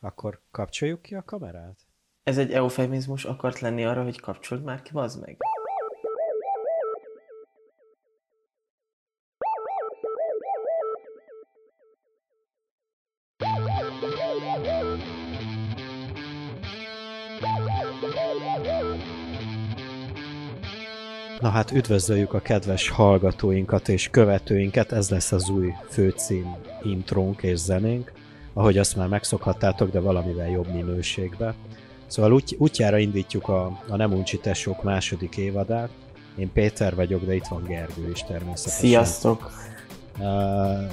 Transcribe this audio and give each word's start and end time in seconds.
Akkor 0.00 0.40
kapcsoljuk 0.50 1.02
ki 1.02 1.14
a 1.14 1.22
kamerát? 1.22 1.78
Ez 2.22 2.38
egy 2.38 2.52
eufemizmus 2.52 3.24
akart 3.24 3.58
lenni 3.58 3.84
arra, 3.84 4.02
hogy 4.02 4.20
kapcsold 4.20 4.62
már 4.62 4.82
ki, 4.82 4.92
bazd 4.92 5.20
meg. 5.20 5.36
Na 21.40 21.48
hát 21.48 21.70
üdvözöljük 21.70 22.32
a 22.32 22.40
kedves 22.40 22.88
hallgatóinkat 22.88 23.88
és 23.88 24.08
követőinket, 24.10 24.92
ez 24.92 25.10
lesz 25.10 25.32
az 25.32 25.48
új 25.48 25.72
főcím 25.88 26.56
intrónk 26.82 27.42
és 27.42 27.58
zenénk, 27.58 28.12
ahogy 28.58 28.78
azt 28.78 28.96
már 28.96 29.08
megszokhattátok, 29.08 29.90
de 29.90 30.00
valamivel 30.00 30.48
jobb 30.48 30.72
minőségbe. 30.72 31.54
Szóval 32.06 32.32
úgy, 32.32 32.56
útjára 32.58 32.98
indítjuk 32.98 33.48
a, 33.48 33.80
a 33.88 33.96
Nem 33.96 34.12
Uncsi 34.12 34.38
Tesók 34.38 34.82
második 34.82 35.36
évadát. 35.36 35.88
Én 36.36 36.52
Péter 36.52 36.94
vagyok, 36.94 37.24
de 37.24 37.34
itt 37.34 37.46
van 37.46 37.64
Gergő 37.64 38.10
is 38.10 38.22
természetesen. 38.22 38.80
Sziasztok! 38.80 39.50
Uh, 40.18 40.90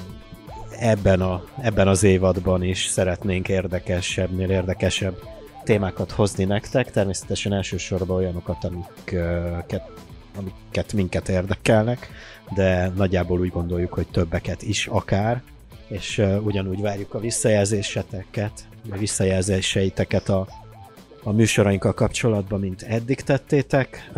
ebben, 0.80 1.22
a, 1.22 1.44
ebben 1.62 1.88
az 1.88 2.04
évadban 2.04 2.64
is 2.64 2.86
szeretnénk 2.86 3.50
érdekesebbnél 3.50 4.50
érdekesebb 4.50 5.20
témákat 5.64 6.12
hozni 6.12 6.44
nektek, 6.44 6.92
természetesen 6.92 7.54
elsősorban 7.54 8.18
olyanokat, 8.18 8.64
amiket, 8.64 9.92
amiket 10.38 10.94
minket 10.94 11.30
érdekelnek, 11.30 12.10
de 12.56 12.92
nagyjából 12.96 13.40
úgy 13.40 13.50
gondoljuk, 13.50 13.94
hogy 13.94 14.08
többeket 14.08 14.62
is 14.62 14.88
akár, 14.88 15.44
és 15.88 16.24
ugyanúgy 16.44 16.82
várjuk 16.82 17.14
a 17.14 17.20
visszajelzéseteket, 17.20 18.68
a 18.92 18.98
visszajelzéseiteket 18.98 20.30
a, 20.30 20.48
a 21.24 21.32
műsorainkkal 21.32 21.94
kapcsolatban, 21.94 22.60
mint 22.60 22.82
eddig 22.82 23.22
tettétek. 23.22 24.12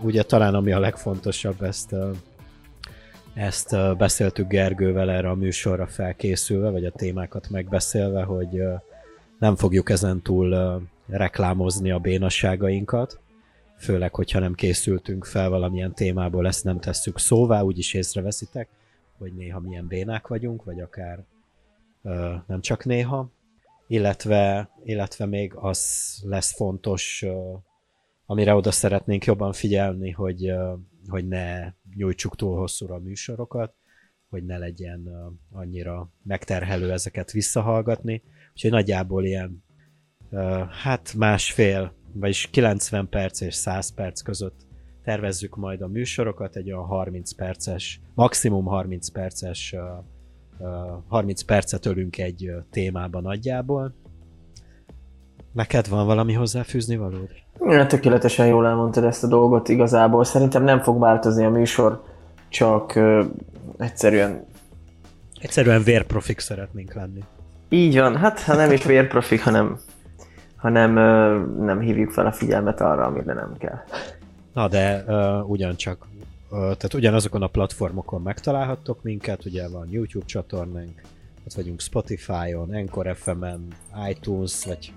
Ugye 0.00 0.22
talán 0.22 0.54
ami 0.54 0.72
a 0.72 0.80
legfontosabb, 0.80 1.62
ezt 1.62 1.94
ezt 3.34 3.96
beszéltük 3.96 4.48
Gergővel 4.48 5.10
erre 5.10 5.28
a 5.28 5.34
műsorra 5.34 5.86
felkészülve, 5.86 6.70
vagy 6.70 6.84
a 6.84 6.90
témákat 6.90 7.50
megbeszélve, 7.50 8.22
hogy 8.22 8.62
nem 9.38 9.56
fogjuk 9.56 9.90
ezen 9.90 10.22
túl 10.22 10.80
reklámozni 11.08 11.90
a 11.90 11.98
bénasságainkat, 11.98 13.20
főleg, 13.78 14.14
hogyha 14.14 14.38
nem 14.38 14.54
készültünk 14.54 15.24
fel 15.24 15.48
valamilyen 15.48 15.94
témából, 15.94 16.46
ezt 16.46 16.64
nem 16.64 16.80
tesszük 16.80 17.18
szóvá, 17.18 17.60
úgyis 17.60 17.94
észreveszitek, 17.94 18.68
hogy 19.22 19.34
néha 19.34 19.60
milyen 19.60 19.86
bénák 19.86 20.26
vagyunk, 20.26 20.64
vagy 20.64 20.80
akár 20.80 21.24
uh, 22.02 22.34
nem 22.46 22.60
csak 22.60 22.84
néha, 22.84 23.30
illetve, 23.86 24.70
illetve 24.84 25.26
még 25.26 25.54
az 25.54 26.20
lesz 26.24 26.54
fontos, 26.54 27.22
uh, 27.26 27.58
amire 28.26 28.54
oda 28.54 28.70
szeretnénk 28.70 29.24
jobban 29.24 29.52
figyelni, 29.52 30.10
hogy, 30.10 30.50
uh, 30.50 30.78
hogy 31.08 31.28
ne 31.28 31.72
nyújtsuk 31.96 32.36
túl 32.36 32.56
hosszúra 32.56 32.94
a 32.94 32.98
műsorokat, 32.98 33.74
hogy 34.28 34.44
ne 34.44 34.58
legyen 34.58 35.00
uh, 35.06 35.58
annyira 35.60 36.10
megterhelő 36.22 36.92
ezeket 36.92 37.30
visszahallgatni. 37.30 38.22
Úgyhogy 38.52 38.70
nagyjából 38.70 39.24
ilyen 39.24 39.64
uh, 40.30 40.68
hát 40.68 41.14
másfél, 41.14 41.94
vagyis 42.12 42.48
90 42.50 43.08
perc 43.08 43.40
és 43.40 43.54
100 43.54 43.94
perc 43.94 44.20
között 44.20 44.70
tervezzük 45.04 45.56
majd 45.56 45.80
a 45.80 45.88
műsorokat, 45.88 46.56
egy 46.56 46.72
olyan 46.72 46.84
30 46.84 47.32
perces, 47.32 48.00
maximum 48.14 48.64
30 48.64 49.08
perces, 49.08 49.74
uh, 49.76 50.68
uh, 50.68 51.02
30 51.08 51.42
percet 51.42 51.86
ölünk 51.86 52.18
egy 52.18 52.50
témában 52.70 53.22
nagyjából. 53.22 53.94
Neked 55.52 55.88
van 55.88 56.06
valami 56.06 56.32
hozzáfűzni 56.32 56.96
valód? 56.96 57.28
Ja, 57.60 57.86
tökéletesen 57.86 58.46
jól 58.46 58.66
elmondtad 58.66 59.04
ezt 59.04 59.24
a 59.24 59.26
dolgot 59.26 59.68
igazából. 59.68 60.24
Szerintem 60.24 60.64
nem 60.64 60.80
fog 60.80 61.00
változni 61.00 61.44
a 61.44 61.50
műsor, 61.50 62.02
csak 62.48 62.98
egyszerűen... 63.78 64.44
Egyszerűen 65.40 65.82
vérprofik 65.82 66.38
szeretnénk 66.38 66.94
lenni. 66.94 67.20
Így 67.68 67.98
van, 67.98 68.16
hát 68.16 68.40
ha 68.40 68.54
nem 68.54 68.72
is 68.72 68.84
vérprofik, 68.84 69.42
hanem, 69.42 69.78
hanem 70.56 70.90
uh, 70.90 71.64
nem 71.64 71.80
hívjuk 71.80 72.10
fel 72.10 72.26
a 72.26 72.32
figyelmet 72.32 72.80
arra, 72.80 73.04
amire 73.04 73.32
nem 73.32 73.56
kell. 73.58 73.78
Na 74.52 74.68
de 74.68 75.04
uh, 75.06 75.50
ugyancsak, 75.50 76.06
uh, 76.50 76.58
tehát 76.58 76.94
ugyanazokon 76.94 77.42
a 77.42 77.46
platformokon 77.46 78.22
megtalálhattok 78.22 79.02
minket, 79.02 79.44
ugye 79.44 79.68
van 79.68 79.88
YouTube 79.90 80.24
csatornánk, 80.24 81.02
ott 81.46 81.52
vagyunk 81.52 81.80
Spotify-on, 81.80 82.74
Anchor 82.74 83.16
FM-en, 83.16 83.66
iTunes, 84.08 84.64
vagy 84.64 84.92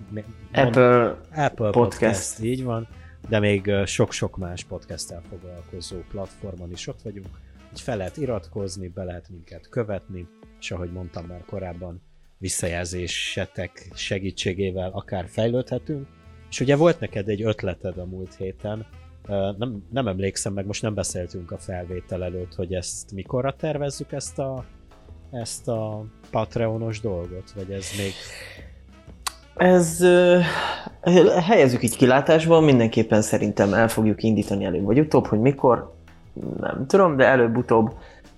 Apple, 0.54 1.18
Apple 1.36 1.70
Podcast. 1.70 2.00
Podcast, 2.00 2.40
így 2.44 2.64
van, 2.64 2.88
de 3.30 3.40
még 3.40 3.72
sok-sok 3.86 4.38
más 4.38 4.64
podcasttel 4.64 5.22
foglalkozó 5.30 5.98
platformon 6.12 6.72
is 6.72 6.88
ott 6.88 7.02
vagyunk, 7.02 7.28
így 7.74 7.82
fel 7.82 7.98
lehet 7.98 8.18
iratkozni, 8.18 8.88
be 8.88 9.04
lehet 9.04 9.30
minket 9.30 9.70
követni, 9.70 10.28
és 10.60 10.72
ahogy 10.72 10.92
mondtam 10.92 11.26
már 11.26 11.44
korábban, 11.46 12.02
visszajelzésetek 12.38 13.88
segítségével 13.94 14.92
akár 14.94 15.28
fejlődhetünk. 15.28 16.08
És 16.50 16.60
ugye 16.60 16.76
volt 16.76 17.00
neked 17.00 17.30
egy 17.30 17.44
ötleted 17.44 17.98
a 17.98 18.06
múlt 18.06 18.36
héten, 18.36 18.86
nem, 19.28 19.84
nem 19.92 20.08
emlékszem 20.08 20.54
meg, 20.54 20.66
most 20.66 20.82
nem 20.82 20.94
beszéltünk 20.94 21.52
a 21.52 21.58
felvétel 21.58 22.24
előtt, 22.24 22.56
hogy 22.56 22.74
ezt 22.74 23.12
mikorra 23.12 23.56
tervezzük 23.56 24.12
ezt 24.12 24.40
a, 24.40 24.66
ezt 25.32 25.68
a 25.68 26.04
Patreonos 26.32 27.02
dolgot, 27.02 27.52
vagy 27.56 27.72
ez 27.72 27.86
még... 27.98 28.12
Ez 29.56 30.02
uh, 30.02 30.44
helyezzük 31.42 31.84
így 31.84 31.98
kilátásban, 31.98 32.64
mindenképpen 32.64 33.22
szerintem 33.22 33.74
el 33.74 33.88
fogjuk 33.88 34.24
indítani 34.24 34.66
előbb 34.66 34.86
vagy 34.86 35.00
utóbb, 35.00 35.26
hogy 35.26 35.40
mikor, 35.40 35.94
nem 36.60 36.86
tudom, 36.88 37.16
de 37.16 37.26
előbb-utóbb 37.26 37.94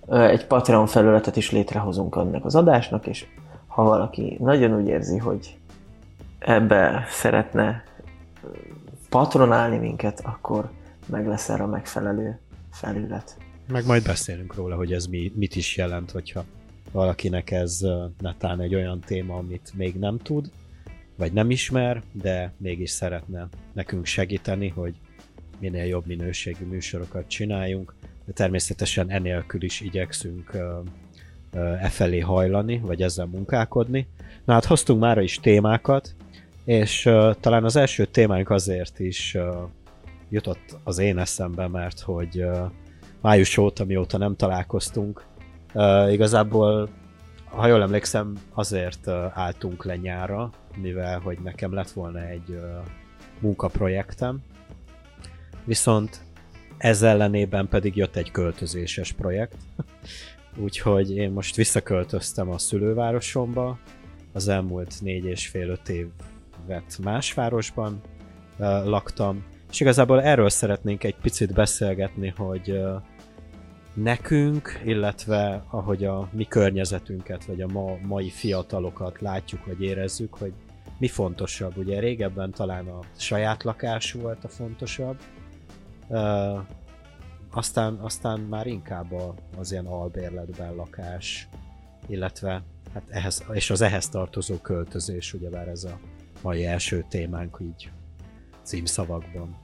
egy 0.07 0.47
Patreon 0.47 0.87
felületet 0.87 1.35
is 1.35 1.51
létrehozunk 1.51 2.15
annak 2.15 2.45
az 2.45 2.55
adásnak, 2.55 3.07
és 3.07 3.25
ha 3.67 3.83
valaki 3.83 4.37
nagyon 4.39 4.79
úgy 4.79 4.87
érzi, 4.87 5.17
hogy 5.17 5.57
ebbe 6.39 7.05
szeretne 7.09 7.83
patronálni 9.09 9.77
minket, 9.77 10.19
akkor 10.23 10.71
meg 11.05 11.27
lesz 11.27 11.49
erre 11.49 11.63
a 11.63 11.67
megfelelő 11.67 12.39
felület. 12.71 13.37
Meg 13.67 13.85
majd 13.85 14.03
beszélünk 14.03 14.55
róla, 14.55 14.75
hogy 14.75 14.93
ez 14.93 15.05
mi, 15.05 15.31
mit 15.35 15.55
is 15.55 15.77
jelent, 15.77 16.11
hogyha 16.11 16.43
valakinek 16.91 17.51
ez 17.51 17.79
netán 18.19 18.59
egy 18.59 18.75
olyan 18.75 18.99
téma, 18.99 19.35
amit 19.35 19.71
még 19.75 19.95
nem 19.95 20.17
tud, 20.17 20.51
vagy 21.15 21.33
nem 21.33 21.49
ismer, 21.49 22.03
de 22.11 22.53
mégis 22.57 22.89
szeretne 22.89 23.47
nekünk 23.73 24.05
segíteni, 24.05 24.67
hogy 24.67 24.95
minél 25.59 25.85
jobb 25.85 26.05
minőségű 26.05 26.65
műsorokat 26.65 27.27
csináljunk, 27.27 27.95
de 28.25 28.31
természetesen 28.31 29.09
enélkül 29.09 29.63
is 29.63 29.81
igyekszünk 29.81 30.57
e 31.81 31.89
felé 31.89 32.19
hajlani, 32.19 32.79
vagy 32.79 33.01
ezzel 33.01 33.25
munkálkodni. 33.25 34.07
Na 34.45 34.53
hát 34.53 34.65
hoztunk 34.65 34.99
már 34.99 35.17
is 35.17 35.39
témákat, 35.39 36.15
és 36.67 37.05
uh, 37.05 37.33
talán 37.39 37.63
az 37.63 37.75
első 37.75 38.05
témánk 38.05 38.49
azért 38.49 38.99
is 38.99 39.35
uh, 39.35 39.55
jutott 40.29 40.77
az 40.83 40.97
én 40.97 41.17
eszembe, 41.17 41.67
mert 41.67 41.99
hogy 41.99 42.43
uh, 42.43 42.71
május 43.21 43.57
óta, 43.57 43.85
mióta 43.85 44.17
nem 44.17 44.35
találkoztunk, 44.35 45.25
uh, 45.73 46.11
igazából, 46.11 46.89
ha 47.45 47.67
jól 47.67 47.81
emlékszem, 47.81 48.33
azért 48.53 49.07
uh, 49.07 49.15
álltunk 49.33 49.85
le 49.85 49.95
nyára, 49.95 50.49
mivel 50.75 51.19
hogy 51.19 51.37
nekem 51.43 51.73
lett 51.73 51.91
volna 51.91 52.27
egy 52.27 52.49
uh, 52.49 52.61
munkaprojektem, 53.39 54.41
viszont 55.65 56.21
ez 56.77 57.01
ellenében 57.01 57.67
pedig 57.67 57.95
jött 57.95 58.15
egy 58.15 58.31
költözéses 58.31 59.11
projekt, 59.11 59.57
úgyhogy 60.65 61.15
én 61.15 61.31
most 61.31 61.55
visszaköltöztem 61.55 62.49
a 62.49 62.57
szülővárosomba, 62.57 63.79
az 64.33 64.47
elmúlt 64.47 65.01
négy 65.01 65.25
és 65.25 65.47
fél 65.47 65.69
öt 65.69 65.89
évet 66.67 66.97
más 67.03 67.33
városban 67.33 68.01
laktam, 68.83 69.45
és 69.69 69.79
igazából 69.79 70.21
erről 70.21 70.49
szeretnénk 70.49 71.03
egy 71.03 71.15
picit 71.15 71.53
beszélgetni, 71.53 72.33
hogy 72.37 72.79
nekünk, 73.93 74.81
illetve 74.85 75.63
ahogy 75.69 76.05
a 76.05 76.29
mi 76.31 76.45
környezetünket, 76.45 77.45
vagy 77.45 77.61
a 77.61 77.67
ma, 77.67 77.97
mai 78.01 78.29
fiatalokat 78.29 79.21
látjuk, 79.21 79.65
vagy 79.65 79.81
érezzük, 79.81 80.33
hogy 80.33 80.53
mi 80.97 81.07
fontosabb. 81.07 81.77
Ugye 81.77 81.99
régebben 81.99 82.51
talán 82.51 82.87
a 82.87 82.99
saját 83.17 83.63
lakás 83.63 84.11
volt 84.11 84.43
a 84.43 84.47
fontosabb, 84.47 85.17
uh, 86.07 86.59
aztán, 87.51 87.93
aztán 87.93 88.39
már 88.39 88.67
inkább 88.67 89.11
a, 89.11 89.33
az 89.57 89.71
ilyen 89.71 89.85
albérletben 89.85 90.75
lakás, 90.75 91.49
illetve 92.07 92.63
hát 92.93 93.03
ehhez, 93.09 93.43
és 93.51 93.69
az 93.69 93.81
ehhez 93.81 94.09
tartozó 94.09 94.55
költözés, 94.55 95.33
ugyebár 95.33 95.67
ez 95.67 95.83
a 95.83 95.99
mai 96.41 96.65
első 96.65 97.05
témánk 97.09 97.57
így 97.61 97.89
címszavakban. 98.63 99.57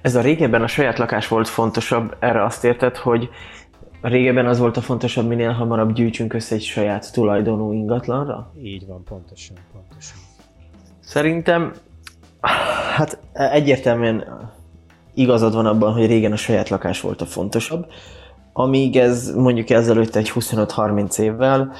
Ez 0.00 0.14
a 0.14 0.20
régebben 0.20 0.62
a 0.62 0.66
saját 0.66 0.98
lakás 0.98 1.28
volt 1.28 1.48
fontosabb, 1.48 2.16
erre 2.18 2.44
azt 2.44 2.64
érted, 2.64 2.96
hogy 2.96 3.28
régebben 4.00 4.46
az 4.46 4.58
volt 4.58 4.76
a 4.76 4.80
fontosabb, 4.80 5.28
minél 5.28 5.50
hamarabb 5.50 5.92
gyűjtsünk 5.92 6.32
össze 6.32 6.54
egy 6.54 6.62
saját 6.62 7.12
tulajdonú 7.12 7.72
ingatlanra? 7.72 8.52
Így 8.62 8.86
van, 8.86 9.04
pontosan, 9.04 9.56
pontosan. 9.72 10.18
Szerintem, 11.00 11.72
hát 12.96 13.18
egyértelműen 13.32 14.24
igazad 15.14 15.54
van 15.54 15.66
abban, 15.66 15.92
hogy 15.92 16.06
régen 16.06 16.32
a 16.32 16.36
saját 16.36 16.68
lakás 16.68 17.00
volt 17.00 17.20
a 17.20 17.26
fontosabb, 17.26 17.86
amíg 18.52 18.96
ez 18.96 19.34
mondjuk 19.34 19.70
ezelőtt 19.70 20.14
egy 20.14 20.32
25-30 20.34 21.18
évvel 21.18 21.72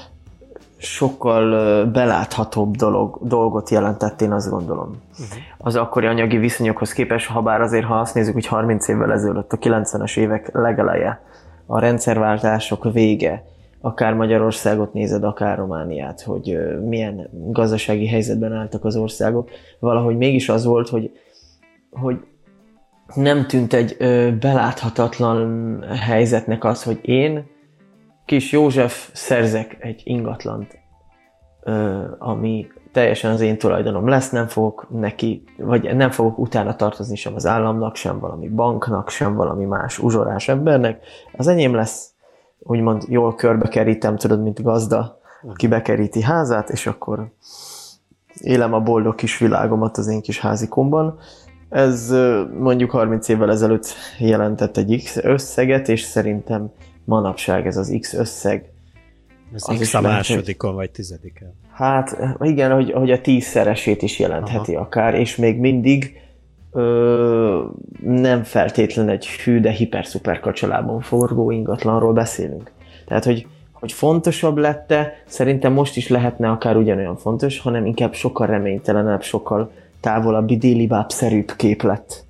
sokkal 0.85 1.85
beláthatóbb 1.87 2.77
dolog, 2.77 3.19
dolgot 3.23 3.71
jelentett, 3.71 4.21
én 4.21 4.33
azt 4.33 4.51
gondolom. 4.51 4.89
Uh-huh. 4.89 5.43
Az 5.59 5.77
akkori 5.77 6.07
anyagi 6.07 6.37
viszonyokhoz 6.37 6.93
képest, 6.93 7.27
ha 7.27 7.43
bár 7.43 7.61
azért, 7.61 7.85
ha 7.85 7.95
azt 7.95 8.15
nézzük, 8.15 8.35
hogy 8.35 8.47
30 8.47 8.89
évvel 8.89 9.13
ezelőtt, 9.13 9.53
a 9.53 9.59
90-es 9.59 10.17
évek 10.19 10.51
legeleje, 10.53 11.23
a 11.67 11.79
rendszerváltások 11.79 12.93
vége, 12.93 13.45
akár 13.81 14.15
Magyarországot 14.15 14.93
nézed, 14.93 15.25
akár 15.25 15.59
Romániát, 15.59 16.21
hogy 16.21 16.59
milyen 16.85 17.29
gazdasági 17.33 18.07
helyzetben 18.07 18.53
álltak 18.53 18.85
az 18.85 18.97
országok, 18.97 19.51
valahogy 19.79 20.17
mégis 20.17 20.49
az 20.49 20.65
volt, 20.65 20.89
hogy, 20.89 21.11
hogy 21.91 22.17
nem 23.15 23.47
tűnt 23.47 23.73
egy 23.73 23.97
beláthatatlan 24.41 25.83
helyzetnek 25.83 26.65
az, 26.65 26.83
hogy 26.83 26.99
én, 27.03 27.53
kis 28.25 28.53
József, 28.53 29.11
szerzek 29.13 29.77
egy 29.81 30.01
ingatlant, 30.05 30.79
ami 32.19 32.67
teljesen 32.93 33.31
az 33.31 33.41
én 33.41 33.59
tulajdonom 33.59 34.09
lesz, 34.09 34.31
nem 34.31 34.47
fogok 34.47 34.87
neki, 34.91 35.43
vagy 35.57 35.97
nem 35.97 36.11
fogok 36.11 36.39
utána 36.39 36.77
tartozni 36.77 37.17
sem 37.17 37.35
az 37.35 37.47
államnak, 37.47 37.97
sem 37.97 38.19
valami 38.19 38.49
banknak, 38.49 39.09
sem 39.09 39.35
valami 39.35 39.65
más 39.65 39.99
uzsorás 39.99 40.49
embernek. 40.49 41.05
Az 41.37 41.47
enyém 41.47 41.75
lesz, 41.75 42.13
úgymond 42.59 43.03
jól 43.09 43.35
körbekerítem, 43.35 44.17
tudod, 44.17 44.43
mint 44.43 44.63
gazda, 44.63 45.21
aki 45.49 45.69
bekeríti 45.69 46.23
házát, 46.23 46.71
és 46.71 46.87
akkor 46.87 47.33
élem 48.41 48.73
a 48.73 48.81
boldog 48.81 49.15
kis 49.15 49.39
világomat 49.39 49.97
az 49.97 50.07
én 50.07 50.21
kis 50.21 50.41
házikomban. 50.41 51.19
Ez 51.69 52.15
mondjuk 52.59 52.91
30 52.91 53.29
évvel 53.29 53.51
ezelőtt 53.51 53.87
jelentett 54.19 54.77
egy 54.77 55.03
összeget, 55.23 55.89
és 55.89 56.01
szerintem 56.01 56.73
manapság 57.05 57.67
ez 57.67 57.77
az 57.77 57.97
X 58.01 58.15
összeg. 58.15 58.73
Ez 59.55 59.63
az 59.67 59.79
X 59.79 59.95
a 59.95 60.01
másodikon 60.01 60.75
vagy 60.75 60.91
tizediken. 60.91 61.55
Hát 61.73 62.17
igen, 62.41 62.73
hogy, 62.73 62.93
hogy 62.93 63.11
a 63.11 63.21
tízszeresét 63.21 64.03
is 64.03 64.19
jelentheti 64.19 64.75
Aha. 64.75 64.85
akár, 64.85 65.15
és 65.15 65.37
még 65.37 65.59
mindig 65.59 66.21
ö, 66.73 67.65
nem 68.03 68.43
feltétlen 68.43 69.09
egy 69.09 69.27
hű, 69.27 69.61
de 69.61 69.71
hiper-szuper 69.71 70.41
kacsalában 70.41 71.01
forgó 71.01 71.51
ingatlanról 71.51 72.13
beszélünk. 72.13 72.71
Tehát, 73.07 73.25
hogy, 73.25 73.47
hogy 73.73 73.93
fontosabb 73.93 74.57
lette, 74.57 75.23
szerintem 75.27 75.73
most 75.73 75.97
is 75.97 76.09
lehetne 76.09 76.51
akár 76.51 76.77
ugyanolyan 76.77 77.17
fontos, 77.17 77.59
hanem 77.59 77.87
inkább 77.87 78.15
sokkal 78.15 78.47
reménytelenebb, 78.47 79.23
sokkal 79.23 79.71
távolabbi, 80.01 80.57
délibább-szerűbb 80.57 81.53
kép 81.57 81.83
lett. 81.83 82.24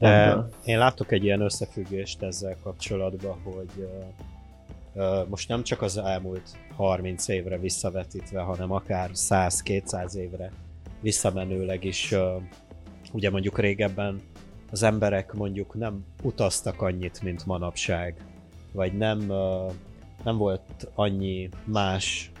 De 0.00 0.48
én 0.64 0.78
látok 0.78 1.12
egy 1.12 1.24
ilyen 1.24 1.40
összefüggést 1.40 2.22
ezzel 2.22 2.56
kapcsolatban, 2.62 3.38
hogy 3.42 3.88
most 5.28 5.48
nem 5.48 5.62
csak 5.62 5.82
az 5.82 5.96
elmúlt 5.96 6.56
30 6.76 7.28
évre 7.28 7.58
visszavetítve, 7.58 8.40
hanem 8.40 8.72
akár 8.72 9.10
100-200 9.14 10.14
évre 10.14 10.52
visszamenőleg 11.00 11.84
is, 11.84 12.14
ugye 13.12 13.30
mondjuk 13.30 13.58
régebben 13.58 14.20
az 14.70 14.82
emberek 14.82 15.32
mondjuk 15.32 15.74
nem 15.74 16.04
utaztak 16.22 16.82
annyit, 16.82 17.22
mint 17.22 17.46
manapság, 17.46 18.14
vagy 18.72 18.92
nem, 18.92 19.18
nem 20.24 20.36
volt 20.36 20.88
annyi 20.94 21.48
más 21.64 22.32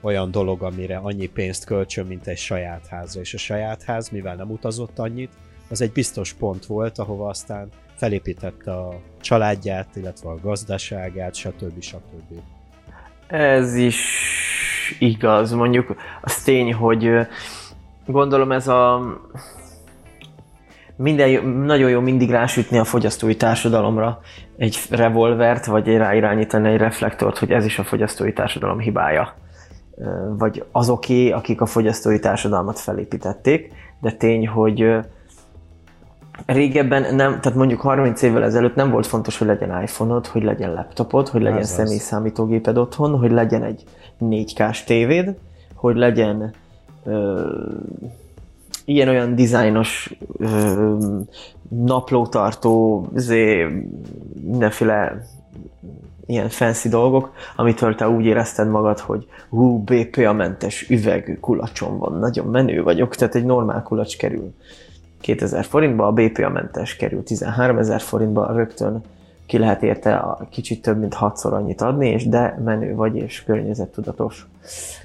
olyan 0.00 0.30
dolog, 0.30 0.62
amire 0.62 0.96
annyi 0.96 1.26
pénzt 1.26 1.64
költsön, 1.64 2.06
mint 2.06 2.26
egy 2.26 2.38
saját 2.38 2.86
házra. 2.86 3.20
És 3.20 3.34
a 3.34 3.38
saját 3.38 3.82
ház, 3.82 4.08
mivel 4.08 4.34
nem 4.34 4.50
utazott 4.50 4.98
annyit, 4.98 5.32
az 5.70 5.80
egy 5.80 5.92
biztos 5.92 6.32
pont 6.32 6.66
volt, 6.66 6.98
ahova 6.98 7.28
aztán 7.28 7.68
felépítette 7.94 8.72
a 8.72 9.00
családját, 9.20 9.88
illetve 9.94 10.28
a 10.28 10.38
gazdaságát, 10.42 11.34
stb. 11.34 11.80
stb. 11.80 12.40
Ez 13.26 13.74
is 13.74 14.00
igaz. 14.98 15.52
Mondjuk 15.52 15.96
az 16.20 16.42
tény, 16.42 16.74
hogy 16.74 17.10
gondolom 18.06 18.52
ez 18.52 18.68
a 18.68 19.02
minden, 20.96 21.44
nagyon 21.46 21.90
jó 21.90 22.00
mindig 22.00 22.30
rásütni 22.30 22.78
a 22.78 22.84
fogyasztói 22.84 23.36
társadalomra 23.36 24.20
egy 24.56 24.78
revolvert, 24.90 25.66
vagy 25.66 25.96
ráirányítani 25.96 26.68
egy 26.68 26.76
reflektort, 26.76 27.38
hogy 27.38 27.50
ez 27.50 27.64
is 27.64 27.78
a 27.78 27.84
fogyasztói 27.84 28.32
társadalom 28.32 28.78
hibája 28.78 29.34
vagy 30.38 30.64
azoké, 30.72 31.30
akik 31.30 31.60
a 31.60 31.66
fogyasztói 31.66 32.18
társadalmat 32.18 32.78
felépítették, 32.78 33.72
de 34.00 34.12
tény, 34.12 34.48
hogy 34.48 34.98
régebben 36.46 37.14
nem, 37.14 37.40
tehát 37.40 37.54
mondjuk 37.54 37.80
30 37.80 38.22
évvel 38.22 38.44
ezelőtt 38.44 38.74
nem 38.74 38.90
volt 38.90 39.06
fontos, 39.06 39.38
hogy 39.38 39.46
legyen 39.46 39.82
iPhone-od, 39.82 40.26
hogy 40.26 40.42
legyen 40.42 40.72
laptopod, 40.72 41.28
hogy 41.28 41.42
legyen 41.42 41.64
személy 41.64 41.98
számítógéped 41.98 42.76
otthon, 42.76 43.18
hogy 43.18 43.30
legyen 43.30 43.62
egy 43.62 43.84
4K-s 44.20 44.84
tévéd, 44.84 45.34
hogy 45.74 45.96
legyen 45.96 46.52
ö, 47.04 47.50
ilyen-olyan 48.84 49.34
dizájnos 49.34 50.14
ö, 50.38 50.96
naplótartó, 51.68 53.06
zé, 53.14 53.66
mindenféle 54.42 55.26
ilyen 56.26 56.48
fancy 56.48 56.88
dolgok, 56.88 57.32
amitől 57.56 57.94
te 57.94 58.08
úgy 58.08 58.24
érezted 58.24 58.68
magad, 58.68 58.98
hogy 58.98 59.26
hú, 59.48 59.82
BPA-mentes 59.84 60.88
üvegű 60.88 61.34
kulacsom 61.34 61.98
van, 61.98 62.18
nagyon 62.18 62.46
menő 62.46 62.82
vagyok, 62.82 63.14
tehát 63.14 63.34
egy 63.34 63.44
normál 63.44 63.82
kulacs 63.82 64.16
kerül 64.16 64.54
2000 65.20 65.64
forintba, 65.64 66.06
a 66.06 66.12
BPA-mentes 66.12 66.96
kerül 66.96 67.22
13 67.22 67.78
ezer 67.78 68.00
forintba, 68.00 68.52
rögtön 68.52 69.02
ki 69.46 69.58
lehet 69.58 69.82
érte 69.82 70.14
a 70.14 70.46
kicsit 70.50 70.82
több 70.82 70.98
mint 70.98 71.14
hatszor 71.14 71.52
annyit 71.52 71.80
adni, 71.80 72.08
és 72.08 72.28
de 72.28 72.58
menő 72.64 72.94
vagy, 72.94 73.16
és 73.16 73.44
környezettudatos. 73.44 74.46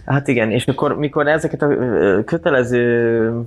Hát 0.06 0.28
igen, 0.28 0.52
és 0.52 0.66
mikor, 0.66 0.98
mikor 0.98 1.28
ezeket 1.28 1.62
a 1.62 1.68
kötelező 2.26 3.44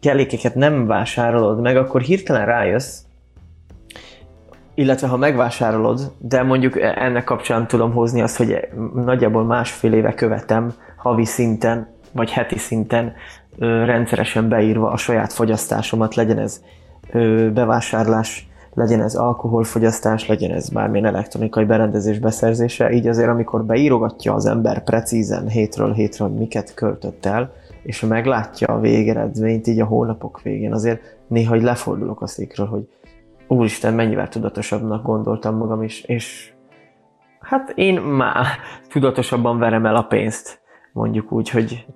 kellékeket 0.00 0.54
nem 0.54 0.86
vásárolod 0.86 1.60
meg, 1.60 1.76
akkor 1.76 2.00
hirtelen 2.00 2.46
rájössz, 2.46 2.98
illetve 4.74 5.06
ha 5.06 5.16
megvásárolod, 5.16 6.12
de 6.18 6.42
mondjuk 6.42 6.80
ennek 6.80 7.24
kapcsán 7.24 7.66
tudom 7.66 7.92
hozni 7.92 8.22
azt, 8.22 8.36
hogy 8.36 8.68
nagyjából 8.94 9.44
másfél 9.44 9.92
éve 9.92 10.14
követem 10.14 10.74
havi 10.96 11.24
szinten, 11.24 11.88
vagy 12.12 12.30
heti 12.30 12.58
szinten 12.58 13.12
rendszeresen 13.58 14.48
beírva 14.48 14.90
a 14.90 14.96
saját 14.96 15.32
fogyasztásomat, 15.32 16.14
legyen 16.14 16.38
ez 16.38 16.62
bevásárlás, 17.52 18.48
legyen 18.74 19.00
ez 19.00 19.14
alkoholfogyasztás, 19.14 20.26
legyen 20.26 20.50
ez 20.50 20.68
bármilyen 20.68 21.06
elektronikai 21.06 21.64
berendezés 21.64 22.18
beszerzése, 22.18 22.90
így 22.90 23.06
azért 23.06 23.28
amikor 23.28 23.64
beírogatja 23.64 24.34
az 24.34 24.46
ember 24.46 24.84
precízen 24.84 25.48
hétről 25.48 25.94
hogy 26.18 26.34
miket 26.34 26.74
költött 26.74 27.26
el, 27.26 27.52
és 27.82 28.00
meglátja 28.00 28.66
a 28.66 28.80
végeredményt 28.80 29.66
így 29.66 29.80
a 29.80 29.84
hónapok 29.84 30.42
végén, 30.42 30.72
azért 30.72 31.00
néha 31.28 31.50
hogy 31.50 31.62
lefordulok 31.62 32.22
a 32.22 32.26
székről, 32.26 32.66
hogy 32.66 32.88
úristen, 33.48 33.94
mennyivel 33.94 34.28
tudatosabbnak 34.28 35.02
gondoltam 35.02 35.56
magam 35.56 35.82
is, 35.82 36.02
és 36.02 36.52
hát 37.40 37.72
én 37.74 38.00
már 38.00 38.46
tudatosabban 38.92 39.58
verem 39.58 39.86
el 39.86 39.96
a 39.96 40.02
pénzt, 40.02 40.60
mondjuk 40.92 41.32
úgy, 41.32 41.50
hogy 41.50 41.86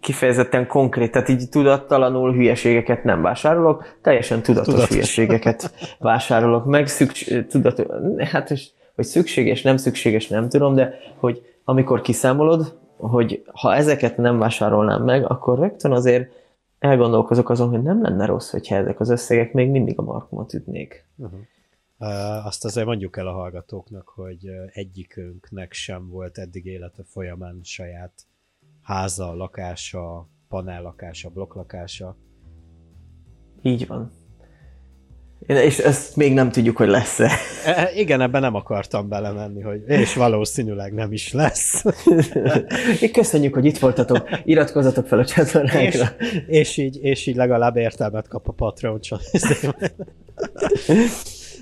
kifejezetten 0.00 0.66
konkrét, 0.66 1.12
tehát 1.12 1.28
így 1.28 1.48
tudattalanul 1.48 2.32
hülyeségeket 2.32 3.04
nem 3.04 3.22
vásárolok, 3.22 3.98
teljesen 4.02 4.42
tudatos, 4.42 4.74
tudatos. 4.74 4.94
hülyeségeket 4.94 5.74
vásárolok 5.98 6.64
meg, 6.64 6.86
szükség, 6.86 7.46
tudatos, 7.46 7.86
hát 8.18 8.48
hogy 8.94 9.04
szükséges, 9.04 9.62
nem 9.62 9.76
szükséges, 9.76 10.28
nem 10.28 10.48
tudom, 10.48 10.74
de 10.74 10.94
hogy 11.16 11.42
amikor 11.64 12.00
kiszámolod, 12.00 12.78
hogy 12.96 13.44
ha 13.52 13.74
ezeket 13.74 14.16
nem 14.16 14.38
vásárolnám 14.38 15.02
meg, 15.02 15.30
akkor 15.30 15.58
rögtön 15.58 15.92
azért 15.92 16.30
elgondolkozok 16.78 17.50
azon, 17.50 17.68
hogy 17.68 17.82
nem 17.82 18.02
lenne 18.02 18.26
rossz, 18.26 18.50
hogyha 18.50 18.74
ezek 18.74 19.00
az 19.00 19.10
összegek 19.10 19.52
még 19.52 19.70
mindig 19.70 19.98
a 19.98 20.02
markomat 20.02 20.54
ütnék. 20.54 21.04
Uh-huh. 21.16 21.38
Uh, 21.98 22.46
azt 22.46 22.64
azért 22.64 22.86
mondjuk 22.86 23.16
el 23.16 23.26
a 23.26 23.32
hallgatóknak, 23.32 24.08
hogy 24.08 24.50
egyikünknek 24.72 25.72
sem 25.72 26.08
volt 26.08 26.38
eddig 26.38 26.66
élete 26.66 27.02
folyamán 27.06 27.60
saját 27.62 28.12
háza, 28.88 29.34
lakása, 29.34 30.28
panellakása, 30.48 31.28
blokklakása. 31.28 32.16
Így 33.62 33.86
van. 33.86 34.12
És 35.46 35.78
ezt 35.78 36.16
még 36.16 36.34
nem 36.34 36.50
tudjuk, 36.50 36.76
hogy 36.76 36.88
lesz-e. 36.88 37.30
E, 37.64 37.90
igen, 37.94 38.20
ebben 38.20 38.40
nem 38.40 38.54
akartam 38.54 39.08
belemenni, 39.08 39.60
hogy 39.60 39.82
és 39.86 40.14
valószínűleg 40.14 40.92
nem 40.94 41.12
is 41.12 41.32
lesz. 41.32 41.84
Köszönjük, 43.12 43.54
hogy 43.54 43.64
itt 43.64 43.78
voltatok, 43.78 44.28
iratkozzatok 44.44 45.06
fel 45.06 45.18
a 45.18 45.24
csatornánkra. 45.24 46.08
És, 46.18 46.42
és, 46.46 46.76
így, 46.76 47.02
és 47.02 47.26
így 47.26 47.36
legalább 47.36 47.76
értelmet 47.76 48.28
kap 48.28 48.48
a 48.48 48.52
Patreon 48.52 49.00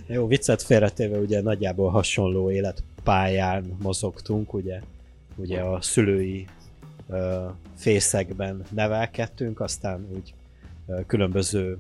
Jó, 0.07 0.27
viccet 0.27 0.63
félretéve, 0.63 1.19
ugye 1.19 1.43
nagyjából 1.43 1.91
hasonló 1.91 2.51
életpályán 2.51 3.77
mozogtunk, 3.83 4.55
ugye, 4.55 4.81
ugye 5.37 5.61
a 5.61 5.81
szülői 5.81 6.47
fészekben 7.75 8.63
nevelkedtünk, 8.71 9.61
aztán 9.61 10.07
úgy 10.15 10.35
különböző 11.07 11.77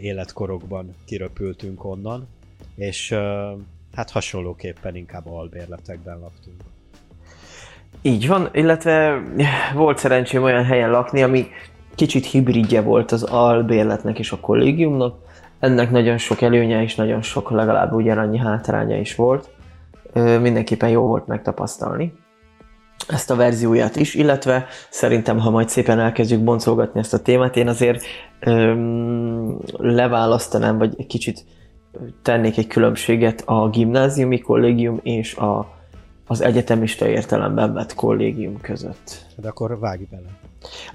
életkorokban 0.00 0.90
kiröpültünk 1.04 1.84
onnan, 1.84 2.28
és 2.74 3.14
hát 3.94 4.10
hasonlóképpen 4.10 4.96
inkább 4.96 5.26
albérletekben 5.26 6.18
laktunk. 6.18 6.56
Így 8.02 8.28
van, 8.28 8.48
illetve 8.52 9.22
volt 9.74 9.98
szerencsém 9.98 10.42
olyan 10.42 10.64
helyen 10.64 10.90
lakni, 10.90 11.22
ami 11.22 11.46
kicsit 11.94 12.26
hibridje 12.26 12.82
volt 12.82 13.12
az 13.12 13.22
albérletnek 13.22 14.18
és 14.18 14.32
a 14.32 14.40
kollégiumnak. 14.40 15.26
Ennek 15.58 15.90
nagyon 15.90 16.18
sok 16.18 16.40
előnye 16.40 16.82
és 16.82 16.94
nagyon 16.94 17.22
sok 17.22 17.50
legalább 17.50 17.92
ugyanannyi 17.92 18.38
hátránya 18.38 18.98
is 18.98 19.14
volt. 19.14 19.50
Mindenképpen 20.14 20.88
jó 20.88 21.06
volt 21.06 21.26
megtapasztalni 21.26 22.12
ezt 23.08 23.30
a 23.30 23.36
verzióját 23.36 23.96
is, 23.96 24.14
illetve 24.14 24.66
szerintem, 24.90 25.38
ha 25.38 25.50
majd 25.50 25.68
szépen 25.68 25.98
elkezdjük 25.98 26.40
boncolgatni 26.40 27.00
ezt 27.00 27.14
a 27.14 27.22
témát, 27.22 27.56
én 27.56 27.68
azért 27.68 28.04
öm, 28.40 29.58
leválasztanám, 29.76 30.78
vagy 30.78 30.94
egy 30.96 31.06
kicsit 31.06 31.44
tennék 32.22 32.58
egy 32.58 32.66
különbséget 32.66 33.42
a 33.46 33.68
gimnáziumi 33.68 34.38
kollégium 34.38 35.00
és 35.02 35.34
a, 35.34 35.66
az 36.26 36.40
egyetemista 36.40 37.08
értelemben 37.08 37.72
vett 37.72 37.94
kollégium 37.94 38.60
között. 38.60 39.26
De 39.36 39.48
akkor 39.48 39.78
vágj 39.78 40.02
bele. 40.10 40.28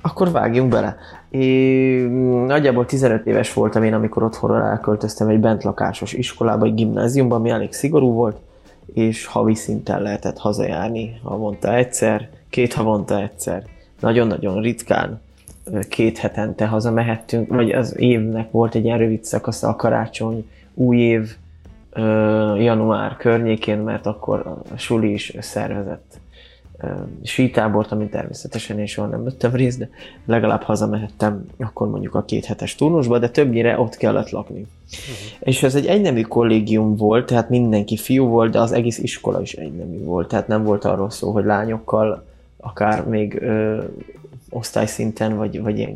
Akkor 0.02 0.32
vágjunk 0.32 0.70
bele. 0.70 0.96
Én 1.30 2.10
nagyjából 2.46 2.86
15 2.86 3.26
éves 3.26 3.54
voltam 3.54 3.84
én, 3.84 3.94
amikor 3.94 4.24
otthonról 4.24 4.62
elköltöztem 4.62 5.28
egy 5.28 5.40
bentlakásos 5.40 6.14
iskolába, 6.14 6.66
egy 6.66 6.74
gimnáziumban, 6.74 7.40
ami 7.40 7.50
elég 7.50 7.74
szigorú 7.74 8.14
volt, 8.14 8.38
és 8.94 9.26
havi 9.26 9.56
szinten 9.56 10.02
lehetett 10.02 10.38
hazajárni 10.38 11.20
havonta 11.24 11.76
egyszer, 11.76 12.30
két 12.50 12.74
havonta 12.74 13.22
egyszer. 13.22 13.64
Nagyon-nagyon 14.00 14.62
ritkán 14.62 15.22
két 15.90 16.18
hetente 16.18 16.66
hazamehettünk, 16.66 17.50
vagy 17.50 17.72
az 17.72 18.00
évnek 18.00 18.52
volt 18.52 18.76
egy 18.76 18.86
ilyen 18.86 18.98
rövid 18.98 19.24
szakasza, 19.24 19.68
a 19.68 19.76
karácsony, 19.76 20.50
új 20.74 20.98
év, 20.98 21.36
január 22.58 23.18
környékén, 23.18 23.78
mert 23.78 24.06
akkor 24.06 24.62
a 24.74 24.78
suli 24.78 25.12
is 25.12 25.34
szervezett 25.40 26.22
sítábort, 27.24 27.92
amit 27.92 28.12
természetesen 28.12 28.80
én 28.80 28.86
soha 28.86 29.08
nem 29.08 29.24
vettem 29.24 29.56
részt, 29.56 29.78
de 29.78 29.90
legalább 30.26 30.62
hazamehettem 30.62 31.46
akkor 31.58 31.90
mondjuk 31.90 32.16
a 32.16 32.24
két 32.26 32.46
hetes 32.46 32.76
turnusba, 32.76 33.20
de 33.20 33.30
többnyire 33.30 33.80
ott 33.80 33.98
kellett 33.98 34.30
lakni. 34.30 34.60
Uh-huh. 34.60 35.40
És 35.40 35.64
ez 35.64 35.76
egy 35.76 35.86
egynemű 35.86 36.22
kollégium 36.22 36.96
volt, 36.96 37.26
tehát 37.26 37.50
mindenki 37.50 37.98
fiú 37.98 38.26
volt, 38.28 38.52
de 38.52 38.60
az 38.60 38.72
egész 38.72 38.98
iskola 38.98 39.42
is 39.42 39.54
egynemű 39.54 40.04
volt, 40.04 40.28
tehát 40.28 40.48
nem 40.48 40.64
volt 40.64 40.86
arról 40.86 41.10
szó, 41.10 41.32
hogy 41.32 41.46
lányokkal 41.46 42.26
akár 42.58 43.08
még 43.08 43.42
ö, 43.42 43.84
osztályszinten, 44.50 45.38
vagy, 45.38 45.62
vagy 45.62 45.78
ilyen 45.78 45.96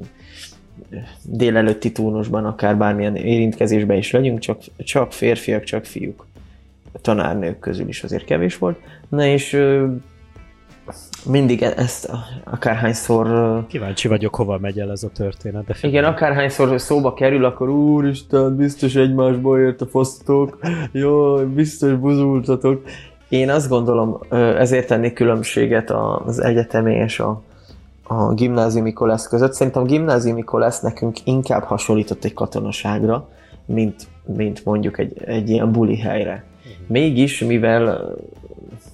délelőtti 1.22 1.92
turnusban 1.92 2.46
akár 2.46 2.78
bármilyen 2.78 3.16
érintkezésben 3.16 3.98
is 3.98 4.12
legyünk, 4.12 4.40
csak, 4.40 4.60
csak 4.78 5.14
férfiak, 5.14 5.64
csak 5.64 5.86
fiúk. 5.86 6.26
Tanárnők 7.02 7.60
közül 7.60 7.88
is 7.88 8.04
azért 8.04 8.26
kevés 8.26 8.58
volt. 8.58 8.80
Na 9.10 9.26
és 9.26 9.58
mindig 11.26 11.62
e- 11.62 11.74
ezt 11.76 12.12
akárhányszor... 12.44 13.28
Kíváncsi 13.68 14.08
vagyok, 14.08 14.36
hova 14.36 14.58
megy 14.58 14.80
el 14.80 14.92
ez 14.92 15.04
a 15.04 15.10
történet. 15.10 15.66
De 15.66 15.76
igen, 15.82 16.04
akárhányszor 16.04 16.82
szóba 16.82 17.14
kerül, 17.14 17.46
akkor 17.46 17.70
úristen, 17.70 18.56
biztos 18.56 18.96
egymásba 18.96 19.60
ért 19.60 19.82
a 19.82 19.86
fasztok, 19.86 20.60
jó, 20.92 21.36
biztos 21.36 21.94
buzultatok. 21.94 22.82
Én 23.30 23.50
azt 23.50 23.70
gondolom, 23.70 24.20
ezért 24.58 24.88
tennék 24.88 25.14
különbséget 25.14 25.92
az 26.26 26.40
egyetemi 26.40 26.94
és 26.94 27.20
a, 27.20 27.42
a 28.04 28.34
gimnáziumi 28.34 28.94
kolesz 28.94 29.28
között. 29.28 29.54
Szerintem 29.54 29.82
a 29.82 29.86
gimnáziumi 29.86 30.44
kolesz 30.44 30.80
nekünk 30.80 31.18
inkább 31.24 31.64
hasonlított 31.64 32.24
egy 32.24 32.34
katonaságra, 32.34 33.30
mint, 33.66 34.08
mint 34.26 34.66
mondjuk 34.66 35.00
egy, 35.00 35.24
egy 35.26 35.50
ilyen 35.50 35.72
buli 35.72 35.98
helyre. 35.98 36.44
Mhm. 36.64 36.94
Mégis, 36.94 37.40
mivel 37.40 38.16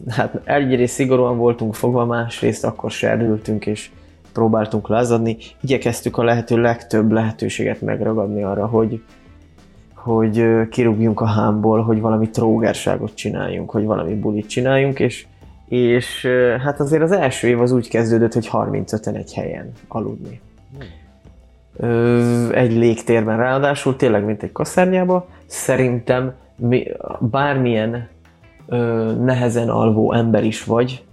hát 0.07 0.41
egyrészt 0.43 0.93
szigorúan 0.93 1.37
voltunk 1.37 1.73
fogva, 1.73 2.05
másrészt 2.05 2.65
akkor 2.65 2.91
serdültünk 2.91 3.65
és 3.65 3.89
próbáltunk 4.33 4.87
lázadni. 4.87 5.37
Igyekeztük 5.61 6.17
a 6.17 6.23
lehető 6.23 6.61
legtöbb 6.61 7.11
lehetőséget 7.11 7.81
megragadni 7.81 8.43
arra, 8.43 8.65
hogy, 8.65 9.03
hogy 9.93 10.45
kirúgjunk 10.69 11.21
a 11.21 11.25
hámból, 11.25 11.81
hogy 11.81 11.99
valami 11.99 12.29
trógerságot 12.29 13.15
csináljunk, 13.15 13.69
hogy 13.71 13.85
valami 13.85 14.15
bulit 14.15 14.47
csináljunk, 14.47 14.99
és, 14.99 15.25
és 15.67 16.27
hát 16.63 16.79
azért 16.79 17.03
az 17.03 17.11
első 17.11 17.47
év 17.47 17.61
az 17.61 17.71
úgy 17.71 17.89
kezdődött, 17.89 18.33
hogy 18.33 18.49
35-en 18.51 19.15
egy 19.15 19.33
helyen 19.33 19.71
aludni. 19.87 20.41
Egy 22.51 22.71
légtérben 22.71 23.37
ráadásul, 23.37 23.95
tényleg 23.95 24.25
mint 24.25 24.43
egy 24.43 24.51
kaszárnyába. 24.51 25.27
Szerintem 25.45 26.33
mi, 26.55 26.87
bármilyen 27.19 28.07
nehezen 29.19 29.69
alvó 29.69 30.13
ember 30.13 30.43
is 30.43 30.63
vagy, 30.63 31.03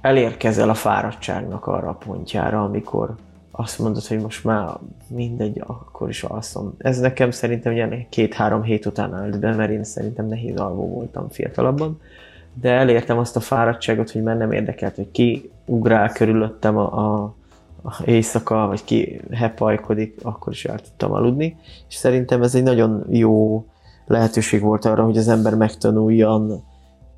elérkezel 0.00 0.68
a 0.68 0.74
fáradtságnak 0.74 1.66
arra 1.66 1.88
a 1.88 1.98
pontjára, 2.04 2.64
amikor 2.64 3.14
azt 3.50 3.78
mondod, 3.78 4.06
hogy 4.06 4.20
most 4.20 4.44
már 4.44 4.68
mindegy, 5.08 5.62
akkor 5.66 6.08
is 6.08 6.22
alszom. 6.22 6.74
Ez 6.78 6.98
nekem 6.98 7.30
szerintem 7.30 7.72
ilyen 7.72 8.06
két-három 8.08 8.62
hét 8.62 8.86
után 8.86 9.14
állt 9.14 9.40
be, 9.40 9.54
mert 9.54 9.70
én 9.70 9.84
szerintem 9.84 10.26
nehéz 10.26 10.56
alvó 10.56 10.88
voltam 10.88 11.28
fiatalabban, 11.28 12.00
de 12.60 12.70
elértem 12.70 13.18
azt 13.18 13.36
a 13.36 13.40
fáradtságot, 13.40 14.10
hogy 14.10 14.22
már 14.22 14.36
nem 14.36 14.52
érdekelt, 14.52 14.96
hogy 14.96 15.10
ki 15.10 15.50
ugrál 15.64 16.12
körülöttem 16.12 16.76
a, 16.76 16.98
a, 16.98 17.34
a 17.82 18.02
éjszaka, 18.04 18.66
vagy 18.66 18.84
ki 18.84 19.20
hepajkodik, 19.30 20.18
akkor 20.22 20.52
is 20.52 20.64
el 20.64 20.78
tudtam 20.78 21.12
aludni, 21.12 21.56
és 21.88 21.94
szerintem 21.94 22.42
ez 22.42 22.54
egy 22.54 22.62
nagyon 22.62 23.04
jó 23.08 23.64
lehetőség 24.06 24.60
volt 24.60 24.84
arra, 24.84 25.04
hogy 25.04 25.16
az 25.16 25.28
ember 25.28 25.54
megtanuljon 25.54 26.62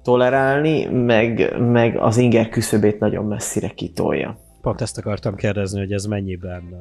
tolerálni, 0.09 0.85
meg, 0.85 1.59
meg 1.59 1.97
az 1.97 2.17
inger 2.17 2.49
küszöbét 2.49 2.99
nagyon 2.99 3.25
messzire 3.25 3.69
kitolja. 3.69 4.39
Pont 4.61 4.81
ezt 4.81 4.99
akartam 4.99 5.35
kérdezni, 5.35 5.79
hogy 5.79 5.93
ez 5.93 6.05
mennyiben 6.05 6.75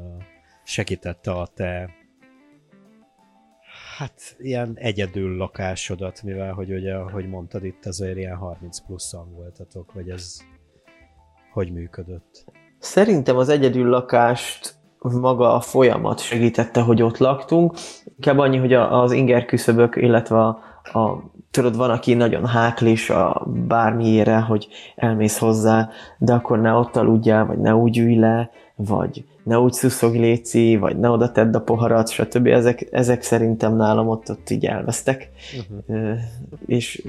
segítette 0.64 1.32
a 1.32 1.48
te 1.56 1.90
hát 3.98 4.36
ilyen 4.38 4.72
egyedül 4.76 5.38
lakásodat, 5.38 6.24
mivel 6.24 6.54
hogy 6.54 6.74
ugye, 6.74 6.96
ahogy 6.96 7.30
mondtad, 7.30 7.66
itt 7.66 7.86
azért 7.86 8.18
ilyen 8.18 8.36
30 8.36 8.80
pluszan 8.80 9.34
voltatok, 9.36 9.94
vagy 9.94 10.10
ez 10.10 10.38
hogy 11.54 11.72
működött? 11.72 12.46
Szerintem 12.80 13.38
az 13.38 13.50
egyedül 13.50 13.90
lakást 13.90 14.76
maga 15.00 15.54
a 15.54 15.60
folyamat 15.60 16.20
segítette, 16.20 16.82
hogy 16.82 17.02
ott 17.02 17.18
laktunk. 17.18 17.74
Inkább 18.06 18.38
annyi, 18.38 18.58
hogy 18.58 18.74
az 18.74 19.12
inger 19.12 19.46
küszöbök, 19.46 19.96
illetve 19.96 20.40
a, 20.40 20.67
a 20.94 21.24
tudod, 21.52 21.76
van, 21.76 21.90
aki 21.90 22.14
nagyon 22.14 22.46
háklis 22.46 23.10
a 23.10 23.48
bármiére, 23.68 24.40
hogy 24.40 24.68
elmész 24.96 25.38
hozzá, 25.38 25.90
de 26.18 26.34
akkor 26.34 26.60
ne 26.62 26.74
ott 26.74 26.96
aludjál, 26.96 27.46
vagy 27.46 27.58
ne 27.58 27.76
úgy 27.76 27.98
ülj 27.98 28.16
le, 28.16 28.50
vagy 28.76 29.26
ne 29.44 29.60
úgy 29.60 29.74
szuszog 29.74 30.16
léci, 30.16 30.78
vagy 30.78 31.00
ne 31.00 31.10
oda 31.10 31.32
tedd 31.32 31.56
a 31.56 31.62
poharat, 31.62 32.10
stb. 32.10 32.48
Ezek, 32.48 32.88
ezek 32.92 33.22
szerintem 33.22 33.76
nálam 33.76 34.08
ott, 34.08 34.30
ott 34.30 34.50
így 34.50 34.66
elvesztek. 34.66 35.30
Uh-huh. 35.88 36.18
És 36.66 37.02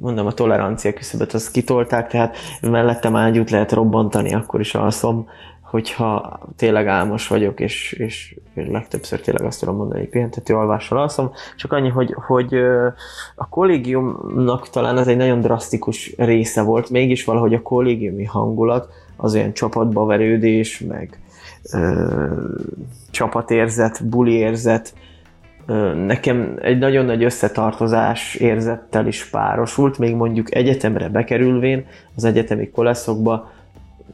mondom, 0.00 0.26
a 0.26 0.32
tolerancia 0.32 0.92
küszöböt 0.92 1.32
azt 1.34 1.50
kitolták, 1.50 2.08
tehát 2.08 2.36
mellettem 2.60 3.16
ágyút 3.16 3.50
lehet 3.50 3.72
robbantani, 3.72 4.34
akkor 4.34 4.60
is 4.60 4.74
alszom 4.74 5.28
hogyha 5.70 6.38
tényleg 6.56 6.86
álmos 6.86 7.28
vagyok, 7.28 7.60
és, 7.60 7.92
és, 7.92 8.36
legtöbbször 8.54 9.20
tényleg 9.20 9.44
azt 9.46 9.60
tudom 9.60 9.76
mondani, 9.76 10.00
hogy 10.00 10.08
pihentető 10.08 10.54
alvással 10.54 10.98
alszom, 10.98 11.30
csak 11.56 11.72
annyi, 11.72 11.88
hogy, 11.88 12.14
hogy 12.26 12.54
a 13.34 13.48
kollégiumnak 13.48 14.68
talán 14.68 14.98
ez 14.98 15.08
egy 15.08 15.16
nagyon 15.16 15.40
drasztikus 15.40 16.14
része 16.16 16.62
volt, 16.62 16.90
mégis 16.90 17.24
valahogy 17.24 17.54
a 17.54 17.62
kollégiumi 17.62 18.24
hangulat, 18.24 18.88
az 19.16 19.34
olyan 19.34 19.52
csapatba 19.52 20.04
verődés, 20.04 20.80
meg 20.88 21.20
ö, 21.72 22.26
csapatérzet, 23.10 24.08
buli 24.08 24.32
érzet, 24.32 24.94
nekem 26.06 26.58
egy 26.62 26.78
nagyon 26.78 27.04
nagy 27.04 27.24
összetartozás 27.24 28.34
érzettel 28.34 29.06
is 29.06 29.24
párosult, 29.24 29.98
még 29.98 30.14
mondjuk 30.14 30.54
egyetemre 30.54 31.08
bekerülvén, 31.08 31.86
az 32.16 32.24
egyetemi 32.24 32.70
koleszokba, 32.70 33.50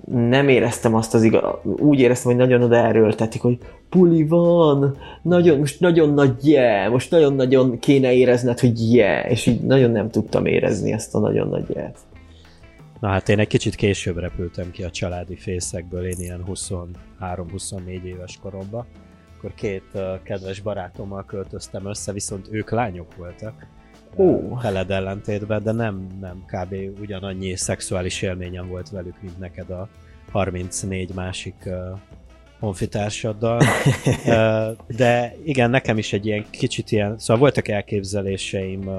nem 0.04 0.48
éreztem 0.48 0.94
azt 0.94 1.14
az 1.14 1.22
igaz, 1.22 1.42
úgy 1.64 2.00
éreztem, 2.00 2.32
hogy 2.32 2.40
nagyon 2.40 2.62
oda 2.62 2.76
erőltetik, 2.76 3.40
hogy 3.40 3.58
puli 3.88 4.26
van, 4.26 4.96
nagyon, 5.22 5.58
most 5.58 5.80
nagyon 5.80 6.14
nagy 6.14 6.46
yeah, 6.48 6.90
most 6.90 7.10
nagyon-nagyon 7.10 7.78
kéne 7.78 8.12
érezned, 8.12 8.60
hogy 8.60 8.92
yeah, 8.92 9.30
és 9.30 9.46
így 9.46 9.60
nagyon 9.60 9.90
nem 9.90 10.10
tudtam 10.10 10.46
érezni 10.46 10.92
ezt 10.92 11.14
a 11.14 11.18
nagyon 11.18 11.48
nagy 11.48 11.64
yeah 11.68 11.92
Na 13.00 13.08
hát 13.08 13.28
én 13.28 13.38
egy 13.38 13.46
kicsit 13.46 13.74
később 13.74 14.16
repültem 14.16 14.70
ki 14.70 14.82
a 14.82 14.90
családi 14.90 15.36
fészekből, 15.36 16.06
én 16.06 16.18
ilyen 16.18 16.44
23-24 16.48 18.02
éves 18.04 18.38
koromban. 18.42 18.86
Akkor 19.36 19.54
két 19.54 19.84
uh, 19.94 20.22
kedves 20.22 20.60
barátommal 20.60 21.24
költöztem 21.24 21.86
össze, 21.86 22.12
viszont 22.12 22.48
ők 22.50 22.70
lányok 22.70 23.16
voltak 23.16 23.66
uh. 24.16 24.62
veled 24.62 24.90
ellentétben, 24.90 25.62
de 25.62 25.72
nem, 25.72 26.06
nem 26.20 26.44
kb. 26.46 27.00
ugyanannyi 27.00 27.56
szexuális 27.56 28.22
élményem 28.22 28.68
volt 28.68 28.90
velük, 28.90 29.22
mint 29.22 29.38
neked 29.38 29.70
a, 29.70 29.88
34 30.30 31.14
másik 31.14 31.54
uh, 31.64 31.98
honfitársaddal. 32.58 33.60
De 34.96 35.36
igen, 35.44 35.70
nekem 35.70 35.98
is 35.98 36.12
egy 36.12 36.26
ilyen 36.26 36.44
kicsit 36.50 36.90
ilyen, 36.90 37.18
szóval 37.18 37.36
voltak 37.36 37.68
elképzeléseim 37.68 38.90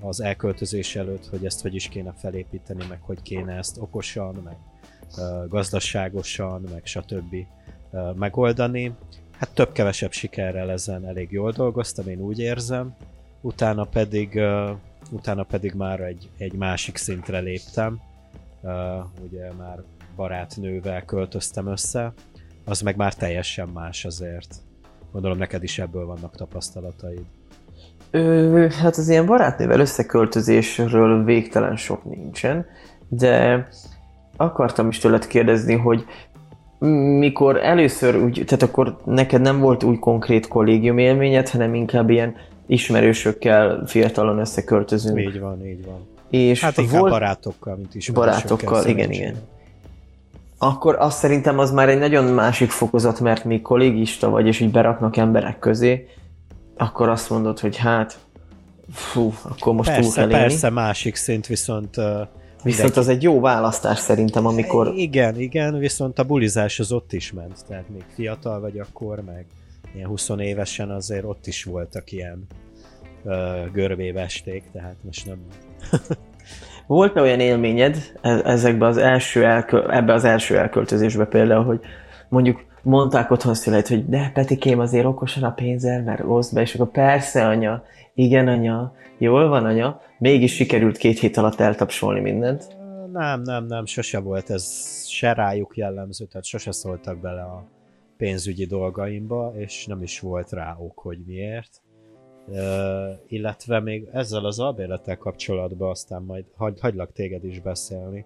az 0.00 0.20
elköltözés 0.20 0.96
előtt, 0.96 1.26
hogy 1.26 1.44
ezt 1.44 1.62
hogy 1.62 1.74
is 1.74 1.88
kéne 1.88 2.14
felépíteni, 2.18 2.84
meg 2.88 2.98
hogy 3.00 3.22
kéne 3.22 3.56
ezt 3.56 3.78
okosan, 3.80 4.40
meg 4.44 4.56
gazdaságosan, 5.48 6.64
meg 6.72 6.80
stb. 6.84 7.34
megoldani. 8.14 8.92
Hát 9.38 9.54
több-kevesebb 9.54 10.12
sikerrel 10.12 10.70
ezen 10.70 11.06
elég 11.06 11.30
jól 11.30 11.50
dolgoztam, 11.50 12.08
én 12.08 12.20
úgy 12.20 12.38
érzem. 12.38 12.96
Utána 13.42 13.84
pedig, 13.84 14.40
utána 15.10 15.42
pedig 15.42 15.74
már 15.74 16.00
egy, 16.00 16.28
egy 16.38 16.52
másik 16.52 16.96
szintre 16.96 17.38
léptem. 17.38 18.00
Ugye 19.28 19.52
már 19.58 19.78
barátnővel 20.16 21.04
költöztem 21.04 21.66
össze, 21.66 22.12
az 22.64 22.80
meg 22.80 22.96
már 22.96 23.14
teljesen 23.14 23.68
más 23.68 24.04
azért. 24.04 24.54
Gondolom 25.12 25.38
neked 25.38 25.62
is 25.62 25.78
ebből 25.78 26.06
vannak 26.06 26.36
tapasztalataid. 26.36 27.24
Ö, 28.10 28.66
hát 28.80 28.96
az 28.96 29.08
ilyen 29.08 29.26
barátnővel 29.26 29.80
összeköltözésről 29.80 31.24
végtelen 31.24 31.76
sok 31.76 32.04
nincsen, 32.04 32.66
de 33.08 33.66
akartam 34.36 34.88
is 34.88 34.98
tőled 34.98 35.26
kérdezni, 35.26 35.74
hogy 35.74 36.04
mikor 37.18 37.64
először 37.64 38.16
úgy, 38.16 38.42
tehát 38.46 38.62
akkor 38.62 38.96
neked 39.04 39.40
nem 39.40 39.58
volt 39.58 39.82
úgy 39.82 39.98
konkrét 39.98 40.48
kollégium 40.48 40.98
élményed, 40.98 41.48
hanem 41.48 41.74
inkább 41.74 42.10
ilyen 42.10 42.34
ismerősökkel 42.66 43.82
fiatalon 43.86 44.38
összeköltözünk. 44.38 45.18
Így 45.18 45.40
van, 45.40 45.66
így 45.66 45.84
van. 45.84 46.06
És 46.30 46.60
hát 46.60 46.78
inkább 46.78 47.00
volt... 47.00 47.12
barátokkal, 47.12 47.76
mint 47.76 47.94
ismerősökkel. 47.94 48.40
Barátokkal, 48.42 48.86
igen, 48.86 49.10
igen 49.10 49.36
akkor 50.62 50.96
azt 50.98 51.18
szerintem 51.18 51.58
az 51.58 51.70
már 51.70 51.88
egy 51.88 51.98
nagyon 51.98 52.24
másik 52.24 52.70
fokozat, 52.70 53.20
mert 53.20 53.44
még 53.44 53.62
kollégista 53.62 54.28
vagy, 54.28 54.46
és 54.46 54.60
így 54.60 54.70
beraknak 54.70 55.16
emberek 55.16 55.58
közé, 55.58 56.08
akkor 56.76 57.08
azt 57.08 57.30
mondod, 57.30 57.58
hogy 57.58 57.76
hát, 57.76 58.18
fú, 58.92 59.34
akkor 59.42 59.74
most 59.74 59.88
persze, 59.88 60.02
túl 60.02 60.12
kell 60.12 60.30
élni. 60.30 60.42
Persze, 60.42 60.70
másik 60.70 61.16
szint 61.16 61.46
viszont 61.46 61.96
uh, 61.96 62.04
Viszont 62.62 62.96
az 62.96 63.08
egy 63.08 63.22
jó 63.22 63.40
választás 63.40 63.98
szerintem, 63.98 64.46
amikor... 64.46 64.92
Igen, 64.96 65.40
igen, 65.40 65.78
viszont 65.78 66.18
a 66.18 66.24
bulizás 66.24 66.80
az 66.80 66.92
ott 66.92 67.12
is 67.12 67.32
ment, 67.32 67.64
tehát 67.68 67.88
még 67.88 68.04
fiatal 68.14 68.60
vagy 68.60 68.78
akkor, 68.78 69.22
meg 69.26 69.46
ilyen 69.94 70.08
20 70.08 70.28
évesen 70.28 70.90
azért 70.90 71.24
ott 71.24 71.46
is 71.46 71.64
voltak 71.64 72.12
ilyen 72.12 72.46
uh, 73.24 73.70
görbévesték, 73.72 74.64
tehát 74.72 74.96
most 75.02 75.26
nem... 75.26 75.38
Volt-e 76.86 77.20
olyan 77.20 77.40
élményed 77.40 78.12
e- 78.20 78.42
ezekben 78.44 78.88
az 78.88 78.96
első 78.96 79.44
elkö- 79.44 79.90
ebbe 79.90 80.12
az 80.12 80.24
első 80.24 80.58
elköltözésbe 80.58 81.24
például, 81.24 81.64
hogy 81.64 81.80
mondjuk 82.28 82.64
mondták 82.82 83.30
otthon 83.30 83.54
szüleit, 83.54 83.88
hogy 83.88 84.08
de 84.08 84.30
Petikém 84.34 84.78
azért 84.78 85.04
okosan 85.04 85.42
a 85.42 85.52
pénzzel, 85.52 86.02
mert 86.02 86.22
oszd 86.26 86.54
be, 86.54 86.60
és 86.60 86.74
akkor 86.74 86.90
persze 86.90 87.46
anya, 87.46 87.82
igen 88.14 88.48
anya, 88.48 88.94
jól 89.18 89.48
van 89.48 89.64
anya, 89.64 90.00
mégis 90.18 90.54
sikerült 90.54 90.96
két 90.96 91.18
hét 91.18 91.36
alatt 91.36 91.60
eltapsolni 91.60 92.20
mindent. 92.20 92.76
Nem, 93.12 93.42
nem, 93.42 93.66
nem, 93.66 93.86
sose 93.86 94.18
volt 94.18 94.50
ez 94.50 94.92
se 95.06 95.32
rájuk 95.32 95.76
jellemző, 95.76 96.24
tehát 96.24 96.44
sose 96.44 96.72
szóltak 96.72 97.20
bele 97.20 97.42
a 97.42 97.64
pénzügyi 98.22 98.64
dolgaimba, 98.64 99.52
és 99.56 99.86
nem 99.86 100.02
is 100.02 100.20
volt 100.20 100.50
rá 100.50 100.76
ok, 100.78 100.98
hogy 100.98 101.18
miért. 101.24 101.82
Illetve 103.26 103.80
még 103.80 104.08
ezzel 104.12 104.44
az 104.44 104.58
albérlettel 104.58 105.16
kapcsolatban 105.16 105.90
aztán 105.90 106.22
majd 106.22 106.44
hagy, 106.54 106.80
hagylak 106.80 107.12
téged 107.12 107.44
is 107.44 107.60
beszélni, 107.60 108.24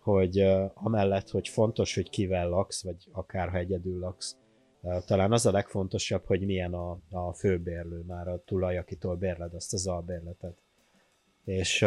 hogy 0.00 0.38
amellett, 0.74 1.30
hogy 1.30 1.48
fontos, 1.48 1.94
hogy 1.94 2.10
kivel 2.10 2.48
laksz, 2.48 2.82
vagy 2.82 3.08
akár 3.12 3.48
ha 3.48 3.56
egyedül 3.56 3.98
laksz, 3.98 4.36
talán 5.06 5.32
az 5.32 5.46
a 5.46 5.50
legfontosabb, 5.50 6.24
hogy 6.24 6.46
milyen 6.46 6.74
a, 6.74 6.98
a 7.10 7.32
főbérlő 7.32 8.04
már 8.06 8.28
a 8.28 8.42
tulaj, 8.44 8.78
akitől 8.78 9.14
bérled 9.14 9.54
azt 9.54 9.72
az 9.72 9.86
albérletet. 9.86 10.56
És 11.44 11.80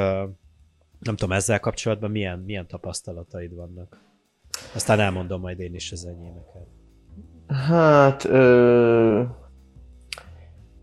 nem 0.99 1.15
tudom, 1.15 1.31
ezzel 1.31 1.59
kapcsolatban 1.59 2.11
milyen, 2.11 2.39
milyen 2.39 2.67
tapasztalataid 2.67 3.53
vannak. 3.53 4.03
Aztán 4.75 4.99
elmondom 4.99 5.41
majd 5.41 5.59
én 5.59 5.75
is 5.75 5.91
az 5.91 6.05
enyémeket. 6.05 6.70
Hát, 7.67 8.25
ö- 8.25 9.25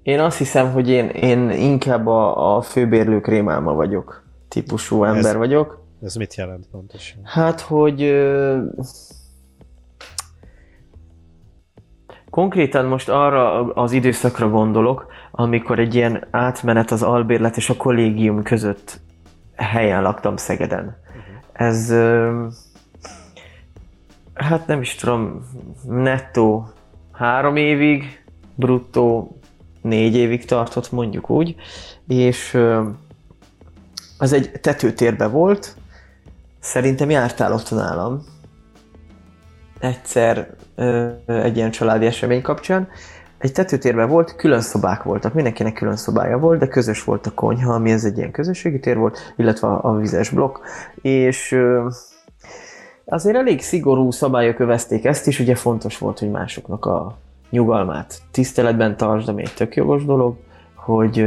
én 0.02 0.20
azt 0.20 0.38
hiszem, 0.38 0.72
hogy 0.72 0.88
én, 0.88 1.08
én 1.08 1.50
inkább 1.50 2.06
a, 2.06 2.56
a 2.56 2.60
főbérlők 2.60 3.26
rémálma 3.26 3.72
vagyok, 3.72 4.22
típusú 4.48 5.04
ember 5.04 5.32
ez, 5.32 5.36
vagyok. 5.36 5.84
Ez 6.02 6.14
mit 6.14 6.34
jelent 6.34 6.66
pontosan? 6.70 7.20
Hát, 7.24 7.60
hogy 7.60 8.02
ö, 8.02 8.58
konkrétan 12.30 12.84
most 12.84 13.08
arra 13.08 13.72
az 13.72 13.92
időszakra 13.92 14.48
gondolok, 14.48 15.06
amikor 15.30 15.78
egy 15.78 15.94
ilyen 15.94 16.26
átmenet 16.30 16.90
az 16.90 17.02
albérlet 17.02 17.56
és 17.56 17.70
a 17.70 17.76
kollégium 17.76 18.42
között 18.42 19.00
helyen 19.56 20.02
laktam 20.02 20.36
Szegeden. 20.36 20.84
Uh-huh. 20.84 21.22
Ez 21.52 21.90
ö, 21.90 22.46
hát 24.38 24.66
nem 24.66 24.80
is 24.80 24.94
tudom, 24.94 25.48
nettó 25.88 26.68
három 27.12 27.56
évig, 27.56 28.24
bruttó 28.54 29.38
négy 29.82 30.16
évig 30.16 30.44
tartott, 30.44 30.92
mondjuk 30.92 31.30
úgy, 31.30 31.54
és 32.08 32.58
az 34.18 34.32
egy 34.32 34.50
tetőtérbe 34.60 35.26
volt, 35.26 35.76
szerintem 36.60 37.10
jártál 37.10 37.52
ott 37.52 37.70
nálam, 37.70 38.24
egyszer 39.80 40.54
egy 41.26 41.56
ilyen 41.56 41.70
családi 41.70 42.06
esemény 42.06 42.42
kapcsán, 42.42 42.88
egy 43.38 43.52
tetőtérben 43.52 44.08
volt, 44.08 44.36
külön 44.36 44.60
szobák 44.60 45.02
voltak, 45.02 45.34
mindenkinek 45.34 45.72
külön 45.72 45.96
szobája 45.96 46.38
volt, 46.38 46.58
de 46.58 46.68
közös 46.68 47.04
volt 47.04 47.26
a 47.26 47.34
konyha, 47.34 47.74
ami 47.74 47.90
ez 47.90 48.04
egy 48.04 48.16
ilyen 48.16 48.30
közösségi 48.30 48.80
tér 48.80 48.96
volt, 48.96 49.34
illetve 49.36 49.68
a 49.68 49.96
vizes 49.96 50.30
blokk, 50.30 50.58
és 51.02 51.56
azért 53.08 53.36
elég 53.36 53.60
szigorú 53.60 54.10
szabályok 54.10 54.58
övezték 54.58 55.04
ezt 55.04 55.26
is, 55.26 55.40
ugye 55.40 55.54
fontos 55.54 55.98
volt, 55.98 56.18
hogy 56.18 56.30
másoknak 56.30 56.84
a 56.84 57.18
nyugalmát 57.50 58.22
tiszteletben 58.30 58.96
tartsd, 58.96 59.28
ami 59.28 59.42
egy 59.42 59.54
tök 59.54 59.76
jogos 59.76 60.04
dolog, 60.04 60.36
hogy 60.74 61.26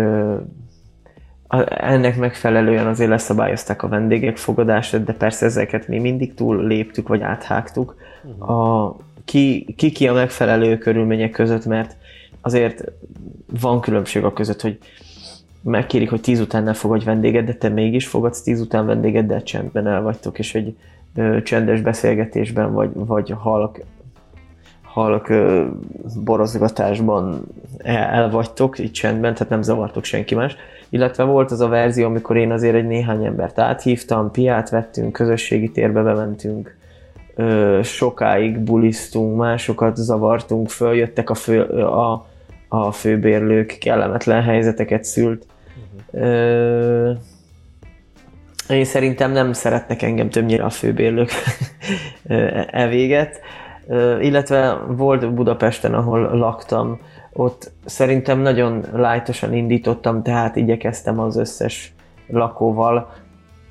ennek 1.67 2.17
megfelelően 2.17 2.87
azért 2.87 3.09
leszabályozták 3.09 3.83
a 3.83 3.87
vendégek 3.87 4.37
fogadását, 4.37 5.03
de 5.03 5.13
persze 5.13 5.45
ezeket 5.45 5.87
mi 5.87 5.99
mindig 5.99 6.33
túl 6.33 6.67
léptük, 6.67 7.07
vagy 7.07 7.21
áthágtuk. 7.21 7.95
Uh-huh. 8.23 8.49
A, 8.49 8.97
ki, 9.25 9.73
ki 9.77 9.91
ki 9.91 10.07
a 10.07 10.13
megfelelő 10.13 10.77
körülmények 10.77 11.31
között, 11.31 11.65
mert 11.65 11.95
azért 12.41 12.83
van 13.61 13.81
különbség 13.81 14.23
a 14.23 14.33
között, 14.33 14.61
hogy 14.61 14.77
megkérik, 15.61 16.09
hogy 16.09 16.21
tíz 16.21 16.39
után 16.39 16.63
ne 16.63 16.73
fogadj 16.73 17.05
vendéget, 17.05 17.45
de 17.45 17.53
te 17.53 17.69
mégis 17.69 18.07
fogadsz 18.07 18.41
tíz 18.41 18.61
után 18.61 18.85
vendéget, 18.85 19.25
de 19.25 19.41
csendben 19.41 19.87
el 19.87 20.01
vagytok, 20.01 20.39
és 20.39 20.55
egy 20.55 20.75
ö, 21.15 21.41
csendes 21.41 21.81
beszélgetésben, 21.81 22.73
vagy, 22.73 22.89
vagy 22.93 23.33
halk 23.37 23.79
halk 24.93 25.33
borozgatásban 26.23 27.45
el 27.83 28.29
vagytok, 28.29 28.79
itt 28.79 28.93
csendben, 28.93 29.33
tehát 29.33 29.49
nem 29.49 29.61
zavartok 29.61 30.03
senki 30.03 30.35
más. 30.35 30.55
Illetve 30.89 31.23
volt 31.23 31.51
az 31.51 31.59
a 31.59 31.67
verzió, 31.67 32.05
amikor 32.05 32.37
én 32.37 32.51
azért 32.51 32.75
egy 32.75 32.87
néhány 32.87 33.25
embert 33.25 33.59
áthívtam, 33.59 34.31
piát 34.31 34.69
vettünk, 34.69 35.11
közösségi 35.11 35.71
térbe 35.71 36.01
bementünk, 36.01 36.77
sokáig 37.83 38.59
bulisztunk, 38.59 39.37
másokat 39.37 39.95
zavartunk, 39.95 40.69
följöttek 40.69 41.29
a, 41.29 41.33
fő, 41.33 41.61
a, 41.83 42.25
a 42.67 42.91
főbérlők, 42.91 43.77
kellemetlen 43.79 44.41
helyzeteket 44.41 45.03
szült. 45.03 45.45
Uh-huh. 46.11 47.17
Én 48.71 48.85
szerintem 48.85 49.31
nem 49.31 49.53
szeretnek 49.53 50.01
engem 50.01 50.29
többnyire 50.29 50.63
a 50.63 50.69
főbérlők 50.69 51.31
e 52.71 52.87
véget. 52.87 53.39
Illetve 54.19 54.73
volt 54.87 55.33
Budapesten, 55.33 55.93
ahol 55.93 56.37
laktam, 56.37 56.99
ott 57.33 57.71
szerintem 57.85 58.39
nagyon 58.39 58.85
lájtosan 58.93 59.53
indítottam, 59.53 60.23
tehát 60.23 60.55
igyekeztem 60.55 61.19
az 61.19 61.37
összes 61.37 61.93
lakóval. 62.27 63.13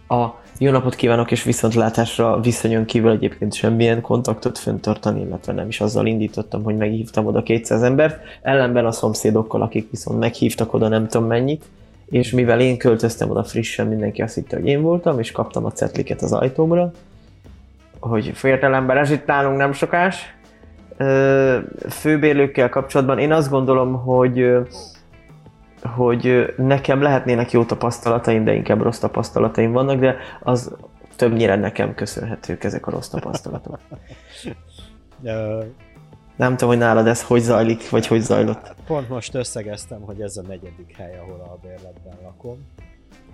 A 0.09 0.27
jó 0.59 0.71
napot 0.71 0.95
kívánok 0.95 1.31
és 1.31 1.43
viszontlátásra 1.43 2.41
viszonyon 2.41 2.85
kívül 2.85 3.11
egyébként 3.11 3.55
semmilyen 3.55 4.01
kontaktot 4.01 4.59
föntartani, 4.59 5.21
illetve 5.21 5.53
nem 5.53 5.69
is 5.69 5.81
azzal 5.81 6.07
indítottam, 6.07 6.63
hogy 6.63 6.77
meghívtam 6.77 7.27
oda 7.27 7.43
200 7.43 7.83
embert, 7.83 8.21
ellenben 8.43 8.87
a 8.87 8.93
szomszédokkal, 8.93 9.63
akik 9.63 9.91
viszont 9.91 10.19
meghívtak 10.19 10.75
oda 10.75 10.89
nem 10.89 11.09
tudom 11.09 11.27
mennyit, 11.27 11.65
és 12.11 12.31
mivel 12.31 12.61
én 12.61 12.79
költöztem 12.79 13.31
oda 13.31 13.45
frissen, 13.45 13.87
mindenki 13.87 14.23
azt 14.23 14.35
hitte, 14.35 14.57
hogy 14.57 14.67
én 14.67 14.83
voltam, 14.83 15.19
és 15.19 15.33
kaptam 15.33 15.65
a 15.65 15.73
cetliket 15.73 16.23
az 16.23 16.33
ajtómra, 16.33 16.91
hogy 18.01 18.31
fiatalember, 18.35 18.97
ez 18.97 19.11
itt 19.11 19.27
nálunk 19.27 19.57
nem 19.57 19.73
sokás. 19.73 20.35
Főbérlőkkel 21.89 22.69
kapcsolatban 22.69 23.19
én 23.19 23.33
azt 23.33 23.51
gondolom, 23.51 23.93
hogy 23.93 24.59
hogy 25.83 26.55
nekem 26.57 27.03
lehetnének 27.03 27.51
jó 27.51 27.65
tapasztalataim, 27.65 28.45
de 28.45 28.55
inkább 28.55 28.83
rossz 28.83 28.99
tapasztalataim 28.99 29.73
vannak, 29.73 30.01
de 30.01 30.17
az 30.43 30.77
többnyire 31.17 31.57
nekem 31.57 31.95
köszönhetők 31.95 32.65
ezek 32.65 32.87
a 32.87 32.91
rossz 32.91 33.09
tapasztalatok. 33.09 33.79
Nem 36.41 36.51
tudom, 36.53 36.69
hogy 36.69 36.79
nálad 36.79 37.07
ez 37.07 37.23
hogy 37.23 37.41
zajlik, 37.41 37.91
vagy 37.91 38.07
hogy 38.07 38.21
zajlott. 38.21 38.75
Pont 38.87 39.09
most 39.09 39.35
összegeztem, 39.35 40.01
hogy 40.01 40.21
ez 40.21 40.37
a 40.37 40.43
negyedik 40.43 40.97
hely, 40.97 41.19
ahol 41.19 41.41
albérletben 41.51 42.19
lakom. 42.23 42.67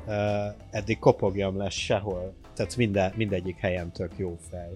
Ö, 0.06 0.46
eddig 0.70 0.98
kopogjam 0.98 1.56
lesz 1.56 1.74
sehol, 1.74 2.34
tehát 2.54 2.76
minden, 2.76 3.12
mindegyik 3.16 3.58
helyen 3.58 3.92
tök 3.92 4.12
jó 4.16 4.36
fej 4.50 4.72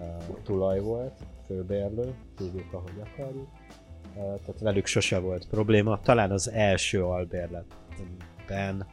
ö, 0.00 0.04
tulaj 0.42 0.80
volt, 0.80 1.12
főbérlő, 1.46 2.14
hívjuk 2.38 2.72
ahogy 2.72 3.02
akarjuk. 3.04 3.48
Tehát 4.14 4.60
velük 4.60 4.86
sose 4.86 5.18
volt 5.18 5.46
probléma. 5.48 6.00
Talán 6.00 6.30
az 6.30 6.50
első 6.50 7.04
albérletben 7.04 8.86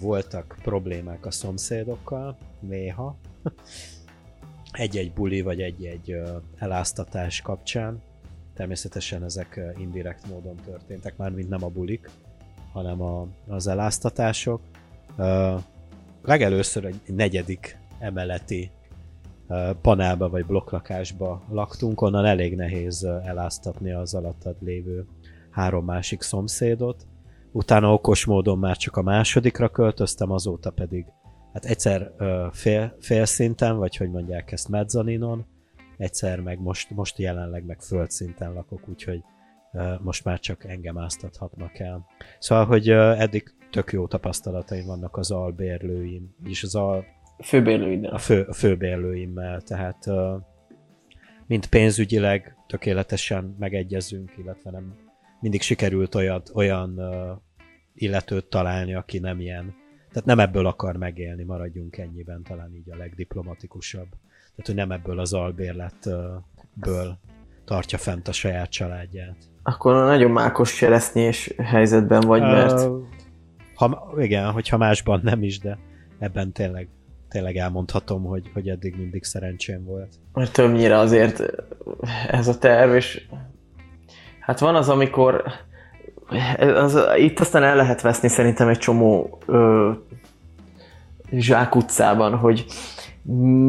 voltak 0.00 0.56
problémák 0.62 1.26
a 1.26 1.30
szomszédokkal, 1.30 2.36
néha. 2.60 3.16
Egy-egy 4.72 5.12
buli 5.12 5.40
vagy 5.40 5.60
egy-egy 5.60 6.16
eláztatás 6.58 7.40
kapcsán. 7.40 8.08
Természetesen 8.60 9.24
ezek 9.24 9.56
ö, 9.56 9.80
indirekt 9.80 10.26
módon 10.28 10.54
történtek, 10.64 11.16
már 11.16 11.30
mint 11.30 11.48
nem 11.48 11.64
a 11.64 11.68
bulik, 11.68 12.10
hanem 12.72 13.02
a, 13.02 13.26
az 13.48 13.66
eláztatások. 13.66 14.60
Ö, 15.16 15.54
legelőször 16.22 16.84
egy 16.84 17.00
negyedik 17.06 17.78
emeleti 17.98 18.70
ö, 19.48 19.70
panelba 19.82 20.28
vagy 20.28 20.46
blokklakásba 20.46 21.42
laktunk, 21.50 22.00
onnan 22.00 22.24
elég 22.24 22.56
nehéz 22.56 23.04
eláztatni 23.04 23.92
az 23.92 24.14
alattad 24.14 24.56
lévő 24.60 25.06
három 25.50 25.84
másik 25.84 26.22
szomszédot. 26.22 27.06
Utána 27.52 27.92
okos 27.92 28.24
módon 28.24 28.58
már 28.58 28.76
csak 28.76 28.96
a 28.96 29.02
másodikra 29.02 29.68
költöztem, 29.68 30.30
azóta 30.30 30.70
pedig 30.70 31.06
hát 31.52 31.64
egyszer 31.64 32.12
ö, 32.16 32.46
fél, 32.52 32.96
félszinten, 32.98 33.76
vagy 33.76 33.96
hogy 33.96 34.10
mondják 34.10 34.52
ezt 34.52 34.68
mezzaninon, 34.68 35.46
egyszer 36.00 36.40
meg 36.40 36.60
most, 36.60 36.90
most 36.90 37.18
jelenleg 37.18 37.64
meg 37.64 37.80
földszinten 37.80 38.52
lakok, 38.52 38.88
úgyhogy 38.88 39.22
most 40.00 40.24
már 40.24 40.38
csak 40.38 40.64
engem 40.64 40.98
áztathatnak 40.98 41.78
el. 41.78 42.06
Szóval, 42.38 42.64
hogy 42.64 42.88
eddig 42.90 43.54
tök 43.70 43.92
jó 43.92 44.06
tapasztalataim 44.06 44.86
vannak 44.86 45.16
az 45.16 45.30
albérlőim, 45.30 46.34
és 46.44 46.62
az 46.62 46.74
al, 46.74 47.04
Főbérlőiddel. 47.42 48.12
a, 48.12 48.18
fő, 48.18 48.42
a 48.42 48.52
főbérlőimmel, 48.52 49.60
tehát 49.60 50.06
ö, 50.06 50.36
mind 51.46 51.66
pénzügyileg 51.66 52.56
tökéletesen 52.66 53.56
megegyezünk, 53.58 54.32
illetve 54.36 54.70
nem 54.70 54.94
mindig 55.40 55.62
sikerült 55.62 56.14
olyat, 56.14 56.50
olyan 56.54 57.00
illetőt 57.94 58.46
találni, 58.46 58.94
aki 58.94 59.18
nem 59.18 59.40
ilyen, 59.40 59.74
tehát 60.08 60.24
nem 60.24 60.38
ebből 60.38 60.66
akar 60.66 60.96
megélni, 60.96 61.44
maradjunk 61.44 61.98
ennyiben, 61.98 62.42
talán 62.42 62.74
így 62.74 62.90
a 62.90 62.96
legdiplomatikusabb. 62.96 64.08
Tehát, 64.60 64.78
hogy 64.78 64.88
nem 64.88 64.98
ebből 64.98 65.20
az 65.20 65.32
albérletből 65.32 67.18
tartja 67.64 67.98
fent 67.98 68.28
a 68.28 68.32
saját 68.32 68.70
családját. 68.70 69.36
Akkor 69.62 69.94
nagyon 69.94 70.30
mákos 70.30 70.74
cseresznyés 70.74 71.54
helyzetben 71.56 72.20
vagy, 72.20 72.40
mert 72.40 72.80
Ö, 72.80 72.98
ha, 73.74 74.12
igen, 74.18 74.50
hogyha 74.50 74.76
másban 74.76 75.20
nem 75.22 75.42
is, 75.42 75.58
de 75.58 75.78
ebben 76.18 76.52
tényleg, 76.52 76.88
tényleg 77.28 77.56
elmondhatom, 77.56 78.24
hogy, 78.24 78.50
hogy 78.52 78.68
eddig 78.68 78.96
mindig 78.96 79.24
szerencsém 79.24 79.84
volt. 79.84 80.14
Mert 80.32 80.52
többnyire 80.52 80.98
azért 80.98 81.42
ez 82.28 82.48
a 82.48 82.58
terv, 82.58 82.94
és 82.94 83.26
hát 84.40 84.58
van 84.58 84.74
az, 84.74 84.88
amikor 84.88 85.42
az, 86.58 86.98
itt 87.16 87.40
aztán 87.40 87.62
el 87.62 87.76
lehet 87.76 88.00
veszni 88.00 88.28
szerintem 88.28 88.68
egy 88.68 88.78
csomó 88.78 89.38
ö, 89.46 89.90
zsákutcában, 91.30 92.36
hogy 92.36 92.66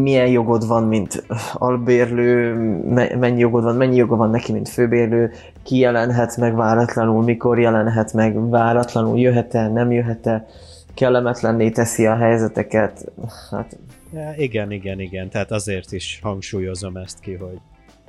milyen 0.03 0.27
jogod 0.27 0.67
van, 0.67 0.83
mint 0.83 1.25
albérlő, 1.53 2.53
me- 2.93 3.19
mennyi 3.19 3.39
jogod 3.39 3.63
van, 3.63 3.75
mennyi 3.75 3.95
joga 3.95 4.15
van 4.15 4.29
neki, 4.29 4.51
mint 4.51 4.69
főbérlő, 4.69 5.31
ki 5.63 5.77
jelenhet 5.77 6.37
meg 6.37 6.55
váratlanul, 6.55 7.23
mikor 7.23 7.59
jelenhet 7.59 8.13
meg 8.13 8.49
váratlanul, 8.49 9.19
jöhet-e, 9.19 9.67
nem 9.67 9.91
jöhet-e, 9.91 10.45
kellemetlenné 10.93 11.69
teszi 11.69 12.05
a 12.05 12.15
helyzeteket. 12.15 13.11
Hát 13.51 13.77
Ja, 14.13 14.33
igen, 14.37 14.71
igen, 14.71 14.99
igen. 14.99 15.29
Tehát 15.29 15.51
azért 15.51 15.91
is 15.91 16.19
hangsúlyozom 16.21 16.97
ezt 16.97 17.19
ki, 17.19 17.33
hogy, 17.33 17.59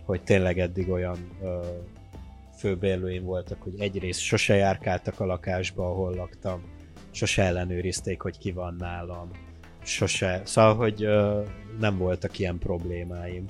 hogy 0.05 0.23
tényleg 0.23 0.59
eddig 0.59 0.91
olyan 0.91 1.17
ö, 1.43 1.59
főbérlőim 2.57 3.25
voltak, 3.25 3.63
hogy 3.63 3.81
egyrészt 3.81 4.21
sose 4.21 4.55
járkáltak 4.55 5.21
a 5.21 5.27
lakásba, 5.27 5.91
ahol 5.91 6.15
laktam, 6.15 6.63
sose 7.11 7.43
ellenőrizték, 7.43 8.21
hogy 8.21 8.39
ki 8.39 8.53
van 8.53 8.77
nálam, 8.79 9.31
sose. 9.83 10.43
Szóval, 10.45 10.75
hogy 10.75 11.09
nem 11.81 11.99
voltak 11.99 12.39
ilyen 12.39 12.59
problémáim. 12.59 13.45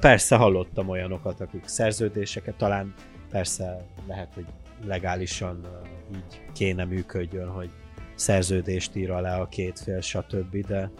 Persze 0.00 0.36
hallottam 0.36 0.88
olyanokat, 0.88 1.40
akik 1.40 1.66
szerződéseket, 1.66 2.54
talán 2.54 2.94
persze 3.30 3.86
lehet, 4.06 4.34
hogy 4.34 4.46
legálisan 4.86 5.66
így 6.14 6.40
kéne 6.52 6.84
működjön, 6.84 7.48
hogy 7.48 7.70
szerződést 8.14 8.96
ír 8.96 9.10
alá 9.10 9.40
a 9.40 9.48
két 9.48 9.80
fél, 9.80 10.00
stb., 10.00 10.66
de 10.66 10.90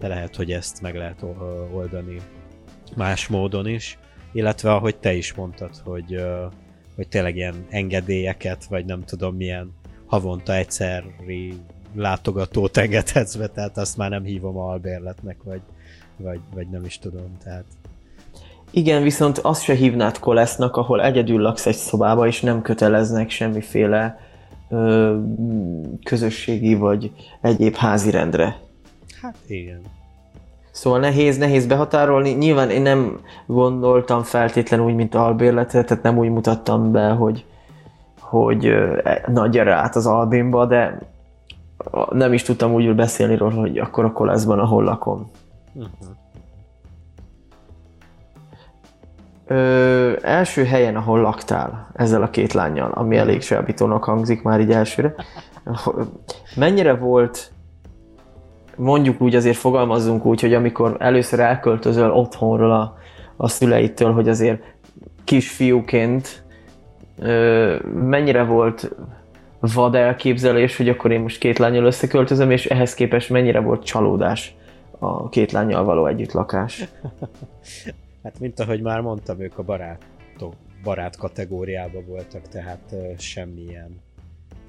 de 0.00 0.08
lehet, 0.08 0.36
hogy 0.36 0.52
ezt 0.52 0.80
meg 0.80 0.96
lehet 0.96 1.22
oldani 1.72 2.16
más 2.96 3.28
módon 3.28 3.66
is. 3.66 3.98
Illetve 4.32 4.72
ahogy 4.72 4.96
te 4.96 5.12
is 5.12 5.34
mondtad, 5.34 5.76
hogy, 5.76 6.22
hogy 6.96 7.08
tényleg 7.08 7.36
ilyen 7.36 7.66
engedélyeket, 7.68 8.64
vagy 8.64 8.84
nem 8.84 9.04
tudom 9.04 9.36
milyen 9.36 9.74
havonta 10.06 10.54
egyszeri 10.54 11.54
látogatót 11.94 12.76
engedhetsz 12.76 13.34
be, 13.34 13.46
tehát 13.46 13.76
azt 13.78 13.96
már 13.96 14.10
nem 14.10 14.22
hívom 14.22 14.56
albérletnek, 14.58 15.36
vagy, 15.44 15.60
vagy, 16.16 16.40
vagy 16.54 16.68
nem 16.68 16.84
is 16.84 16.98
tudom, 16.98 17.36
tehát 17.44 17.64
Igen, 18.70 19.02
viszont 19.02 19.38
azt 19.38 19.62
se 19.62 19.74
hívnád 19.74 20.18
kolesznak, 20.18 20.76
ahol 20.76 21.02
egyedül 21.02 21.40
laksz 21.40 21.66
egy 21.66 21.76
szobába, 21.76 22.26
és 22.26 22.40
nem 22.40 22.62
köteleznek 22.62 23.30
semmiféle 23.30 24.18
ö, 24.68 25.16
közösségi 26.04 26.74
vagy 26.74 27.12
egyéb 27.40 27.74
házi 27.74 28.10
rendre. 28.10 28.56
hát 29.22 29.36
igen. 29.46 29.80
Szóval 30.70 30.98
nehéz, 31.00 31.38
nehéz 31.38 31.66
behatárolni. 31.66 32.30
Nyilván 32.30 32.70
én 32.70 32.82
nem 32.82 33.20
gondoltam 33.46 34.22
feltétlenül 34.22 34.86
úgy, 34.86 34.94
mint 34.94 35.14
albérletre, 35.14 35.84
tehát 35.84 36.02
nem 36.02 36.18
úgy 36.18 36.28
mutattam 36.28 36.92
be, 36.92 37.08
hogy, 37.08 37.44
hogy 38.20 38.66
ö, 38.66 38.98
e- 39.04 39.24
na 39.26 39.46
gyere 39.46 39.74
át 39.74 39.96
az 39.96 40.06
albénba, 40.06 40.66
de 40.66 40.98
nem 42.10 42.32
is 42.32 42.42
tudtam 42.42 42.72
úgy 42.72 42.94
beszélni 42.94 43.36
róla, 43.36 43.54
hogy 43.54 43.78
akkor 43.78 44.04
a 44.04 44.12
koleszban, 44.12 44.58
ahol 44.58 44.84
lakom. 44.84 45.30
Uh-huh. 45.74 45.90
Ö, 49.46 50.16
első 50.22 50.64
helyen, 50.64 50.96
ahol 50.96 51.20
laktál 51.20 51.90
ezzel 51.94 52.22
a 52.22 52.30
két 52.30 52.52
lányjal, 52.52 52.90
ami 52.90 53.16
elég 53.16 53.40
csábítónak 53.40 54.04
hangzik 54.04 54.42
már 54.42 54.60
így 54.60 54.72
elsőre. 54.72 55.14
Mennyire 56.56 56.94
volt, 56.94 57.52
mondjuk 58.76 59.20
úgy 59.20 59.34
azért 59.34 59.56
fogalmazzunk 59.56 60.24
úgy, 60.24 60.40
hogy 60.40 60.54
amikor 60.54 60.96
először 60.98 61.40
elköltözöl 61.40 62.10
otthonról 62.10 62.72
a, 62.72 62.96
a 63.36 63.48
szüleitől, 63.48 64.12
hogy 64.12 64.28
azért 64.28 64.62
kisfiúként 65.24 66.44
ö, 67.18 67.76
mennyire 67.94 68.44
volt 68.44 68.90
vad 69.60 69.94
elképzelés, 69.94 70.76
hogy 70.76 70.88
akkor 70.88 71.12
én 71.12 71.20
most 71.20 71.38
két 71.38 71.58
lányjal 71.58 71.84
összeköltözöm, 71.84 72.50
és 72.50 72.66
ehhez 72.66 72.94
képest 72.94 73.30
mennyire 73.30 73.60
volt 73.60 73.84
csalódás 73.84 74.54
a 74.98 75.28
két 75.28 75.52
lányjal 75.52 75.84
való 75.84 76.06
együttlakás. 76.06 76.84
Hát 78.22 78.38
mint 78.38 78.60
ahogy 78.60 78.80
már 78.80 79.00
mondtam, 79.00 79.40
ők 79.40 79.58
a 79.58 79.62
barátok, 79.62 80.54
barát 80.82 81.16
kategóriában 81.16 82.04
voltak, 82.06 82.48
tehát 82.48 82.94
semmilyen 83.18 84.00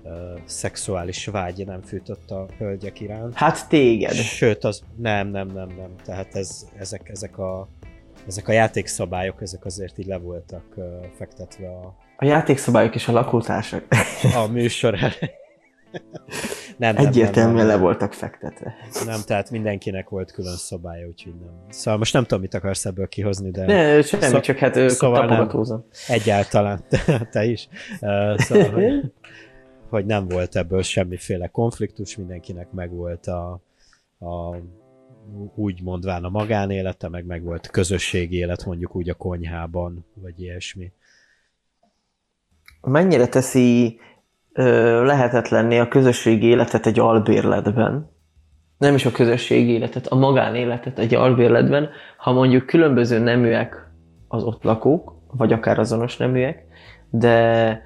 ö, 0.04 0.34
szexuális 0.46 1.26
vágy 1.26 1.66
nem 1.66 1.82
fűtött 1.82 2.32
a 2.32 2.46
hölgyek 2.58 3.00
iránt. 3.00 3.34
Hát 3.34 3.68
téged. 3.70 4.14
Sőt, 4.14 4.64
az 4.64 4.84
nem, 4.96 5.28
nem, 5.28 5.48
nem, 5.48 5.68
nem. 5.68 5.96
Tehát 6.06 6.36
ez, 6.36 6.68
ezek, 6.78 7.10
ezek, 7.10 7.38
a, 7.38 7.68
ezek 8.28 8.48
a 8.48 8.52
játékszabályok, 8.52 9.42
ezek 9.42 9.66
azért 9.66 9.98
így 9.98 10.08
le 10.08 10.18
voltak 10.18 10.64
ö, 10.76 10.98
fektetve 11.18 11.68
a, 11.68 11.96
A 12.22 12.26
játékszabályok 12.26 12.96
és 12.96 13.08
a 13.08 13.12
lakótársak 13.12 13.86
a 14.36 14.48
műsor 14.52 14.94
elején. 14.94 15.40
nem, 16.78 16.96
nem, 16.96 17.06
egyértelműen 17.06 17.56
nem, 17.56 17.66
le 17.66 17.74
nem, 17.74 17.82
voltak 17.82 18.14
fektetve. 18.14 18.74
nem, 19.06 19.20
tehát 19.26 19.52
mindenkinek 19.52 20.10
volt 20.10 20.32
külön 20.32 20.56
szabálya, 20.56 21.08
úgyhogy 21.08 21.34
nem. 21.40 21.66
Szóval 21.70 21.98
most 21.98 22.14
nem 22.14 22.24
tudom, 22.24 22.42
mit 22.42 22.54
akarsz 22.54 22.86
ebből 22.86 23.08
kihozni, 23.08 23.52
de 23.52 23.66
Ne, 23.66 24.02
semmi, 24.02 24.24
Szó- 24.24 24.40
csak 24.40 24.58
hát 24.58 24.90
szóval 24.90 25.26
nem. 25.26 25.84
egyáltalán 26.08 26.84
te, 26.90 27.18
te 27.32 27.46
is. 27.46 27.68
Uh, 28.02 28.38
szóval, 28.38 28.70
hogy, 28.70 29.12
hogy 29.90 30.06
nem 30.06 30.28
volt 30.28 30.56
ebből 30.56 30.82
semmiféle 30.82 31.48
konfliktus, 31.48 32.18
mindenkinek 32.18 32.72
megvolt 32.72 33.28
a, 33.28 33.62
a 34.20 34.56
úgy 35.56 35.82
mondván 35.84 36.24
a 36.24 36.30
magánélete, 36.30 37.10
meg 37.10 37.26
meg 37.26 37.44
volt 37.44 37.68
közösségi 37.68 38.38
élet, 38.38 38.66
mondjuk 38.66 38.96
úgy 38.96 39.10
a 39.10 39.14
konyhában, 39.14 40.06
vagy 40.14 40.42
ilyesmi. 40.42 40.92
Mennyire 42.82 43.28
teszi 43.28 44.00
ö, 44.54 45.06
lehetetlenné 45.06 45.80
a 45.80 45.88
közösségi 45.88 46.48
életet 46.48 46.86
egy 46.86 47.00
albérletben? 47.00 48.10
nem 48.82 48.96
is 48.96 49.06
a 49.06 49.12
közösségi 49.12 49.72
életet, 49.72 50.08
a 50.08 50.16
magánéletet 50.16 51.00
egy 51.00 51.16
albérletben, 51.16 51.90
ha 52.18 52.32
mondjuk 52.32 52.66
különböző 52.66 53.20
neműek 53.20 53.92
az 54.28 54.44
ott 54.44 54.64
lakók, 54.64 55.14
vagy 55.32 55.54
akár 55.54 55.80
azonos 55.80 56.18
neműek, 56.18 56.66
de 57.10 57.82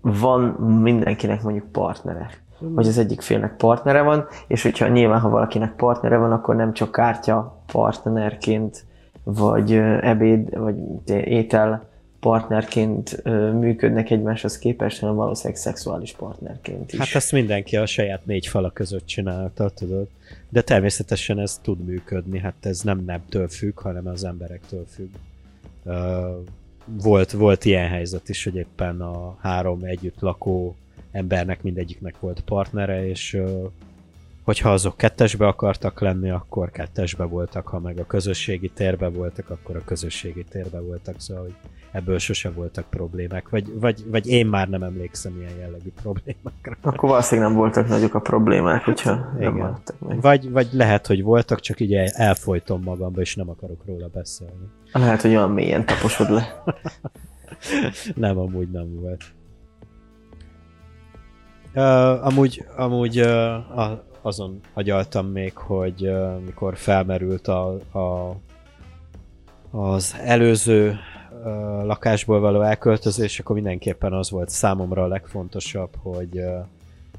van 0.00 0.40
mindenkinek 0.82 1.42
mondjuk 1.42 1.72
partnere. 1.72 2.30
Vagy 2.58 2.86
az 2.86 2.98
egyik 2.98 3.20
félnek 3.20 3.56
partnere 3.56 4.02
van, 4.02 4.26
és 4.46 4.62
hogyha 4.62 4.88
nyilván, 4.88 5.20
ha 5.20 5.28
valakinek 5.28 5.74
partnere 5.74 6.16
van, 6.16 6.32
akkor 6.32 6.56
nem 6.56 6.72
csak 6.72 6.92
kártya 6.92 7.62
partnerként, 7.72 8.84
vagy 9.24 9.72
ebéd, 10.00 10.58
vagy 10.58 10.76
étel 11.06 11.89
partnerként 12.20 13.22
működnek 13.60 14.10
egymáshoz 14.10 14.58
képest, 14.58 15.00
hanem 15.00 15.14
valószínűleg 15.14 15.58
szexuális 15.58 16.12
partnerként 16.12 16.92
is. 16.92 16.98
Hát 16.98 17.14
ezt 17.14 17.32
mindenki 17.32 17.76
a 17.76 17.86
saját 17.86 18.26
négy 18.26 18.46
fala 18.46 18.70
között 18.70 19.06
csinálta, 19.06 19.68
tudod. 19.68 20.08
De 20.48 20.62
természetesen 20.62 21.38
ez 21.38 21.58
tud 21.62 21.84
működni, 21.84 22.38
hát 22.38 22.54
ez 22.60 22.80
nem 22.80 23.04
nemtől 23.04 23.48
függ, 23.48 23.78
hanem 23.78 24.06
az 24.06 24.24
emberektől 24.24 24.86
függ. 24.88 25.10
volt, 26.84 27.30
volt 27.30 27.64
ilyen 27.64 27.88
helyzet 27.88 28.28
is, 28.28 28.44
hogy 28.44 28.56
éppen 28.56 29.00
a 29.00 29.36
három 29.40 29.82
együtt 29.82 30.20
lakó 30.20 30.76
embernek 31.12 31.62
mindegyiknek 31.62 32.20
volt 32.20 32.40
partnere, 32.40 33.08
és 33.08 33.40
hogyha 34.44 34.72
azok 34.72 34.96
kettesbe 34.96 35.46
akartak 35.46 36.00
lenni, 36.00 36.30
akkor 36.30 36.70
kettesbe 36.70 37.24
voltak, 37.24 37.68
ha 37.68 37.78
meg 37.78 37.98
a 37.98 38.06
közösségi 38.06 38.68
térbe 38.68 39.08
voltak, 39.08 39.50
akkor 39.50 39.76
a 39.76 39.84
közösségi 39.84 40.44
térbe 40.44 40.80
voltak, 40.80 41.14
szóval 41.20 41.42
hogy 41.42 41.54
ebből 41.92 42.18
sose 42.18 42.50
voltak 42.50 42.84
problémák, 42.90 43.48
vagy, 43.48 43.80
vagy, 43.80 44.04
vagy 44.10 44.26
én 44.26 44.46
már 44.46 44.68
nem 44.68 44.82
emlékszem 44.82 45.36
ilyen 45.38 45.56
jellegű 45.58 45.92
problémákra. 46.02 46.76
Akkor 46.80 47.08
valószínűleg 47.08 47.50
nem 47.50 47.58
voltak 47.58 47.88
nagyok 47.88 48.14
a 48.14 48.20
problémák, 48.20 48.84
hogyha 48.84 49.32
Igen. 49.36 49.54
nem 49.54 49.78
meg. 49.98 50.20
Vagy, 50.20 50.50
vagy 50.50 50.68
lehet, 50.72 51.06
hogy 51.06 51.22
voltak, 51.22 51.60
csak 51.60 51.80
így 51.80 51.94
elfolytom 52.12 52.82
magamba, 52.82 53.20
és 53.20 53.36
nem 53.36 53.48
akarok 53.48 53.84
róla 53.86 54.08
beszélni. 54.08 54.68
Lehet, 54.92 55.20
hogy 55.20 55.30
olyan 55.30 55.50
mélyen 55.50 55.86
taposod 55.86 56.30
le. 56.30 56.62
nem, 58.14 58.38
amúgy 58.38 58.70
nem 58.70 59.00
volt. 59.00 59.24
Uh, 61.74 62.26
amúgy 62.26 62.64
amúgy 62.76 63.20
uh, 63.20 63.78
a, 63.78 64.08
azon 64.22 64.60
agyaltam 64.72 65.26
még, 65.26 65.56
hogy 65.56 66.08
uh, 66.08 66.40
mikor 66.44 66.76
felmerült 66.76 67.48
a, 67.48 67.76
a, 67.98 68.36
az 69.70 70.16
előző 70.22 70.88
uh, 70.90 70.96
lakásból 71.84 72.40
való 72.40 72.60
elköltözés, 72.60 73.40
akkor 73.40 73.54
mindenképpen 73.54 74.12
az 74.12 74.30
volt 74.30 74.48
számomra 74.48 75.02
a 75.02 75.08
legfontosabb, 75.08 75.90
hogy 76.02 76.38
uh, 76.38 76.66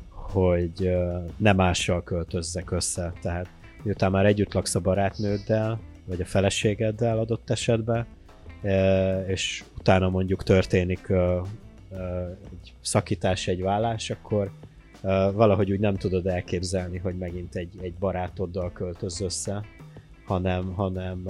hogy 0.09 0.87
uh, 0.87 1.29
nem 1.37 1.55
mással 1.55 2.03
költözzek 2.03 2.71
össze. 2.71 3.13
Tehát 3.21 3.47
miután 3.83 4.11
már 4.11 4.25
együtt 4.25 4.53
laksz 4.53 4.75
a 4.75 4.79
barátnőddel, 4.79 5.79
vagy 6.05 6.21
a 6.21 6.25
feleségeddel 6.25 7.17
adott 7.19 7.49
esetben, 7.49 8.05
és 9.27 9.63
utána 9.79 10.09
mondjuk 10.09 10.43
történik 10.43 11.09
egy 12.51 12.73
szakítás, 12.81 13.47
egy 13.47 13.61
vállás, 13.61 14.09
akkor 14.09 14.51
valahogy 15.33 15.71
úgy 15.71 15.79
nem 15.79 15.95
tudod 15.95 16.27
elképzelni, 16.27 16.97
hogy 16.97 17.17
megint 17.17 17.55
egy, 17.55 17.73
egy 17.81 17.93
barátoddal 17.93 18.71
költöz 18.71 19.21
össze, 19.21 19.65
hanem, 20.25 20.73
hanem, 20.73 21.23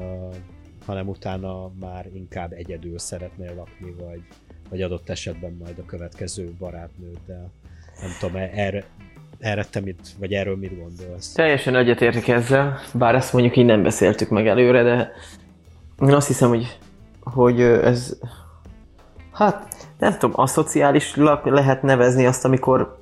hanem 0.86 1.08
utána 1.08 1.72
már 1.80 2.06
inkább 2.14 2.52
egyedül 2.52 3.00
szeretnél 3.00 3.56
lakni, 3.56 3.96
vagy, 4.00 4.22
vagy 4.70 4.82
adott 4.82 5.10
esetben 5.10 5.58
majd 5.60 5.78
a 5.80 5.86
következő 5.86 6.52
barátnőddel. 6.60 7.52
Nem 8.02 8.10
tudom, 8.20 8.36
e, 8.36 8.50
erre, 8.54 8.84
erre 9.40 9.66
te 9.66 9.80
mit, 9.80 10.16
vagy 10.20 10.34
erről 10.34 10.58
mit 10.58 10.80
gondolsz? 10.80 11.32
Teljesen 11.34 11.76
egyetértek 11.76 12.28
ezzel, 12.28 12.80
bár 12.94 13.16
ezt 13.16 13.34
mondjuk 13.34 13.58
így 13.58 13.66
nem 13.66 13.84
beszéltük 13.84 14.30
meg 14.30 14.48
előre, 14.48 14.84
de 14.84 15.12
én 16.02 16.14
azt 16.14 16.28
hiszem, 16.28 16.50
hogy, 16.50 16.78
hogy 17.20 17.62
ez 17.62 18.20
hát 19.32 19.88
nem 20.00 20.18
tudom, 20.18 20.32
aszociális 20.40 21.16
lehet 21.44 21.82
nevezni 21.82 22.26
azt, 22.26 22.46
amikor 22.46 23.01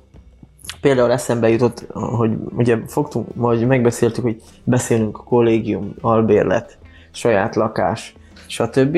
például 0.80 1.12
eszembe 1.12 1.48
jutott, 1.48 1.86
hogy 1.92 2.30
ugye 2.56 2.78
fogtunk, 2.86 3.34
majd 3.34 3.66
megbeszéltük, 3.66 4.22
hogy 4.22 4.42
beszélünk 4.64 5.18
a 5.18 5.22
kollégium, 5.22 5.94
albérlet, 6.00 6.78
saját 7.10 7.56
lakás, 7.56 8.14
stb. 8.46 8.96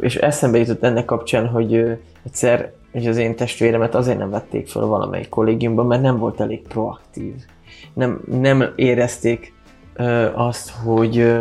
és 0.00 0.16
eszembe 0.16 0.58
jutott 0.58 0.82
ennek 0.82 1.04
kapcsán, 1.04 1.46
hogy 1.46 1.98
egyszer 2.24 2.72
hogy 2.92 3.06
az 3.06 3.16
én 3.16 3.36
testvéremet 3.36 3.94
azért 3.94 4.18
nem 4.18 4.30
vették 4.30 4.68
fel 4.68 4.82
valamelyik 4.82 5.28
kollégiumban, 5.28 5.86
mert 5.86 6.02
nem 6.02 6.18
volt 6.18 6.40
elég 6.40 6.62
proaktív. 6.62 7.34
Nem, 7.94 8.20
nem 8.40 8.72
érezték 8.76 9.52
azt, 10.34 10.70
hogy 10.70 11.36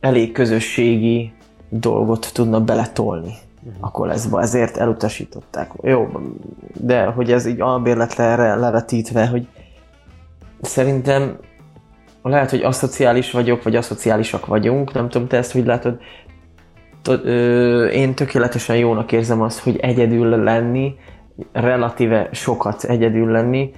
elég 0.00 0.32
közösségi 0.32 1.32
dolgot 1.68 2.30
tudna 2.32 2.60
beletolni 2.60 3.34
a 3.80 3.90
koleszba, 3.90 4.40
ezért 4.40 4.76
elutasították. 4.76 5.70
Jó, 5.82 6.08
de 6.80 7.04
hogy 7.04 7.32
ez 7.32 7.46
így 7.46 7.60
albérletre 7.60 8.54
levetítve, 8.54 9.26
hogy 9.26 9.48
szerintem 10.60 11.38
lehet, 12.22 12.50
hogy 12.50 12.62
aszociális 12.62 13.30
vagyok, 13.30 13.62
vagy 13.62 13.76
aszociálisak 13.76 14.46
vagyunk, 14.46 14.92
nem 14.92 15.08
tudom, 15.08 15.28
te 15.28 15.36
ezt 15.36 15.52
hogy 15.52 15.66
látod. 15.66 15.98
Én 17.92 18.14
tökéletesen 18.14 18.76
jónak 18.76 19.12
érzem 19.12 19.42
azt, 19.42 19.58
hogy 19.58 19.76
egyedül 19.76 20.28
lenni, 20.28 20.94
relatíve 21.52 22.28
sokat 22.32 22.84
egyedül 22.84 23.30
lenni, 23.30 23.70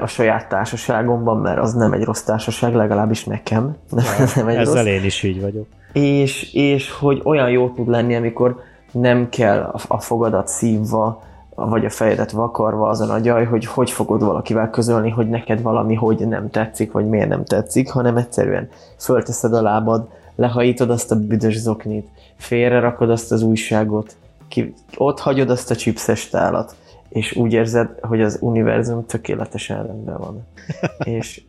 a 0.00 0.06
saját 0.06 0.48
társaságomban, 0.48 1.36
mert 1.36 1.58
az 1.58 1.74
nem 1.74 1.92
egy 1.92 2.02
rossz 2.02 2.22
társaság, 2.22 2.74
legalábbis 2.74 3.24
nekem. 3.24 3.76
Ja, 3.90 4.02
nem 4.36 4.48
egy 4.48 4.56
ezzel 4.56 4.84
rossz. 4.84 4.92
én 4.92 5.04
is 5.04 5.22
így 5.22 5.40
vagyok. 5.40 5.66
És, 5.92 6.52
és 6.52 6.90
hogy 6.90 7.20
olyan 7.24 7.50
jó 7.50 7.70
tud 7.70 7.88
lenni, 7.88 8.14
amikor 8.14 8.56
nem 8.92 9.28
kell 9.28 9.74
a 9.88 10.00
fogadat 10.00 10.48
szívva, 10.48 11.22
vagy 11.54 11.84
a 11.84 11.90
fejedet 11.90 12.30
vakarva 12.30 12.88
azon 12.88 13.10
a 13.10 13.18
gyaj, 13.18 13.44
hogy 13.44 13.66
hogy 13.66 13.90
fogod 13.90 14.22
valakivel 14.22 14.70
közölni, 14.70 15.10
hogy 15.10 15.28
neked 15.28 15.62
valami 15.62 15.94
hogy 15.94 16.28
nem 16.28 16.50
tetszik, 16.50 16.92
vagy 16.92 17.08
miért 17.08 17.28
nem 17.28 17.44
tetszik, 17.44 17.90
hanem 17.90 18.16
egyszerűen 18.16 18.68
fölteszed 18.98 19.54
a 19.54 19.62
lábad, 19.62 20.08
lehajítod 20.36 20.90
azt 20.90 21.10
a 21.10 21.16
büdös 21.16 21.58
zoknit, 21.58 22.08
félre 22.36 22.80
rakod 22.80 23.10
azt 23.10 23.32
az 23.32 23.42
újságot, 23.42 24.16
ki, 24.48 24.74
ott 24.96 25.20
hagyod 25.20 25.50
azt 25.50 25.70
a 25.70 25.74
chipses 25.74 26.28
tálat, 26.28 26.74
és 27.08 27.36
úgy 27.36 27.52
érzed, 27.52 27.88
hogy 28.00 28.22
az 28.22 28.38
univerzum 28.40 29.06
tökéletesen 29.06 29.86
rendben 29.86 30.18
van. 30.18 30.46
és 31.16 31.42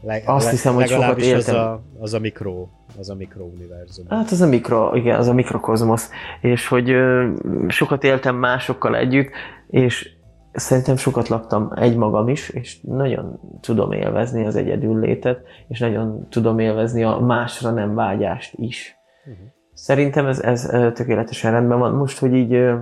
Leg, 0.00 0.22
azt 0.26 0.50
hiszem, 0.50 0.74
hogy 0.74 0.88
sokat 0.88 1.18
éltem. 1.18 1.54
Az 1.54 1.60
a, 1.60 1.80
az 1.98 2.14
a 2.14 2.18
mikro 2.18 2.66
az 2.98 3.10
a 3.10 3.14
mikrouniverzum. 3.14 4.06
Hát 4.08 4.30
az 4.30 4.40
a 4.40 4.46
mikro, 4.46 4.94
igen, 4.94 5.18
az 5.18 5.28
a 5.28 5.34
mikrokozmosz. 5.34 6.10
És 6.40 6.68
hogy 6.68 6.90
ö, 6.90 7.32
sokat 7.68 8.04
éltem 8.04 8.36
másokkal 8.36 8.96
együtt, 8.96 9.30
és 9.70 10.10
szerintem 10.52 10.96
sokat 10.96 11.28
laktam 11.28 11.72
egymagam 11.74 12.28
is, 12.28 12.48
és 12.48 12.80
nagyon 12.80 13.40
tudom 13.60 13.92
élvezni 13.92 14.46
az 14.46 14.56
egyedül 14.56 15.00
létet, 15.00 15.40
és 15.68 15.78
nagyon 15.78 16.26
tudom 16.28 16.58
élvezni 16.58 17.04
a 17.04 17.18
másra 17.18 17.70
nem 17.70 17.94
vágyást 17.94 18.54
is. 18.56 18.96
Uh-huh. 19.24 19.46
Szerintem 19.72 20.26
ez, 20.26 20.40
ez 20.40 20.62
tökéletesen 20.94 21.52
rendben 21.52 21.78
van. 21.78 21.94
Most, 21.94 22.18
hogy 22.18 22.34
így 22.34 22.74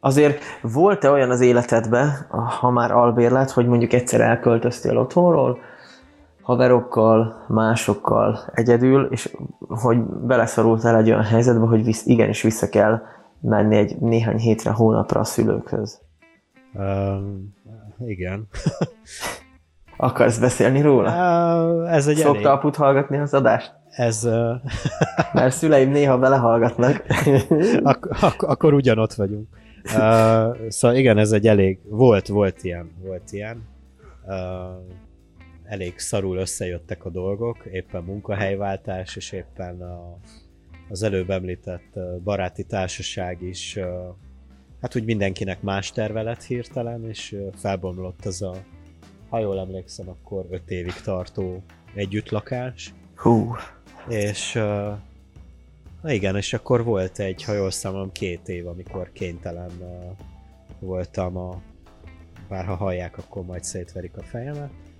Azért 0.00 0.42
volt-e 0.62 1.10
olyan 1.10 1.30
az 1.30 1.40
életedben, 1.40 2.10
ha 2.60 2.70
már 2.70 2.90
albérlet, 2.90 3.50
hogy 3.50 3.66
mondjuk 3.66 3.92
egyszer 3.92 4.20
elköltöztél 4.20 4.98
otthonról, 4.98 5.58
haverokkal, 6.52 7.44
másokkal 7.48 8.38
egyedül, 8.54 9.04
és 9.10 9.36
hogy 9.68 9.98
beleszorultál 10.02 10.96
egy 10.96 11.10
olyan 11.10 11.22
helyzetbe, 11.22 11.66
hogy 11.66 11.84
visz, 11.84 12.06
igenis 12.06 12.42
vissza 12.42 12.68
kell 12.68 13.00
menni 13.40 13.76
egy 13.76 13.96
néhány 13.98 14.38
hétre, 14.38 14.70
hónapra 14.70 15.20
a 15.20 15.24
szülőkhöz. 15.24 16.00
Um, 16.74 17.54
igen. 18.06 18.48
Akarsz 19.96 20.38
beszélni 20.38 20.80
róla? 20.80 21.10
Uh, 21.10 21.94
ez 21.94 22.06
egy 22.06 22.16
Szokta 22.16 22.34
elég... 22.34 22.46
aput 22.46 22.76
hallgatni 22.76 23.18
az 23.18 23.34
adást? 23.34 23.72
Ez... 23.90 24.24
Uh... 24.24 24.50
Mert 25.32 25.54
szüleim 25.54 25.90
néha 25.90 26.18
belehallgatnak. 26.18 27.02
Ak- 27.82 28.22
ak- 28.22 28.42
akkor 28.42 28.74
ugyanott 28.74 29.12
vagyunk. 29.12 29.48
Uh, 29.84 30.68
szóval 30.68 30.96
igen, 30.96 31.18
ez 31.18 31.32
egy 31.32 31.46
elég... 31.46 31.78
Volt, 31.88 32.28
volt 32.28 32.64
ilyen, 32.64 32.90
volt 33.04 33.32
ilyen. 33.32 33.62
Uh, 34.26 35.00
elég 35.72 35.98
szarul 35.98 36.36
összejöttek 36.36 37.04
a 37.04 37.10
dolgok, 37.10 37.64
éppen 37.64 38.02
munkahelyváltás, 38.02 39.16
és 39.16 39.32
éppen 39.32 39.82
a, 39.82 40.18
az 40.88 41.02
előbb 41.02 41.30
említett 41.30 41.98
baráti 42.24 42.64
társaság 42.64 43.42
is, 43.42 43.78
hát 44.80 44.96
úgy 44.96 45.04
mindenkinek 45.04 45.62
más 45.62 45.92
terve 45.92 46.22
lett 46.22 46.42
hirtelen, 46.42 47.08
és 47.08 47.36
felbomlott 47.54 48.24
az 48.24 48.42
a, 48.42 48.54
ha 49.28 49.38
jól 49.38 49.58
emlékszem, 49.58 50.08
akkor 50.08 50.46
öt 50.50 50.70
évig 50.70 50.94
tartó 50.94 51.62
együttlakás. 51.94 52.94
Hú. 53.16 53.54
És 54.08 54.52
na 56.02 56.12
igen, 56.12 56.36
és 56.36 56.52
akkor 56.52 56.84
volt 56.84 57.18
egy, 57.18 57.42
ha 57.42 57.52
jól 57.52 57.70
számolom, 57.70 58.12
két 58.12 58.48
év, 58.48 58.66
amikor 58.66 59.12
kénytelen 59.12 59.70
voltam 60.78 61.36
a 61.36 61.62
bár 62.48 62.64
ha 62.64 62.74
hallják, 62.74 63.18
akkor 63.18 63.44
majd 63.44 63.64
szétverik 63.64 64.16
a 64.16 64.22
fejemet. 64.22 64.91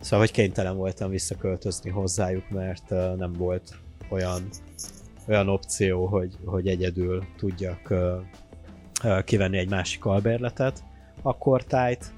Szóval, 0.00 0.18
hogy 0.18 0.30
kénytelen 0.30 0.76
voltam 0.76 1.10
visszaköltözni 1.10 1.90
hozzájuk, 1.90 2.50
mert 2.50 2.88
nem 3.16 3.32
volt 3.32 3.74
olyan, 4.08 4.48
olyan 5.28 5.48
opció, 5.48 6.06
hogy, 6.06 6.36
hogy 6.44 6.68
egyedül 6.68 7.24
tudjak 7.36 7.94
kivenni 9.24 9.58
egy 9.58 9.68
másik 9.68 10.04
albérletet. 10.04 10.82
Akkor 11.22 11.64
tájt. 11.64 12.12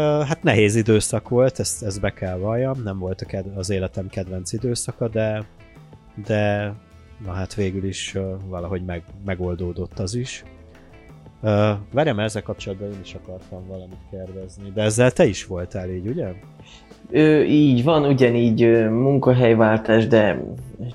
Hát 0.00 0.42
nehéz 0.42 0.74
időszak 0.74 1.28
volt, 1.28 1.58
ezt, 1.58 1.82
ezt 1.82 2.00
be 2.00 2.12
kell 2.12 2.36
valljam, 2.36 2.82
nem 2.82 2.98
volt 2.98 3.20
a 3.20 3.26
ked- 3.26 3.56
az 3.56 3.70
életem 3.70 4.08
kedvenc 4.08 4.52
időszaka, 4.52 5.08
de, 5.08 5.44
de 6.26 6.74
na 7.24 7.32
hát 7.32 7.54
végül 7.54 7.84
is 7.84 8.16
valahogy 8.46 8.84
meg, 8.84 9.04
megoldódott 9.24 9.98
az 9.98 10.14
is. 10.14 10.44
Uh, 11.44 11.70
várjam, 11.92 12.18
ezzel 12.18 12.42
kapcsolatban 12.42 12.92
én 12.92 13.00
is 13.02 13.14
akartam 13.14 13.66
valamit 13.66 13.98
kérdezni, 14.10 14.70
de 14.74 14.82
ezzel 14.82 15.10
te 15.10 15.24
is 15.24 15.46
voltál 15.46 15.90
így, 15.90 16.06
ugye? 16.06 16.32
Ö, 17.10 17.42
így 17.42 17.84
van, 17.84 18.04
ugyanígy 18.04 18.88
munkahelyváltás, 18.90 20.06
de 20.06 20.44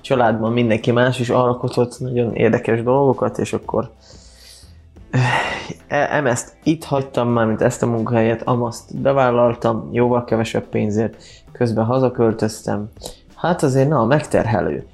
családban 0.02 0.52
mindenki 0.52 0.92
más 0.92 1.20
is 1.20 1.30
alkotott 1.30 2.00
nagyon 2.00 2.36
érdekes 2.36 2.84
dolgokat, 2.84 3.38
és 3.38 3.54
akkor 3.54 3.92
em 5.88 6.26
ezt 6.26 6.58
itt 6.64 6.84
hagytam 6.84 7.30
már, 7.30 7.46
mint 7.46 7.62
ezt 7.62 7.84
a 7.84 7.88
munkahelyet, 7.88 8.42
amaszt 8.42 9.02
bevállaltam, 9.02 9.90
jóval 9.92 10.24
kevesebb 10.24 10.68
pénzért, 10.68 11.24
közben 11.52 11.86
hazaköltöztem. 11.86 12.90
Hát 13.36 13.64
azért 13.64 13.90
na, 13.90 14.06
megterhelő. 14.06 14.86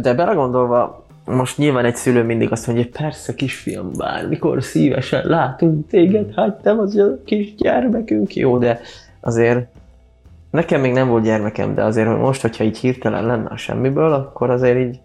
De 0.00 0.14
belegondolva, 0.14 1.06
most 1.28 1.58
nyilván 1.58 1.84
egy 1.84 1.96
szülő 1.96 2.22
mindig 2.22 2.52
azt 2.52 2.66
mondja, 2.66 2.84
hogy 2.84 3.02
persze 3.02 3.34
kisfiam, 3.34 3.90
bármikor 3.96 4.62
szívesen 4.62 5.26
látunk 5.26 5.88
téged, 5.88 6.34
hát 6.34 6.62
te 6.62 6.72
az 6.72 6.96
a 6.96 7.22
kis 7.24 7.54
gyermekünk, 7.54 8.34
jó, 8.34 8.58
de 8.58 8.80
azért 9.20 9.66
nekem 10.50 10.80
még 10.80 10.92
nem 10.92 11.08
volt 11.08 11.24
gyermekem, 11.24 11.74
de 11.74 11.84
azért 11.84 12.08
hogy 12.08 12.18
most, 12.18 12.40
hogyha 12.40 12.64
így 12.64 12.78
hirtelen 12.78 13.26
lenne 13.26 13.48
a 13.48 13.56
semmiből, 13.56 14.12
akkor 14.12 14.50
azért 14.50 14.78
így, 14.78 15.00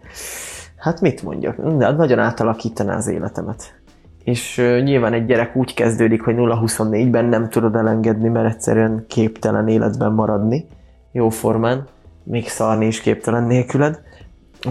hát 0.77 1.01
mit 1.01 1.23
mondjak, 1.23 1.55
de 1.77 1.91
nagyon 1.91 2.19
átalakítaná 2.19 2.95
az 2.95 3.07
életemet. 3.07 3.81
És 4.23 4.55
nyilván 4.83 5.13
egy 5.13 5.25
gyerek 5.25 5.55
úgy 5.55 5.73
kezdődik, 5.73 6.21
hogy 6.21 6.35
0-24-ben 6.37 7.25
nem 7.25 7.49
tudod 7.49 7.75
elengedni, 7.75 8.29
mert 8.29 8.53
egyszerűen 8.53 9.05
képtelen 9.07 9.67
életben 9.67 10.11
maradni, 10.11 10.65
jó 11.11 11.29
formán, 11.29 11.87
még 12.23 12.47
szarni 12.47 12.85
is 12.85 13.01
képtelen 13.01 13.43
nélküled. 13.43 14.01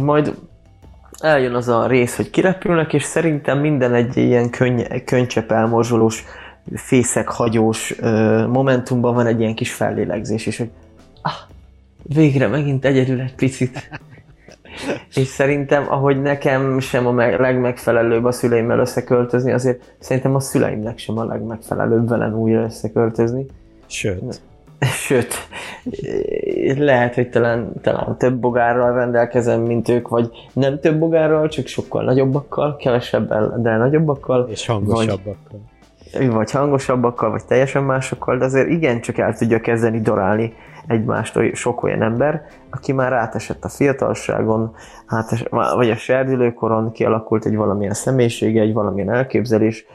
Majd 0.00 0.34
eljön 1.24 1.54
az 1.54 1.68
a 1.68 1.86
rész, 1.86 2.16
hogy 2.16 2.30
kirepülnek, 2.30 2.92
és 2.92 3.02
szerintem 3.02 3.58
minden 3.58 3.94
egy 3.94 4.16
ilyen 4.16 4.50
könny- 4.50 5.04
könycsepp 5.04 5.50
elmorzsolós, 5.50 6.24
fészek 6.74 7.28
hagyós 7.28 7.98
ö, 8.00 8.46
momentumban 8.46 9.14
van 9.14 9.26
egy 9.26 9.40
ilyen 9.40 9.54
kis 9.54 9.72
fellélegzés, 9.72 10.46
és 10.46 10.58
hogy 10.58 10.70
ah, 11.22 11.32
végre 12.02 12.46
megint 12.46 12.84
egyedül 12.84 13.20
egy 13.20 13.34
picit. 13.34 13.90
és 15.14 15.26
szerintem, 15.26 15.86
ahogy 15.88 16.22
nekem 16.22 16.80
sem 16.80 17.06
a 17.06 17.12
me- 17.12 17.38
legmegfelelőbb 17.38 18.24
a 18.24 18.32
szüleimmel 18.32 18.78
összeköltözni, 18.78 19.52
azért 19.52 19.94
szerintem 19.98 20.34
a 20.34 20.40
szüleimnek 20.40 20.98
sem 20.98 21.18
a 21.18 21.24
legmegfelelőbb 21.24 22.08
velem 22.08 22.34
újra 22.34 22.62
összeköltözni. 22.62 23.46
Sőt. 23.86 24.40
Sőt, 24.82 25.34
lehet, 26.78 27.14
hogy 27.14 27.30
talán, 27.30 27.72
talán 27.82 28.18
több 28.18 28.34
bogárral 28.34 28.94
rendelkezem, 28.94 29.60
mint 29.60 29.88
ők, 29.88 30.08
vagy 30.08 30.30
nem 30.52 30.80
több 30.80 30.98
bogárral, 30.98 31.48
csak 31.48 31.66
sokkal 31.66 32.04
nagyobbakkal, 32.04 32.76
kevesebbel, 32.76 33.54
de 33.58 33.76
nagyobbakkal. 33.76 34.48
És 34.50 34.66
hangosabbakkal. 34.66 35.60
Vagy, 36.12 36.30
vagy 36.30 36.50
hangosabbakkal, 36.50 37.30
vagy 37.30 37.44
teljesen 37.44 37.82
másokkal, 37.82 38.38
de 38.38 38.44
azért 38.44 38.68
igencsak 38.68 39.18
el 39.18 39.36
tudja 39.36 39.60
kezdeni 39.60 40.00
dorálni 40.00 40.54
egymást 40.86 41.38
sok 41.54 41.82
olyan 41.82 42.02
ember, 42.02 42.46
aki 42.70 42.92
már 42.92 43.12
átesett 43.12 43.64
a 43.64 43.68
fiatalságon, 43.68 44.74
átes, 45.06 45.44
vagy 45.50 45.90
a 45.90 45.96
serdülőkoron, 45.96 46.92
kialakult 46.92 47.44
egy 47.44 47.56
valamilyen 47.56 47.94
személyisége, 47.94 48.60
egy 48.60 48.72
valamilyen 48.72 49.10
elképzelés, 49.10 49.86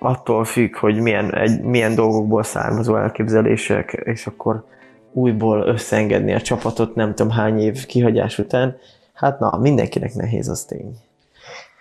attól 0.00 0.44
függ, 0.44 0.76
hogy 0.76 1.00
milyen, 1.00 1.34
egy, 1.34 1.60
milyen 1.60 1.94
dolgokból 1.94 2.42
származó 2.42 2.96
elképzelések, 2.96 3.92
és 4.04 4.26
akkor 4.26 4.64
újból 5.12 5.66
összeengedni 5.66 6.34
a 6.34 6.40
csapatot 6.40 6.94
nem 6.94 7.14
tudom 7.14 7.32
hány 7.32 7.60
év 7.60 7.86
kihagyás 7.86 8.38
után, 8.38 8.76
hát 9.12 9.38
na, 9.38 9.58
mindenkinek 9.58 10.14
nehéz 10.14 10.48
az 10.48 10.64
tény. 10.64 10.96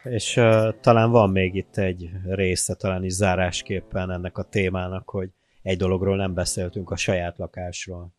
És 0.04 0.38
uh, 0.38 0.74
talán 0.82 1.12
van 1.12 1.30
még 1.30 1.56
itt 1.56 1.78
egy 1.78 2.10
része, 2.28 2.74
talán 2.74 3.04
is 3.04 3.14
zárásképpen 3.14 4.12
ennek 4.12 4.38
a 4.38 4.44
témának, 4.44 5.10
hogy 5.10 5.30
egy 5.62 5.78
dologról 5.78 6.16
nem 6.16 6.34
beszéltünk, 6.34 6.92
a 6.92 6.96
saját 6.96 7.38
lakásról. 7.38 8.14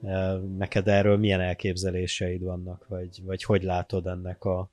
Uh, 0.00 0.42
neked 0.58 0.88
erről 0.88 1.16
milyen 1.16 1.40
elképzeléseid 1.40 2.42
vannak, 2.42 2.86
vagy, 2.88 3.20
vagy 3.24 3.42
hogy 3.42 3.62
látod 3.62 4.06
ennek 4.06 4.44
a 4.44 4.70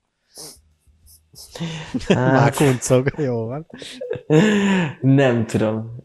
Hát, 2.08 2.32
Már 2.32 2.54
kuncog, 2.54 3.08
jó 3.16 3.46
van. 3.46 3.66
Nem 5.00 5.46
tudom. 5.46 5.96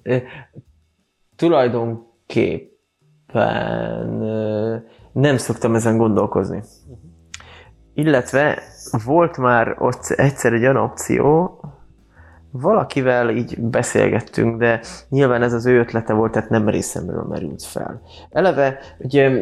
Tulajdonképpen 1.36 4.10
nem 5.12 5.38
szoktam 5.38 5.76
ezen 5.76 5.98
gondolkozni. 5.98 6.63
Illetve 7.94 8.62
volt 9.06 9.38
már 9.38 9.76
ott 9.80 10.06
egyszer 10.06 10.54
egy 10.54 10.62
olyan 10.62 10.78
opció, 10.78 11.54
valakivel 12.52 13.30
így 13.30 13.62
beszélgettünk, 13.62 14.60
de 14.60 14.82
nyilván 15.10 15.42
ez 15.42 15.54
az 15.54 15.65
ő 15.65 15.80
ötlete 15.80 16.13
volt, 16.13 16.32
tehát 16.32 16.50
nem 16.50 16.70
részemről 16.70 17.24
merült 17.24 17.63
fel. 17.63 18.02
Eleve, 18.30 18.80
ugye 18.98 19.42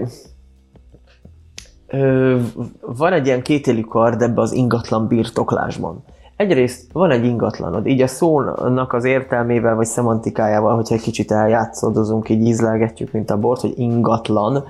van 2.82 3.14
egy 3.14 3.26
ilyen 3.26 3.42
kétélű 3.42 3.82
kard 3.82 4.22
ebbe 4.22 4.42
az 4.42 4.52
ingatlan 4.52 5.08
birtoklásban. 5.08 6.04
Egyrészt 6.36 6.92
van 6.92 7.12
egy 7.12 7.26
ingatlanod, 7.26 7.88
így 7.88 8.02
a 8.02 8.08
szónak 8.08 8.94
az 8.94 9.04
értelmével 9.04 9.76
vagy 9.76 9.86
szemantikájával, 9.86 10.76
hogyha 10.76 10.96
egy 10.96 11.02
kicsit 11.02 11.32
eljátszódozunk, 11.32 12.30
így 12.30 12.46
ízlelgetjük, 12.46 13.12
mint 13.12 13.30
a 13.30 13.40
bort, 13.40 13.62
hogy 13.62 13.74
ingatlan, 13.76 14.64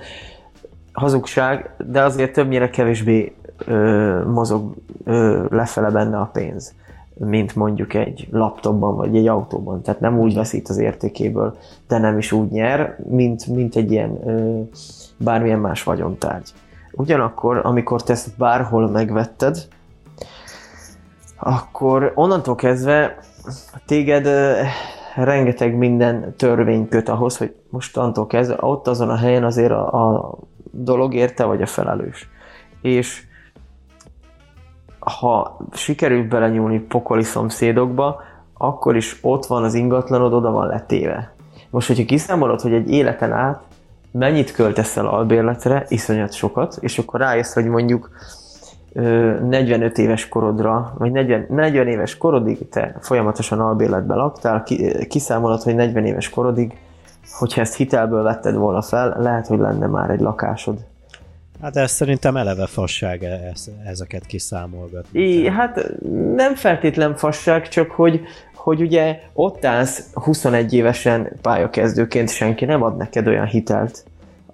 hazugság, 0.92 1.74
de 1.90 2.02
azért 2.02 2.32
többnyire 2.32 2.70
kevésbé 2.70 3.34
ö, 3.66 4.22
mozog 4.26 4.74
ö, 5.04 5.44
lefele 5.50 5.90
benne 5.90 6.18
a 6.18 6.30
pénz, 6.32 6.74
mint 7.14 7.56
mondjuk 7.56 7.94
egy 7.94 8.28
laptopban 8.30 8.96
vagy 8.96 9.16
egy 9.16 9.26
autóban. 9.26 9.82
Tehát 9.82 10.00
nem 10.00 10.18
úgy 10.18 10.34
veszít 10.34 10.68
az 10.68 10.78
értékéből, 10.78 11.56
de 11.88 11.98
nem 11.98 12.18
is 12.18 12.32
úgy 12.32 12.50
nyer, 12.50 12.98
mint, 13.08 13.46
mint 13.46 13.76
egy 13.76 13.92
ilyen 13.92 14.28
ö, 14.28 14.60
bármilyen 15.16 15.58
más 15.58 15.82
vagyontárgy. 15.82 16.52
Ugyanakkor, 16.98 17.60
amikor 17.62 18.02
te 18.02 18.12
ezt 18.12 18.36
bárhol 18.38 18.88
megvetted, 18.90 19.56
akkor 21.36 22.12
onnantól 22.14 22.54
kezdve 22.54 23.18
téged 23.86 24.28
rengeteg 25.14 25.76
minden 25.76 26.34
törvény 26.36 26.88
köt 26.88 27.08
ahhoz, 27.08 27.36
hogy 27.36 27.54
mostantól 27.70 28.26
kezdve 28.26 28.56
ott 28.60 28.86
azon 28.86 29.08
a 29.08 29.16
helyen 29.16 29.44
azért 29.44 29.70
a, 29.70 30.16
a 30.16 30.34
dolog 30.70 31.14
érte 31.14 31.44
vagy 31.44 31.62
a 31.62 31.66
felelős. 31.66 32.28
És 32.82 33.26
ha 34.98 35.58
sikerül 35.72 36.28
belenyúlni 36.28 36.78
pokoli 36.78 37.22
szomszédokba, 37.22 38.22
akkor 38.54 38.96
is 38.96 39.18
ott 39.22 39.46
van 39.46 39.64
az 39.64 39.74
ingatlanod, 39.74 40.32
oda 40.32 40.50
van 40.50 40.66
letéve. 40.66 41.34
Most, 41.70 41.86
hogyha 41.86 42.04
kiszámolod, 42.04 42.60
hogy 42.60 42.72
egy 42.72 42.90
életen 42.90 43.32
át 43.32 43.67
mennyit 44.10 44.52
költesz 44.52 44.96
el 44.96 45.06
albérletre, 45.06 45.84
iszonyat 45.88 46.32
sokat, 46.32 46.76
és 46.80 46.98
akkor 46.98 47.20
rájössz, 47.20 47.52
hogy 47.52 47.66
mondjuk 47.66 48.10
45 48.92 49.98
éves 49.98 50.28
korodra, 50.28 50.94
vagy 50.98 51.12
40, 51.12 51.46
40 51.48 51.86
éves 51.86 52.16
korodig 52.16 52.68
te 52.68 52.96
folyamatosan 53.00 53.60
albérletbe 53.60 54.14
laktál, 54.14 54.64
kiszámolod, 55.08 55.62
hogy 55.62 55.74
40 55.74 56.04
éves 56.04 56.30
korodig, 56.30 56.76
hogyha 57.38 57.60
ezt 57.60 57.74
hitelből 57.74 58.22
vetted 58.22 58.54
volna 58.54 58.82
fel, 58.82 59.16
lehet, 59.18 59.46
hogy 59.46 59.58
lenne 59.58 59.86
már 59.86 60.10
egy 60.10 60.20
lakásod. 60.20 60.78
Hát 61.62 61.76
ez 61.76 61.90
szerintem 61.90 62.36
eleve 62.36 62.66
fasság 62.66 63.22
e- 63.22 63.52
ezeket 63.84 64.26
kiszámolgatni. 64.26 65.20
I, 65.20 65.48
hát 65.48 65.92
nem 66.34 66.54
feltétlen 66.54 67.16
fasság, 67.16 67.68
csak 67.68 67.90
hogy, 67.90 68.20
hogy 68.58 68.80
ugye 68.80 69.20
ott 69.32 69.64
állsz 69.64 70.10
21 70.12 70.74
évesen 70.74 71.32
pályakezdőként, 71.42 72.30
senki 72.30 72.64
nem 72.64 72.82
ad 72.82 72.96
neked 72.96 73.26
olyan 73.26 73.46
hitelt, 73.46 74.04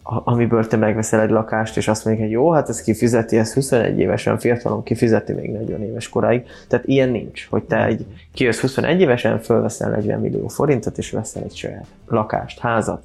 amiből 0.02 0.66
te 0.66 0.76
megveszel 0.76 1.20
egy 1.20 1.30
lakást, 1.30 1.76
és 1.76 1.88
azt 1.88 2.04
mondják, 2.04 2.26
hogy 2.26 2.36
jó, 2.36 2.50
hát 2.50 2.68
ez 2.68 2.82
kifizeti, 2.82 3.36
ez 3.36 3.54
21 3.54 3.98
évesen, 3.98 4.38
fiatalon 4.38 4.82
kifizeti 4.82 5.32
még 5.32 5.50
40 5.50 5.82
éves 5.82 6.08
koráig. 6.08 6.46
Tehát 6.68 6.86
ilyen 6.86 7.08
nincs, 7.08 7.46
hogy 7.50 7.62
te 7.62 7.84
egy, 7.84 8.06
kijössz 8.34 8.60
21 8.60 9.00
évesen, 9.00 9.40
fölveszel 9.40 9.90
40 9.90 10.20
millió 10.20 10.48
forintot, 10.48 10.98
és 10.98 11.10
veszel 11.10 11.42
egy 11.42 11.56
saját 11.56 11.86
lakást, 12.06 12.58
házat, 12.58 13.02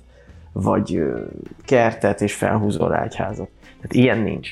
vagy 0.52 1.04
kertet, 1.66 2.22
és 2.22 2.34
felhúzol 2.34 2.90
rá 2.90 3.04
egy 3.04 3.16
házat. 3.16 3.50
Tehát 3.62 3.94
ilyen 3.94 4.18
nincs 4.18 4.50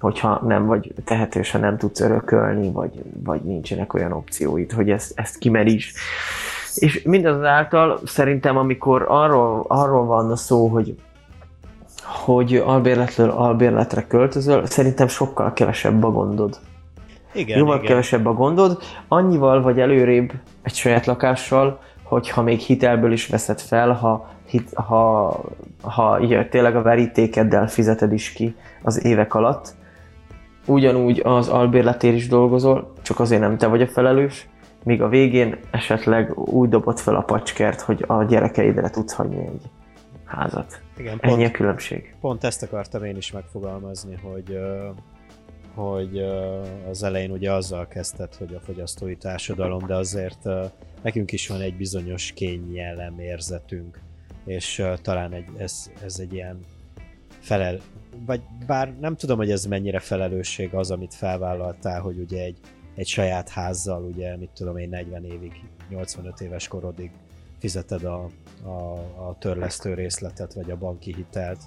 hogyha 0.00 0.40
nem 0.46 0.66
vagy 0.66 0.92
tehetős, 1.04 1.50
ha 1.50 1.58
nem 1.58 1.76
tudsz 1.76 2.00
örökölni, 2.00 2.70
vagy, 2.70 3.02
vagy 3.24 3.40
nincsenek 3.40 3.94
olyan 3.94 4.12
opcióid, 4.12 4.72
hogy 4.72 4.90
ezt, 4.90 5.12
ezt 5.14 5.38
kimeríts. 5.38 5.92
És 6.74 7.02
mindazáltal 7.02 8.00
szerintem, 8.04 8.56
amikor 8.56 9.04
arról, 9.08 9.64
arról 9.68 10.04
van 10.04 10.30
a 10.30 10.36
szó, 10.36 10.66
hogy 10.66 10.96
hogy 12.02 12.56
albérletről 12.56 13.30
albérletre 13.30 14.06
költözöl, 14.06 14.66
szerintem 14.66 15.08
sokkal 15.08 15.52
kevesebb 15.52 16.04
a 16.04 16.10
gondod. 16.10 16.58
Igen, 17.32 17.58
Jóval 17.58 17.74
igen. 17.76 17.86
kevesebb 17.86 18.26
a 18.26 18.32
gondod, 18.32 18.78
annyival 19.08 19.62
vagy 19.62 19.80
előrébb 19.80 20.32
egy 20.62 20.74
saját 20.74 21.06
lakással, 21.06 21.80
hogyha 22.02 22.42
még 22.42 22.58
hitelből 22.58 23.12
is 23.12 23.26
veszed 23.26 23.60
fel, 23.60 23.92
ha, 23.92 24.28
hit, 24.46 24.72
ha, 24.74 25.40
ha 25.82 26.18
ja, 26.18 26.48
tényleg 26.48 26.76
a 26.76 26.82
verítékeddel 26.82 27.68
fizeted 27.68 28.12
is 28.12 28.32
ki 28.32 28.54
az 28.82 29.04
évek 29.04 29.34
alatt. 29.34 29.74
Ugyanúgy 30.66 31.20
az 31.24 31.48
albérletért 31.48 32.14
is 32.14 32.28
dolgozol, 32.28 32.92
csak 33.02 33.20
azért 33.20 33.40
nem 33.40 33.58
te 33.58 33.66
vagy 33.66 33.82
a 33.82 33.86
felelős, 33.86 34.48
míg 34.84 35.02
a 35.02 35.08
végén 35.08 35.58
esetleg 35.70 36.38
úgy 36.38 36.68
dobod 36.68 36.98
fel 36.98 37.16
a 37.16 37.22
pacskert, 37.22 37.80
hogy 37.80 38.04
a 38.06 38.24
gyerekeidre 38.24 38.90
tudsz 38.90 39.12
hagyni 39.12 39.38
egy 39.46 39.62
házat. 40.24 40.80
Igen, 40.96 41.18
Ennyi 41.20 41.34
pont, 41.34 41.46
a 41.46 41.50
különbség. 41.50 42.14
pont 42.20 42.44
ezt 42.44 42.62
akartam 42.62 43.04
én 43.04 43.16
is 43.16 43.32
megfogalmazni, 43.32 44.18
hogy 44.22 44.58
hogy 45.74 46.18
az 46.90 47.02
elején 47.02 47.30
ugye 47.30 47.52
azzal 47.52 47.86
kezdted, 47.86 48.34
hogy 48.34 48.54
a 48.54 48.60
fogyasztói 48.60 49.16
társadalom, 49.16 49.86
de 49.86 49.94
azért 49.94 50.48
nekünk 51.02 51.32
is 51.32 51.48
van 51.48 51.60
egy 51.60 51.76
bizonyos 51.76 52.32
kényelem 52.32 53.18
érzetünk, 53.18 54.00
és 54.44 54.82
talán 55.02 55.32
egy, 55.32 55.44
ez, 55.56 55.90
ez 56.04 56.18
egy 56.18 56.32
ilyen 56.32 56.58
felel, 57.38 57.78
vagy 58.26 58.40
bár 58.66 58.94
nem 59.00 59.16
tudom, 59.16 59.36
hogy 59.36 59.50
ez 59.50 59.64
mennyire 59.64 59.98
felelősség 59.98 60.74
az, 60.74 60.90
amit 60.90 61.14
felvállaltál, 61.14 62.00
hogy 62.00 62.18
ugye 62.18 62.42
egy, 62.42 62.58
egy 62.94 63.06
saját 63.06 63.48
házzal, 63.48 64.02
ugye 64.02 64.36
mit 64.36 64.50
tudom 64.54 64.76
én 64.76 64.88
40 64.88 65.24
évig, 65.24 65.52
85 65.88 66.40
éves 66.40 66.68
korodig 66.68 67.10
fizeted 67.58 68.04
a, 68.04 68.28
a, 68.62 68.92
a 69.28 69.36
törlesztő 69.38 69.94
részletet, 69.94 70.54
vagy 70.54 70.70
a 70.70 70.76
banki 70.76 71.14
hitelt, 71.14 71.60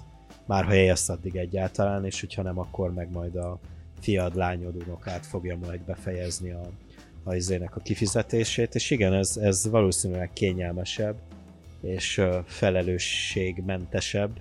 már 0.46 0.64
ha 0.64 0.74
élsz 0.74 1.08
addig 1.08 1.36
egyáltalán, 1.36 2.04
és 2.04 2.20
hogyha 2.20 2.42
nem, 2.42 2.58
akkor 2.58 2.92
meg 2.92 3.10
majd 3.10 3.36
a 3.36 3.58
fiad, 4.00 4.36
lányod, 4.36 4.76
unokát 4.86 5.26
fogja 5.26 5.56
majd 5.56 5.80
befejezni 5.80 6.50
a, 6.50 6.62
a 7.22 7.34
izének 7.34 7.76
a 7.76 7.80
kifizetését, 7.80 8.74
és 8.74 8.90
igen, 8.90 9.12
ez, 9.12 9.36
ez 9.36 9.68
valószínűleg 9.70 10.32
kényelmesebb, 10.32 11.16
és 11.80 12.22
felelősségmentesebb 12.44 14.40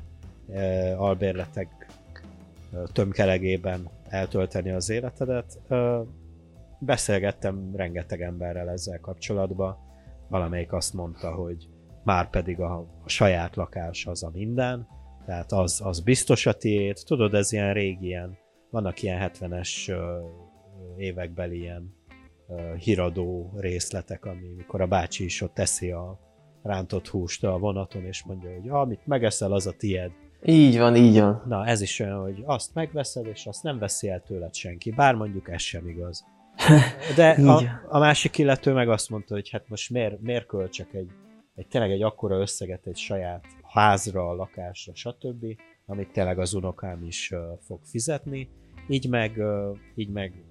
albérletek 0.98 1.83
tömkelegében 2.94 3.90
eltölteni 4.04 4.72
az 4.72 4.90
életedet. 4.90 5.60
Beszélgettem 6.80 7.76
rengeteg 7.76 8.22
emberrel 8.22 8.70
ezzel 8.70 9.00
kapcsolatban, 9.00 9.78
valamelyik 10.30 10.74
azt 10.74 10.94
mondta, 10.94 11.34
hogy 11.34 11.70
már 12.04 12.30
pedig 12.30 12.60
a, 12.60 12.78
a 13.04 13.10
saját 13.10 13.56
lakás 13.56 14.06
az 14.06 14.24
a 14.24 14.32
minden, 14.34 14.88
tehát 15.26 15.52
az, 15.52 15.82
az 15.84 16.00
biztos 16.00 16.46
a 16.46 16.54
tiéd. 16.54 16.98
Tudod, 17.06 17.34
ez 17.34 17.52
ilyen 17.52 17.74
régi 17.74 18.06
ilyen, 18.06 18.38
vannak 18.70 19.02
ilyen 19.02 19.32
70-es 19.32 19.90
ö, 19.90 20.20
évekbeli 20.98 21.60
ilyen 21.60 21.94
híradó 22.78 23.54
részletek, 23.56 24.26
ami, 24.26 24.48
mikor 24.56 24.82
a 24.82 24.88
bácsi 24.88 25.24
is 25.24 25.42
ott 25.42 25.54
teszi 25.54 25.92
a 25.92 26.20
rántott 26.64 27.08
húst 27.08 27.44
a 27.44 27.58
vonaton, 27.58 28.06
és 28.06 28.24
mondja, 28.24 28.54
hogy 28.54 28.70
amit 28.70 29.08
megeszel, 29.08 29.52
az 29.52 29.68
a 29.68 29.72
tied. 29.72 30.12
Így 30.46 30.78
van, 30.78 30.96
így 30.96 31.20
van. 31.20 31.44
Na, 31.48 31.66
ez 31.66 31.82
is 31.82 32.00
olyan, 32.00 32.22
hogy 32.22 32.44
azt 32.46 32.74
megveszed, 32.74 33.26
és 33.26 33.46
azt 33.46 33.64
nem 33.64 33.78
veszi 33.78 34.10
el 34.10 34.22
tőled 34.22 34.54
senki. 34.54 34.92
Bár 34.92 35.16
mondjuk 35.16 35.50
ez 35.50 35.62
sem 35.62 35.88
igaz. 35.88 36.26
De 37.16 37.30
a, 37.30 37.64
a 37.90 38.00
másik 38.00 38.38
illető 38.38 38.74
meg 38.74 38.90
azt 38.90 39.10
mondta, 39.10 39.34
hogy 39.34 39.50
hát 39.50 39.70
most 39.70 39.90
miért, 39.90 40.22
miért 40.22 40.46
költsek 40.46 40.94
egy, 40.94 41.10
egy 41.56 41.68
tényleg 41.68 41.92
egy 41.92 42.02
akkora 42.02 42.40
összeget 42.40 42.86
egy 42.86 42.98
saját 42.98 43.46
házra, 43.64 44.34
lakásra, 44.34 44.96
stb., 44.96 45.46
amit 45.86 46.12
tényleg 46.12 46.40
az 46.40 46.54
unokám 46.54 47.04
is 47.04 47.32
uh, 47.32 47.40
fog 47.60 47.80
fizetni. 47.84 48.50
Így 48.88 49.10
meg, 49.10 49.34
uh, 49.38 49.78
így 49.96 50.10
meg 50.10 50.44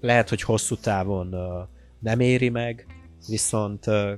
lehet, 0.00 0.28
hogy 0.28 0.42
hosszú 0.42 0.76
távon 0.76 1.34
uh, 1.34 1.68
nem 1.98 2.20
éri 2.20 2.48
meg, 2.48 2.86
viszont 3.28 3.86
uh, 3.86 4.12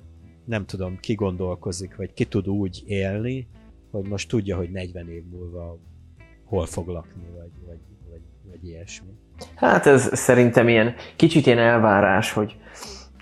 nem 0.44 0.66
tudom, 0.66 0.98
ki 1.00 1.14
gondolkozik, 1.14 1.96
vagy 1.96 2.12
ki 2.12 2.24
tud 2.24 2.48
úgy 2.48 2.82
élni, 2.86 3.48
hogy 4.00 4.08
most 4.10 4.28
tudja, 4.28 4.56
hogy 4.56 4.70
40 4.70 5.08
év 5.08 5.22
múlva 5.30 5.78
hol 6.44 6.66
fog 6.66 6.88
lakni, 6.88 7.22
vagy, 7.36 7.50
vagy, 7.66 7.78
vagy, 8.10 8.20
vagy 8.50 8.68
ilyesmi. 8.68 9.08
Hát 9.54 9.86
ez 9.86 10.10
szerintem 10.18 10.68
ilyen 10.68 10.94
kicsit 11.16 11.46
ilyen 11.46 11.58
elvárás, 11.58 12.32
hogy 12.32 12.56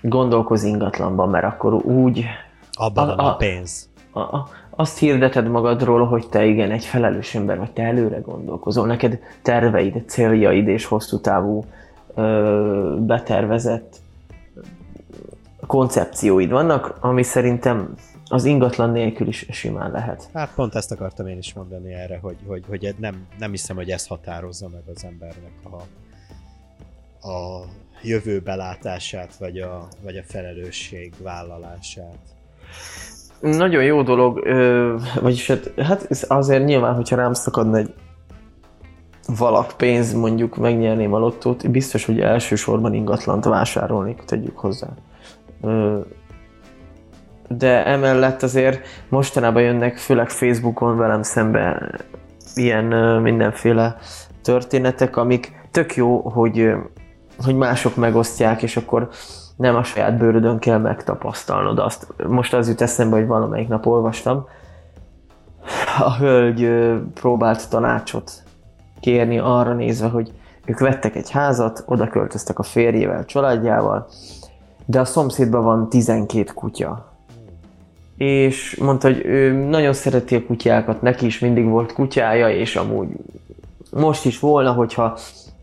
gondolkoz 0.01 0.63
ingatlanban, 0.63 1.29
mert 1.29 1.45
akkor 1.45 1.73
úgy 1.73 2.25
Abban 2.71 3.09
A- 3.09 3.23
a, 3.23 3.29
a- 3.29 3.35
pénz. 3.35 3.89
a, 4.11 4.19
a, 4.19 4.47
azt 4.69 4.97
hirdeted 4.97 5.47
magadról, 5.47 6.05
hogy 6.07 6.29
te 6.29 6.45
igen, 6.45 6.71
egy 6.71 6.85
felelős 6.85 7.35
ember 7.35 7.57
vagy, 7.57 7.71
te 7.71 7.83
előre 7.83 8.19
gondolkozol, 8.19 8.85
neked 8.85 9.19
terveid, 9.41 10.03
céljaid 10.07 10.67
és 10.67 10.85
hosszú 10.85 11.19
távú 11.19 11.63
ö, 12.15 12.95
betervezett 12.99 14.01
koncepcióid 15.67 16.49
vannak, 16.51 16.97
ami 16.99 17.23
szerintem 17.23 17.93
az 18.33 18.45
ingatlan 18.45 18.89
nélkül 18.89 19.27
is 19.27 19.45
simán 19.49 19.91
lehet. 19.91 20.29
Hát 20.33 20.53
pont 20.53 20.75
ezt 20.75 20.91
akartam 20.91 21.27
én 21.27 21.37
is 21.37 21.53
mondani 21.53 21.93
erre, 21.93 22.19
hogy, 22.21 22.35
hogy, 22.47 22.63
hogy 22.67 22.95
nem, 22.99 23.27
nem 23.39 23.51
hiszem, 23.51 23.75
hogy 23.75 23.89
ez 23.89 24.07
határozza 24.07 24.69
meg 24.69 24.81
az 24.95 25.03
embernek 25.03 25.51
a, 25.63 25.75
a 27.29 27.65
jövő 28.03 28.39
belátását, 28.39 29.35
vagy 29.35 29.59
a, 29.59 29.87
vagy 30.03 30.17
a 30.17 30.23
felelősség 30.23 31.13
vállalását. 31.21 32.17
Nagyon 33.39 33.83
jó 33.83 34.01
dolog, 34.01 34.47
vagyis 35.21 35.47
hát, 35.47 35.73
hát 35.77 36.07
azért 36.27 36.65
nyilván, 36.65 36.95
hogyha 36.95 37.15
rám 37.15 37.33
szakadna 37.33 37.77
egy 37.77 37.93
valak 39.37 39.73
pénz, 39.77 40.13
mondjuk 40.13 40.55
megnyerném 40.55 41.13
a 41.13 41.19
lottót, 41.19 41.71
biztos, 41.71 42.05
hogy 42.05 42.19
elsősorban 42.19 42.93
ingatlant 42.93 43.45
vásárolnék, 43.45 44.23
tegyük 44.25 44.57
hozzá. 44.57 44.87
De 47.57 47.85
emellett 47.85 48.43
azért 48.43 48.79
mostanában 49.09 49.61
jönnek, 49.61 49.97
főleg 49.97 50.29
Facebookon 50.29 50.97
velem 50.97 51.23
szembe 51.23 51.91
ilyen 52.55 52.85
mindenféle 53.21 53.97
történetek, 54.41 55.17
amik 55.17 55.67
tök 55.71 55.95
jó, 55.95 56.19
hogy, 56.19 56.71
hogy 57.45 57.55
mások 57.55 57.95
megosztják, 57.95 58.61
és 58.61 58.77
akkor 58.77 59.09
nem 59.55 59.75
a 59.75 59.83
saját 59.83 60.17
bőrödön 60.17 60.59
kell 60.59 60.77
megtapasztalnod 60.77 61.79
azt. 61.79 62.07
Most 62.27 62.53
az 62.53 62.67
jut 62.67 62.81
eszembe, 62.81 63.15
hogy 63.15 63.27
valamelyik 63.27 63.67
nap 63.67 63.85
olvastam. 63.85 64.45
A 65.99 66.15
hölgy 66.15 66.69
próbált 67.13 67.69
tanácsot 67.69 68.31
kérni 68.99 69.39
arra 69.39 69.73
nézve, 69.73 70.07
hogy 70.07 70.31
ők 70.65 70.79
vettek 70.79 71.15
egy 71.15 71.29
házat, 71.29 71.83
oda 71.85 72.07
költöztek 72.07 72.59
a 72.59 72.63
férjével, 72.63 73.25
családjával, 73.25 74.07
de 74.85 74.99
a 74.99 75.05
szomszédban 75.05 75.63
van 75.63 75.89
12 75.89 76.51
kutya. 76.53 77.12
És 78.17 78.75
mondta, 78.75 79.07
hogy 79.07 79.25
ő 79.25 79.51
nagyon 79.51 79.93
szereti 79.93 80.35
a 80.35 80.45
kutyákat, 80.45 81.01
neki 81.01 81.25
is 81.25 81.39
mindig 81.39 81.65
volt 81.65 81.93
kutyája, 81.93 82.49
és 82.49 82.75
amúgy 82.75 83.07
most 83.91 84.25
is 84.25 84.39
volna, 84.39 84.71
hogyha, 84.71 85.17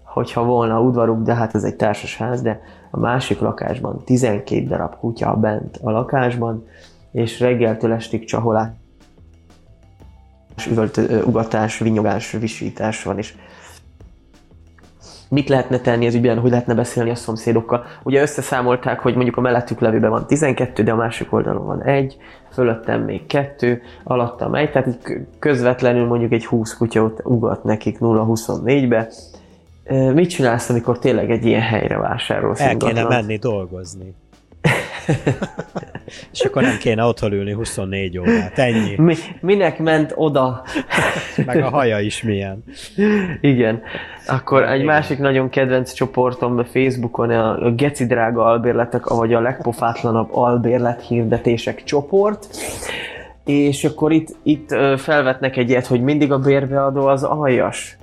hogyha 0.04 0.44
volna 0.44 0.80
udvaruk, 0.80 1.22
de 1.22 1.34
hát 1.34 1.54
ez 1.54 1.64
egy 1.64 1.76
társasház, 1.76 2.42
de 2.42 2.60
a 2.90 2.98
másik 2.98 3.40
lakásban 3.40 4.04
12 4.04 4.66
darab 4.66 4.96
kutya 4.96 5.36
bent 5.36 5.78
a 5.82 5.90
lakásban, 5.90 6.66
és 7.12 7.40
reggeltől 7.40 7.92
estig 7.92 8.24
csaholás, 8.24 8.70
üvölt, 10.70 11.00
ugatás, 11.24 11.78
vinyogás, 11.78 12.30
visítás 12.30 13.02
van, 13.02 13.18
és 13.18 13.34
mit 15.28 15.48
lehetne 15.48 15.78
tenni 15.78 16.06
az 16.06 16.14
ügyben, 16.14 16.38
hogy 16.38 16.50
lehetne 16.50 16.74
beszélni 16.74 17.10
a 17.10 17.14
szomszédokkal. 17.14 17.84
Ugye 18.02 18.20
összeszámolták, 18.20 19.00
hogy 19.00 19.14
mondjuk 19.14 19.36
a 19.36 19.40
mellettük 19.40 19.80
levőben 19.80 20.10
van 20.10 20.26
12, 20.26 20.82
de 20.82 20.92
a 20.92 20.96
másik 20.96 21.32
oldalon 21.32 21.66
van 21.66 21.82
egy, 21.82 22.16
fölöttem 22.60 23.02
még 23.02 23.26
kettő, 23.26 23.82
alattam 24.04 24.54
egy, 24.54 24.70
tehát 24.70 24.88
így 24.88 24.98
kö- 25.02 25.26
közvetlenül 25.38 26.06
mondjuk 26.06 26.32
egy 26.32 26.46
20 26.46 26.76
kutya 26.76 27.12
ugat 27.22 27.64
nekik 27.64 27.98
0-24-be. 28.00 29.08
Ö, 29.84 30.12
Mit 30.12 30.28
csinálsz, 30.28 30.68
amikor 30.68 30.98
tényleg 30.98 31.30
egy 31.30 31.44
ilyen 31.46 31.60
helyre 31.60 31.98
vásárolsz 31.98 32.60
El 32.60 32.76
kéne 32.76 32.90
ingatlant? 32.90 33.26
menni 33.26 33.36
dolgozni. 33.38 34.14
És 36.32 36.40
akkor 36.40 36.62
nem 36.62 36.78
kéne 36.78 37.04
otthon 37.04 37.32
ülni 37.32 37.52
24 37.52 38.18
órát, 38.18 38.58
ennyi. 38.58 38.94
Mi, 38.96 39.14
minek 39.40 39.78
ment 39.78 40.12
oda? 40.14 40.62
Meg 41.46 41.62
a 41.62 41.68
haja 41.68 42.00
is 42.00 42.22
milyen. 42.22 42.64
Igen. 43.40 43.82
Akkor 44.26 44.62
egy 44.62 44.74
Igen. 44.74 44.86
másik 44.86 45.18
nagyon 45.18 45.48
kedvenc 45.48 45.92
csoportom 45.92 46.64
Facebookon 46.64 47.30
a 47.30 47.66
a 47.66 47.70
geci 47.70 48.06
drága 48.06 48.44
albérletek, 48.44 49.06
vagy 49.06 49.34
a 49.34 49.40
legpofátlanabb 49.40 50.34
albérlet 50.34 51.02
hirdetések 51.02 51.84
csoport. 51.84 52.46
És 53.44 53.84
akkor 53.84 54.12
itt, 54.12 54.28
itt 54.42 54.68
felvetnek 54.96 55.56
egy 55.56 55.68
ilyet, 55.68 55.86
hogy 55.86 56.02
mindig 56.02 56.32
a 56.32 56.38
bérbeadó 56.38 57.06
az 57.06 57.22
aljas. 57.22 57.96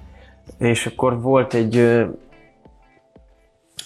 És 0.60 0.86
akkor 0.86 1.22
volt 1.22 1.54
egy 1.54 2.06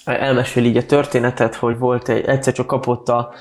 elmesél 0.05 0.65
így 0.65 0.77
a 0.77 0.85
történetet, 0.85 1.55
hogy 1.55 1.77
volt 1.77 2.09
egy, 2.09 2.25
egyszer 2.25 2.53
csak 2.53 2.67
kapott 2.67 3.09
a, 3.09 3.33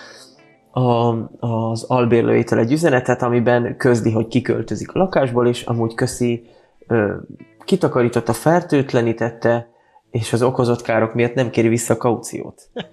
a, 0.70 1.14
az 1.46 1.82
albérlőjétől 1.82 2.58
egy 2.58 2.72
üzenetet, 2.72 3.22
amiben 3.22 3.76
közli, 3.76 4.11
hogy 4.12 4.26
kiköltözik 4.26 4.92
a 4.92 4.98
lakásból, 4.98 5.48
és 5.48 5.62
amúgy 5.62 5.94
köszi, 5.94 6.46
ö, 6.86 7.16
kitakarította, 7.64 8.32
fertőtlenítette, 8.32 9.68
és 10.11 10.32
az 10.32 10.42
okozott 10.42 10.82
károk 10.82 11.14
miatt 11.14 11.34
nem 11.34 11.50
kéri 11.50 11.68
vissza 11.68 11.94
a 11.94 11.96
kauciót. 11.96 12.68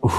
Uh, 0.00 0.10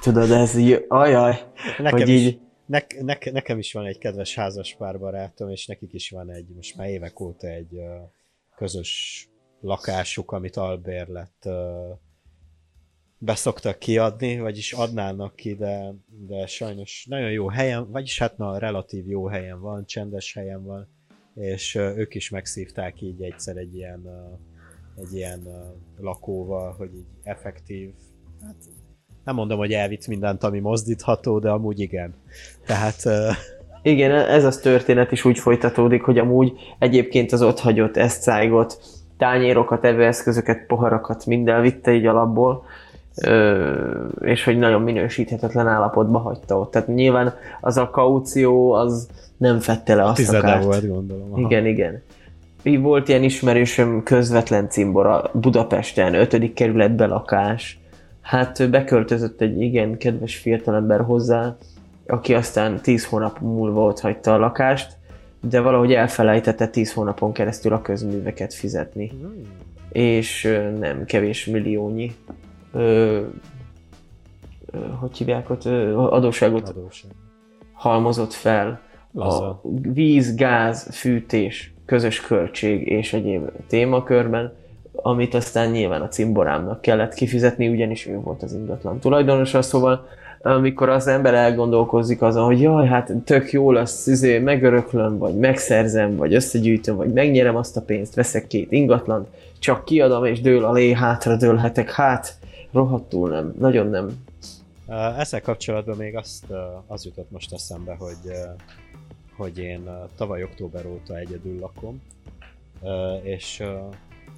tudod, 0.00 0.30
ez 0.30 0.56
így, 0.56 0.84
ajaj, 0.88 1.42
Nekem 1.78 1.98
hogy 1.98 2.08
is, 2.08 2.20
így, 2.20 2.40
ne, 2.66 2.78
ne, 3.00 3.14
nekem 3.32 3.58
is 3.58 3.72
van 3.72 3.86
egy 3.86 3.98
kedves 3.98 4.34
házas 4.34 4.74
párbarátom, 4.78 5.48
és 5.48 5.66
nekik 5.66 5.92
is 5.92 6.10
van 6.10 6.30
egy, 6.30 6.46
most 6.56 6.76
már 6.76 6.88
évek 6.88 7.20
óta 7.20 7.46
egy 7.46 7.72
uh, 7.72 7.84
közös 8.56 9.24
lakásuk, 9.60 10.32
amit 10.32 10.56
albérlet 10.56 11.32
uh, 11.44 11.52
beszoktak 13.22 13.78
kiadni, 13.78 14.38
vagyis 14.38 14.72
adnának 14.72 15.36
ki, 15.36 15.54
de, 15.54 15.94
de 16.26 16.46
sajnos 16.46 17.06
nagyon 17.08 17.30
jó 17.30 17.48
helyen, 17.48 17.90
vagyis 17.90 18.18
hát 18.18 18.38
na, 18.38 18.58
relatív 18.58 19.08
jó 19.08 19.26
helyen 19.26 19.60
van, 19.60 19.86
csendes 19.86 20.34
helyen 20.34 20.64
van, 20.64 20.88
és 21.34 21.74
ők 21.74 22.14
is 22.14 22.30
megszívták 22.30 23.00
így 23.00 23.22
egyszer 23.22 23.56
egy 23.56 23.74
ilyen, 23.74 24.06
egy 24.96 25.14
ilyen 25.14 25.48
lakóval, 25.98 26.74
hogy 26.78 26.94
így 26.94 27.06
effektív, 27.22 27.90
hát 28.42 28.56
nem 29.24 29.34
mondom, 29.34 29.58
hogy 29.58 29.72
elvitt 29.72 30.06
mindent, 30.06 30.42
ami 30.42 30.58
mozdítható, 30.58 31.38
de 31.38 31.50
amúgy 31.50 31.80
igen. 31.80 32.14
Tehát 32.66 33.02
igen, 33.82 34.10
ez 34.10 34.44
az 34.44 34.58
történet 34.58 35.12
is 35.12 35.24
úgy 35.24 35.38
folytatódik, 35.38 36.02
hogy 36.02 36.18
amúgy 36.18 36.52
egyébként 36.78 37.32
az 37.32 37.42
ott 37.42 37.58
hagyott 37.58 37.96
eszcájgot, 37.96 38.78
tányérokat, 39.18 39.84
evőeszközöket, 39.84 40.66
poharakat 40.66 41.26
minden 41.26 41.62
vitte 41.62 41.92
így 41.92 42.06
alapból, 42.06 42.64
ö, 43.22 44.04
és 44.20 44.44
hogy 44.44 44.58
nagyon 44.58 44.82
minősíthetetlen 44.82 45.66
állapotba 45.66 46.18
hagyta 46.18 46.58
ott. 46.58 46.70
Tehát 46.70 46.88
nyilván 46.88 47.34
az 47.60 47.76
a 47.76 47.90
kaució, 47.90 48.72
az 48.72 49.08
nem 49.36 49.58
fette 49.58 49.94
le 49.94 50.02
azt 50.02 50.12
a 50.12 50.14
tizede 50.14 50.40
kárt. 50.40 50.64
volt, 50.64 50.88
gondolom. 50.88 51.32
aha. 51.32 51.40
Igen, 51.40 51.66
igen. 51.66 52.02
Így 52.62 52.80
volt 52.80 53.08
ilyen 53.08 53.22
ismerősöm, 53.22 54.02
közvetlen 54.02 54.68
cimbora, 54.68 55.30
Budapesten, 55.32 56.14
5. 56.14 56.52
kerületbe 56.52 57.06
lakás. 57.06 57.78
Hát 58.20 58.70
beköltözött 58.70 59.40
egy 59.40 59.60
igen 59.60 59.96
kedves 59.96 60.36
fiatalember 60.36 61.00
hozzá, 61.00 61.56
aki 62.06 62.34
aztán 62.34 62.80
10 62.80 63.04
hónap 63.04 63.38
múlva 63.40 63.84
ott 63.84 64.00
hagyta 64.00 64.34
a 64.34 64.38
lakást, 64.38 64.96
de 65.40 65.60
valahogy 65.60 65.92
elfelejtette 65.92 66.68
10 66.68 66.92
hónapon 66.92 67.32
keresztül 67.32 67.72
a 67.72 67.82
közműveket 67.82 68.54
fizetni. 68.54 69.08
Hmm. 69.08 69.42
És 69.92 70.58
nem 70.78 71.04
kevés 71.04 71.46
milliónyi 71.46 72.14
ö, 72.72 73.20
hogy 75.00 75.16
hívják 75.16 75.50
ott, 75.50 75.64
adósságot 75.94 76.68
Adóság. 76.68 77.10
halmozott 77.72 78.32
fel 78.32 78.80
Laza. 79.12 79.48
a 79.48 79.60
víz, 79.92 80.34
gáz, 80.34 80.88
fűtés, 80.92 81.74
közös 81.86 82.20
költség 82.20 82.88
és 82.88 83.12
egyéb 83.12 83.48
témakörben, 83.66 84.52
amit 84.92 85.34
aztán 85.34 85.70
nyilván 85.70 86.02
a 86.02 86.08
cimborámnak 86.08 86.80
kellett 86.80 87.14
kifizetni, 87.14 87.68
ugyanis 87.68 88.06
ő 88.06 88.20
volt 88.20 88.42
az 88.42 88.52
ingatlan 88.54 88.98
tulajdonosa, 88.98 89.62
szóval 89.62 90.06
amikor 90.42 90.88
az 90.88 91.06
ember 91.06 91.34
elgondolkozik 91.34 92.22
azon, 92.22 92.44
hogy 92.44 92.60
jaj, 92.60 92.86
hát 92.86 93.12
tök 93.24 93.52
jó 93.52 93.72
lesz, 93.72 94.06
izé, 94.06 94.38
megöröklöm, 94.38 95.18
vagy 95.18 95.34
megszerzem, 95.34 96.16
vagy 96.16 96.34
összegyűjtöm, 96.34 96.96
vagy 96.96 97.12
megnyerem 97.12 97.56
azt 97.56 97.76
a 97.76 97.82
pénzt, 97.82 98.14
veszek 98.14 98.46
két 98.46 98.72
ingatlant, 98.72 99.28
csak 99.58 99.84
kiadom 99.84 100.24
és 100.24 100.40
dől 100.40 100.64
alé, 100.64 100.92
hátra 100.92 101.36
dőlhetek, 101.36 101.90
hát 101.90 102.38
rohadtul 102.72 103.28
nem, 103.28 103.54
nagyon 103.58 103.86
nem. 103.86 104.24
Ezzel 105.18 105.40
kapcsolatban 105.40 105.96
még 105.96 106.16
azt, 106.16 106.46
az 106.86 107.04
jutott 107.04 107.30
most 107.30 107.52
eszembe, 107.52 107.94
hogy, 107.94 108.32
hogy 109.36 109.58
én 109.58 109.90
tavaly 110.16 110.42
október 110.42 110.86
óta 110.86 111.16
egyedül 111.16 111.58
lakom, 111.58 112.02
és 113.22 113.62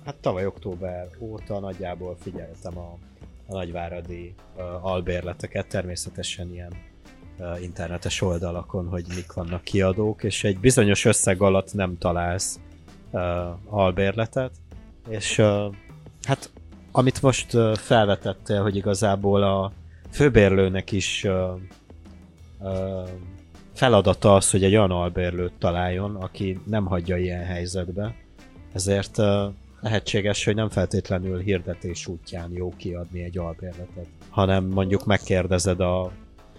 hát 0.04 0.16
tavaly 0.20 0.46
október 0.46 1.08
óta 1.18 1.60
nagyjából 1.60 2.16
figyeltem 2.20 2.78
a, 2.78 2.98
a 3.46 3.52
nagyváradi 3.52 4.34
albérleteket, 4.80 5.68
természetesen 5.68 6.52
ilyen 6.52 6.72
internetes 7.60 8.20
oldalakon, 8.20 8.88
hogy 8.88 9.04
mik 9.14 9.32
vannak 9.32 9.62
kiadók, 9.62 10.24
és 10.24 10.44
egy 10.44 10.58
bizonyos 10.58 11.04
összeg 11.04 11.42
alatt 11.42 11.74
nem 11.74 11.98
találsz 11.98 12.60
albérletet, 13.68 14.52
és 15.08 15.42
hát 16.22 16.50
amit 16.92 17.22
most 17.22 17.56
felvetettél, 17.74 18.62
hogy 18.62 18.76
igazából 18.76 19.42
a 19.42 19.72
főbérlőnek 20.10 20.92
is 20.92 21.26
feladata 23.74 24.34
az, 24.34 24.50
hogy 24.50 24.64
egy 24.64 24.76
olyan 24.76 24.90
albérlőt 24.90 25.52
találjon, 25.58 26.16
aki 26.16 26.60
nem 26.66 26.84
hagyja 26.84 27.16
ilyen 27.16 27.44
helyzetbe, 27.44 28.14
ezért 28.72 29.16
lehetséges, 29.80 30.44
hogy 30.44 30.54
nem 30.54 30.68
feltétlenül 30.68 31.38
hirdetés 31.38 32.06
útján 32.06 32.50
jó 32.52 32.72
kiadni 32.76 33.22
egy 33.22 33.38
albérletet, 33.38 34.06
hanem 34.30 34.64
mondjuk 34.64 35.06
megkérdezed 35.06 35.80
a, 35.80 36.12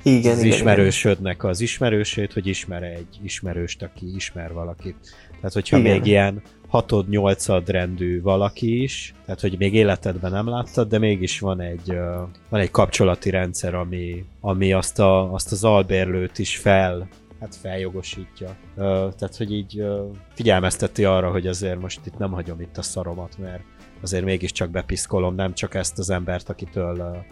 Igen, 0.03 0.31
az 0.31 0.39
igen, 0.39 0.53
ismerősödnek 0.53 1.43
az 1.43 1.61
ismerősét, 1.61 2.33
hogy 2.33 2.47
ismer 2.47 2.83
egy 2.83 3.19
ismerőst, 3.23 3.83
aki 3.83 4.15
ismer 4.15 4.53
valakit. 4.53 4.95
Tehát, 5.35 5.53
hogyha 5.53 5.77
Igen. 5.77 5.91
még 5.91 6.05
ilyen 6.05 6.41
hatod, 6.73 7.09
nyolcad 7.09 7.69
rendű 7.69 8.21
valaki 8.21 8.81
is, 8.81 9.13
tehát, 9.25 9.41
hogy 9.41 9.55
még 9.57 9.73
életedben 9.73 10.31
nem 10.31 10.49
láttad, 10.49 10.87
de 10.87 10.97
mégis 10.97 11.39
van 11.39 11.61
egy, 11.61 11.97
van 12.49 12.61
egy 12.61 12.71
kapcsolati 12.71 13.29
rendszer, 13.29 13.75
ami, 13.75 14.25
ami 14.39 14.73
azt, 14.73 14.99
a, 14.99 15.33
azt 15.33 15.51
az 15.51 15.63
albérlőt 15.63 16.39
is 16.39 16.57
fel, 16.57 17.07
hát 17.39 17.55
feljogosítja. 17.55 18.55
Tehát, 18.75 19.35
hogy 19.37 19.53
így 19.53 19.79
ö, 19.79 20.05
figyelmezteti 20.33 21.03
arra, 21.03 21.31
hogy 21.31 21.47
azért 21.47 21.81
most 21.81 22.05
itt 22.05 22.17
nem 22.17 22.31
hagyom 22.31 22.61
itt 22.61 22.77
a 22.77 22.81
szaromat, 22.81 23.37
mert 23.37 23.63
azért 24.01 24.25
mégiscsak 24.25 24.69
bepiszkolom 24.69 25.35
nem 25.35 25.53
csak 25.53 25.75
ezt 25.75 25.99
az 25.99 26.09
embert, 26.09 26.49
akitől 26.49 27.25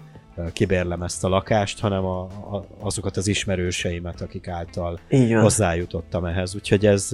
kibérlem 0.54 1.02
ezt 1.02 1.24
a 1.24 1.28
lakást, 1.30 1.80
hanem 1.80 2.06
a, 2.06 2.22
a, 2.22 2.66
azokat 2.80 3.18
az 3.18 3.28
ismerőseimet, 3.28 4.22
akik 4.22 4.48
által 4.48 5.00
hozzájutottam 5.42 6.26
ehhez. 6.26 6.56
Úgyhogy 6.56 6.86
ez, 6.86 7.10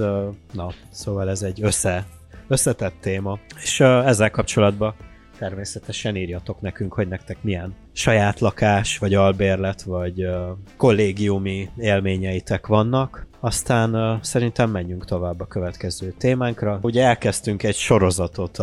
na, 0.53 0.71
szóval 0.89 1.29
ez 1.29 1.41
egy 1.41 1.63
össze, 1.63 2.05
összetett 2.47 2.95
téma. 3.01 3.39
És 3.61 3.79
ezzel 3.79 4.31
kapcsolatban 4.31 4.95
természetesen 5.37 6.15
írjatok 6.15 6.61
nekünk, 6.61 6.93
hogy 6.93 7.07
nektek 7.07 7.37
milyen 7.41 7.73
saját 7.91 8.39
lakás, 8.39 8.97
vagy 8.97 9.13
albérlet, 9.13 9.81
vagy 9.81 10.21
ö, 10.21 10.51
kollégiumi 10.77 11.69
élményeitek 11.77 12.67
vannak. 12.67 13.27
Aztán 13.39 14.19
szerintem 14.21 14.69
menjünk 14.69 15.05
tovább 15.05 15.39
a 15.39 15.47
következő 15.47 16.13
témánkra. 16.17 16.79
Ugye 16.81 17.03
elkezdtünk 17.03 17.63
egy 17.63 17.75
sorozatot 17.75 18.57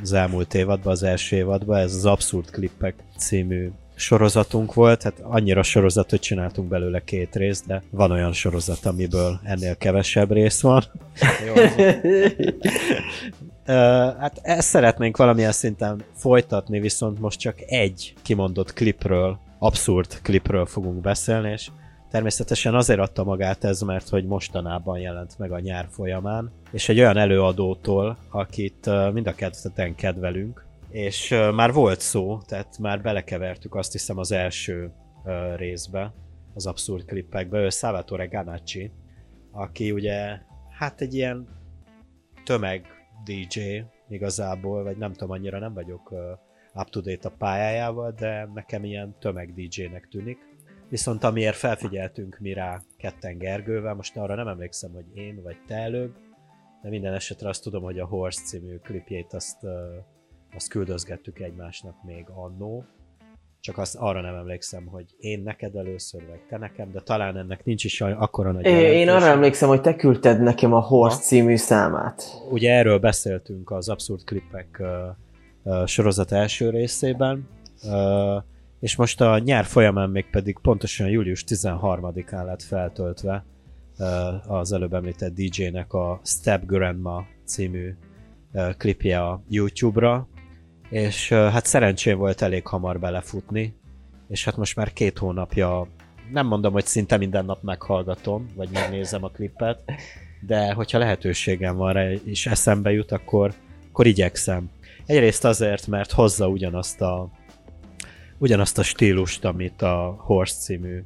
az 0.00 0.12
elmúlt 0.12 0.54
évadban, 0.54 0.92
az 0.92 1.02
első 1.02 1.36
évadban, 1.36 1.78
ez 1.78 1.94
az 1.94 2.06
Abszurd 2.06 2.50
Klippek 2.50 2.94
című 3.18 3.70
sorozatunk 4.00 4.74
volt, 4.74 5.02
hát 5.02 5.20
annyira 5.22 5.62
sorozat, 5.62 6.10
hogy 6.10 6.18
csináltunk 6.20 6.68
belőle 6.68 7.04
két 7.04 7.36
részt, 7.36 7.66
de 7.66 7.82
van 7.90 8.10
olyan 8.10 8.32
sorozat, 8.32 8.86
amiből 8.86 9.40
ennél 9.42 9.76
kevesebb 9.76 10.32
rész 10.32 10.60
van. 10.60 10.84
Jó, 11.46 11.54
hát 14.18 14.40
ezt 14.42 14.68
szeretnénk 14.68 15.16
valamilyen 15.16 15.52
szinten 15.52 16.02
folytatni, 16.14 16.80
viszont 16.80 17.20
most 17.20 17.38
csak 17.38 17.60
egy 17.66 18.14
kimondott 18.22 18.72
klipről, 18.72 19.38
abszurd 19.58 20.20
klipről 20.22 20.66
fogunk 20.66 21.00
beszélni, 21.00 21.50
és 21.50 21.68
természetesen 22.10 22.74
azért 22.74 23.00
adta 23.00 23.24
magát 23.24 23.64
ez, 23.64 23.80
mert 23.80 24.08
hogy 24.08 24.26
mostanában 24.26 24.98
jelent 24.98 25.38
meg 25.38 25.52
a 25.52 25.60
nyár 25.60 25.86
folyamán, 25.90 26.52
és 26.70 26.88
egy 26.88 26.98
olyan 26.98 27.16
előadótól, 27.16 28.16
akit 28.30 28.90
mind 29.12 29.26
a 29.26 29.34
ketteten 29.34 29.94
kedvelünk, 29.94 30.68
és 30.90 31.30
ö, 31.30 31.50
már 31.50 31.72
volt 31.72 32.00
szó, 32.00 32.38
tehát 32.46 32.78
már 32.78 33.02
belekevertük 33.02 33.74
azt 33.74 33.92
hiszem 33.92 34.18
az 34.18 34.32
első 34.32 34.92
ö, 35.24 35.56
részbe, 35.56 36.14
az 36.54 36.66
abszurd 36.66 37.04
klippekbe, 37.04 37.58
ő 37.58 37.68
Salvatore 37.68 38.26
Ganacci, 38.26 38.92
aki 39.50 39.92
ugye, 39.92 40.38
hát 40.78 41.00
egy 41.00 41.14
ilyen 41.14 41.48
tömeg 42.44 42.86
DJ 43.24 43.60
igazából, 44.08 44.82
vagy 44.82 44.96
nem 44.96 45.12
tudom, 45.12 45.30
annyira 45.30 45.58
nem 45.58 45.74
vagyok 45.74 46.10
uh, 46.10 46.20
up-to-date 46.74 47.28
a 47.28 47.34
pályájával, 47.38 48.12
de 48.12 48.48
nekem 48.54 48.84
ilyen 48.84 49.16
tömeg 49.18 49.54
DJ-nek 49.54 50.08
tűnik. 50.08 50.38
Viszont 50.88 51.24
amiért 51.24 51.56
felfigyeltünk 51.56 52.38
mi 52.38 52.52
rá 52.52 52.80
ketten 52.96 53.38
Gergővel, 53.38 53.94
most 53.94 54.16
arra 54.16 54.34
nem 54.34 54.48
emlékszem, 54.48 54.92
hogy 54.92 55.04
én 55.14 55.42
vagy 55.42 55.56
te 55.66 55.74
előbb, 55.74 56.16
de 56.82 56.88
minden 56.88 57.14
esetre 57.14 57.48
azt 57.48 57.62
tudom, 57.62 57.82
hogy 57.82 57.98
a 57.98 58.06
Horse 58.06 58.42
című 58.44 58.76
klipjét 58.76 59.32
azt, 59.32 59.62
uh, 59.62 59.70
azt 60.54 60.68
küldözgettük 60.68 61.38
egymásnak 61.38 61.94
még 62.04 62.26
annó, 62.34 62.84
csak 63.60 63.78
azt 63.78 63.96
arra 63.96 64.20
nem 64.20 64.34
emlékszem, 64.34 64.86
hogy 64.86 65.04
én 65.18 65.42
neked 65.42 65.76
először, 65.76 66.26
vagy 66.28 66.40
te 66.48 66.58
nekem, 66.58 66.92
de 66.92 67.00
talán 67.00 67.36
ennek 67.36 67.64
nincs 67.64 67.84
is 67.84 68.00
akkora 68.00 68.52
nagy 68.52 68.66
É, 68.66 68.98
Én 68.98 69.08
arra 69.08 69.26
emlékszem, 69.26 69.68
hogy 69.68 69.80
te 69.80 69.96
küldted 69.96 70.40
nekem 70.40 70.72
a 70.72 70.80
Horse 70.80 71.16
Ha? 71.16 71.22
című 71.22 71.56
számát. 71.56 72.22
Ugye 72.50 72.72
erről 72.72 72.98
beszéltünk 72.98 73.70
az 73.70 73.88
Abszurd 73.88 74.24
Klippek 74.24 74.76
uh, 74.80 74.88
uh, 75.62 75.86
sorozat 75.86 76.32
első 76.32 76.70
részében, 76.70 77.48
uh, 77.82 78.42
és 78.80 78.96
most 78.96 79.20
a 79.20 79.38
nyár 79.38 79.64
folyamán 79.64 80.10
még 80.10 80.30
pedig 80.30 80.58
pontosan 80.62 81.08
július 81.08 81.44
13-án 81.48 82.44
lett 82.44 82.62
feltöltve 82.62 83.44
az 84.46 84.72
előbb 84.72 84.94
említett 84.94 85.34
DJ-nek 85.34 85.92
a 85.92 86.20
Step 86.24 86.66
Grandma 86.66 87.24
című 87.44 87.94
klipje 88.76 89.20
a 89.20 89.42
YouTube-ra, 89.48 90.28
és 90.90 91.28
hát 91.28 91.66
szerencsém 91.66 92.18
volt 92.18 92.42
elég 92.42 92.66
hamar 92.66 92.98
belefutni, 92.98 93.74
és 94.28 94.44
hát 94.44 94.56
most 94.56 94.76
már 94.76 94.92
két 94.92 95.18
hónapja, 95.18 95.86
nem 96.32 96.46
mondom, 96.46 96.72
hogy 96.72 96.86
szinte 96.86 97.16
minden 97.16 97.44
nap 97.44 97.62
meghallgatom, 97.62 98.46
vagy 98.54 98.68
megnézem 98.72 99.24
a 99.24 99.28
klippet, 99.28 99.82
de 100.40 100.72
hogyha 100.72 100.98
lehetőségem 100.98 101.76
van 101.76 101.92
rá, 101.92 102.10
és 102.10 102.46
eszembe 102.46 102.92
jut, 102.92 103.12
akkor, 103.12 103.52
akkor 103.88 104.06
igyekszem. 104.06 104.70
Egyrészt 105.06 105.44
azért, 105.44 105.86
mert 105.86 106.12
hozza 106.12 106.48
ugyanazt 106.48 107.00
a, 107.00 107.30
ugyanazt 108.38 108.78
a 108.78 108.82
stílust, 108.82 109.44
amit 109.44 109.82
a 109.82 110.16
Horse 110.18 110.54
című 110.54 111.02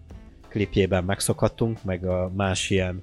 klipjében 0.49 1.05
megszokhattunk, 1.05 1.83
meg 1.83 2.05
a 2.05 2.31
más 2.37 2.71
ilyen 2.71 3.03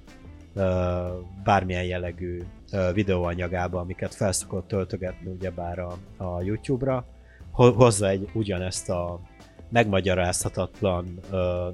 bármilyen 1.43 1.83
jellegű 1.83 2.41
videóanyagába, 2.93 3.79
amiket 3.79 4.15
felszokott 4.15 4.67
töltögetni 4.67 5.29
ugyebár 5.29 5.79
a, 5.79 5.97
a 6.17 6.41
YouTube-ra, 6.41 7.05
hozza 7.51 8.07
egy 8.07 8.29
ugyanezt 8.33 8.89
a 8.89 9.19
megmagyarázhatatlan, 9.69 11.19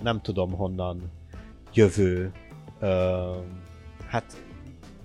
nem 0.04 0.22
tudom 0.22 0.52
honnan 0.52 1.12
jövő, 1.74 2.32
hát 4.08 4.38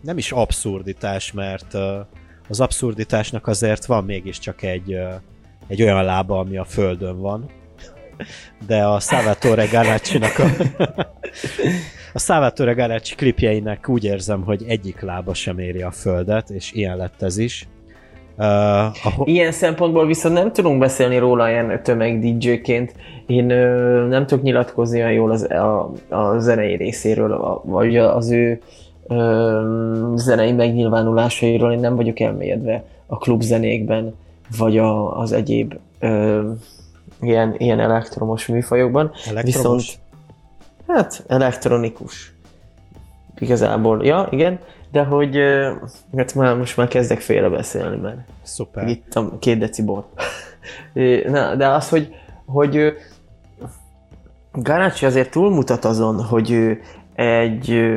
nem 0.00 0.18
is 0.18 0.32
abszurditás, 0.32 1.32
mert 1.32 1.74
az 2.48 2.60
abszurditásnak 2.60 3.46
azért 3.46 3.84
van 3.84 4.04
mégiscsak 4.04 4.62
egy, 4.62 4.98
egy 5.66 5.82
olyan 5.82 6.04
lába, 6.04 6.38
ami 6.38 6.56
a 6.56 6.64
földön 6.64 7.20
van, 7.20 7.50
de 8.66 8.84
a 8.84 9.00
Salvatore 9.00 9.66
Galacci-nak 9.66 10.38
a, 10.38 10.44
a 12.12 12.18
Salvatore 12.18 12.72
Galacci 12.72 13.14
klipjeinek 13.14 13.88
úgy 13.88 14.04
érzem, 14.04 14.42
hogy 14.42 14.64
egyik 14.68 15.00
lába 15.00 15.34
sem 15.34 15.58
éri 15.58 15.82
a 15.82 15.90
földet, 15.90 16.50
és 16.50 16.72
ilyen 16.72 16.96
lett 16.96 17.22
ez 17.22 17.38
is. 17.38 17.68
Uh, 18.38 18.44
ahol... 19.04 19.26
Ilyen 19.26 19.52
szempontból 19.52 20.06
viszont 20.06 20.34
nem 20.34 20.52
tudunk 20.52 20.78
beszélni 20.78 21.18
róla 21.18 21.50
ilyen 21.50 21.82
tömeg 21.82 22.20
DJ-ként. 22.20 22.94
Én 23.26 23.50
ö, 23.50 24.06
nem 24.06 24.26
tudok 24.26 24.44
nyilatkozni 24.44 24.98
olyan 24.98 25.12
jól 25.12 25.30
az, 25.30 25.50
a, 25.50 25.92
a 26.08 26.38
zenei 26.38 26.76
részéről, 26.76 27.32
a, 27.32 27.62
vagy 27.64 27.96
az 27.96 28.30
ő 28.30 28.60
ö, 29.08 30.12
zenei 30.14 30.52
megnyilvánulásairól. 30.52 31.72
Én 31.72 31.80
nem 31.80 31.96
vagyok 31.96 32.20
elmélyedve 32.20 32.84
a 33.06 33.18
klubzenékben, 33.18 34.14
vagy 34.58 34.78
a, 34.78 35.18
az 35.18 35.32
egyéb 35.32 35.74
ö, 35.98 36.40
ilyen, 37.20 37.54
ilyen 37.58 37.80
elektromos 37.80 38.46
műfajokban. 38.46 39.10
Elektromos? 39.28 39.44
Viszont, 39.44 40.00
hát 40.94 41.24
elektronikus. 41.26 42.34
Igazából, 43.38 44.04
ja, 44.04 44.28
igen, 44.30 44.58
de 44.90 45.04
hogy 45.04 45.38
hát 46.16 46.34
már 46.34 46.56
most 46.56 46.76
már 46.76 46.88
kezdek 46.88 47.20
félrebeszélni, 47.20 47.96
mert 47.96 48.18
Szuper. 48.42 48.88
itt 48.88 49.14
a 49.14 49.38
két 49.38 49.58
deci 49.58 49.82
bor. 49.82 50.04
Na, 51.26 51.54
de 51.54 51.68
az, 51.68 51.88
hogy, 51.88 52.14
hogy 52.46 52.96
Ganácsi 54.52 55.06
azért 55.06 55.30
túlmutat 55.30 55.84
azon, 55.84 56.24
hogy 56.24 56.78
egy 57.14 57.92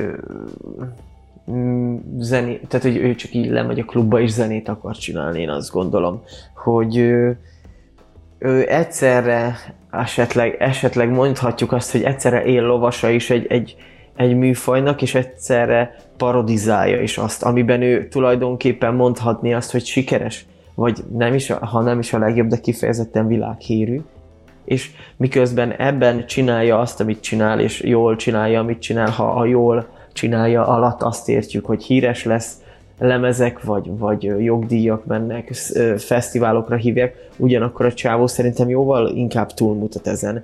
zené, 2.18 2.60
tehát 2.68 2.86
hogy 2.86 2.98
ő 2.98 3.16
csak 3.16 3.34
így 3.34 3.50
lemegy 3.50 3.80
a 3.80 3.86
klubba 3.86 4.20
és 4.20 4.32
zenét 4.32 4.70
akar 4.70 4.96
csinálni, 4.96 5.42
én 5.42 5.50
azt 5.50 5.72
gondolom, 5.72 6.24
hogy 6.54 6.98
ő, 6.98 7.40
ő 8.38 8.70
egyszerre 8.70 9.56
esetleg, 10.00 10.56
esetleg 10.60 11.10
mondhatjuk 11.10 11.72
azt, 11.72 11.92
hogy 11.92 12.04
egyszerre 12.04 12.44
él 12.44 12.62
lovasa 12.62 13.10
is 13.10 13.30
egy, 13.30 13.46
egy, 13.50 13.76
egy 14.16 14.36
műfajnak, 14.36 15.02
és 15.02 15.16
egyszerre 15.16 15.96
parodizálja 16.18 17.02
is 17.02 17.18
azt, 17.18 17.44
amiben 17.44 17.82
ő 17.82 18.08
tulajdonképpen 18.08 18.94
mondhatni 18.94 19.54
azt, 19.54 19.72
hogy 19.72 19.86
sikeres, 19.86 20.46
vagy 20.76 21.04
nem 21.12 21.34
is, 21.34 21.52
ha 21.52 21.82
nem 21.82 22.00
is 22.00 22.14
a 22.14 22.18
legjobb, 22.18 22.48
de 22.48 22.58
kifejezetten 22.58 23.28
világhírű, 23.28 24.02
és 24.66 24.92
miközben 25.18 25.72
ebben 25.72 26.26
csinálja 26.28 26.80
azt, 26.80 27.02
amit 27.02 27.22
csinál, 27.22 27.60
és 27.60 27.82
jól 27.82 28.16
csinálja, 28.16 28.60
amit 28.60 28.80
csinál, 28.80 29.10
ha 29.10 29.32
a 29.32 29.46
jól 29.46 29.88
csinálja 30.14 30.68
alatt 30.68 31.02
azt 31.02 31.30
értjük, 31.30 31.66
hogy 31.66 31.84
híres 31.84 32.24
lesz, 32.24 32.64
lemezek, 33.00 33.64
vagy, 33.64 33.98
vagy 33.98 34.24
jogdíjak 34.24 35.06
mennek, 35.06 35.54
fesztiválokra 35.98 36.76
hívják, 36.76 37.30
ugyanakkor 37.38 37.86
a 37.86 37.94
csávó 37.94 38.28
szerintem 38.28 38.70
jóval 38.70 39.10
inkább 39.10 39.52
túlmutat 39.52 40.08
ezen, 40.08 40.44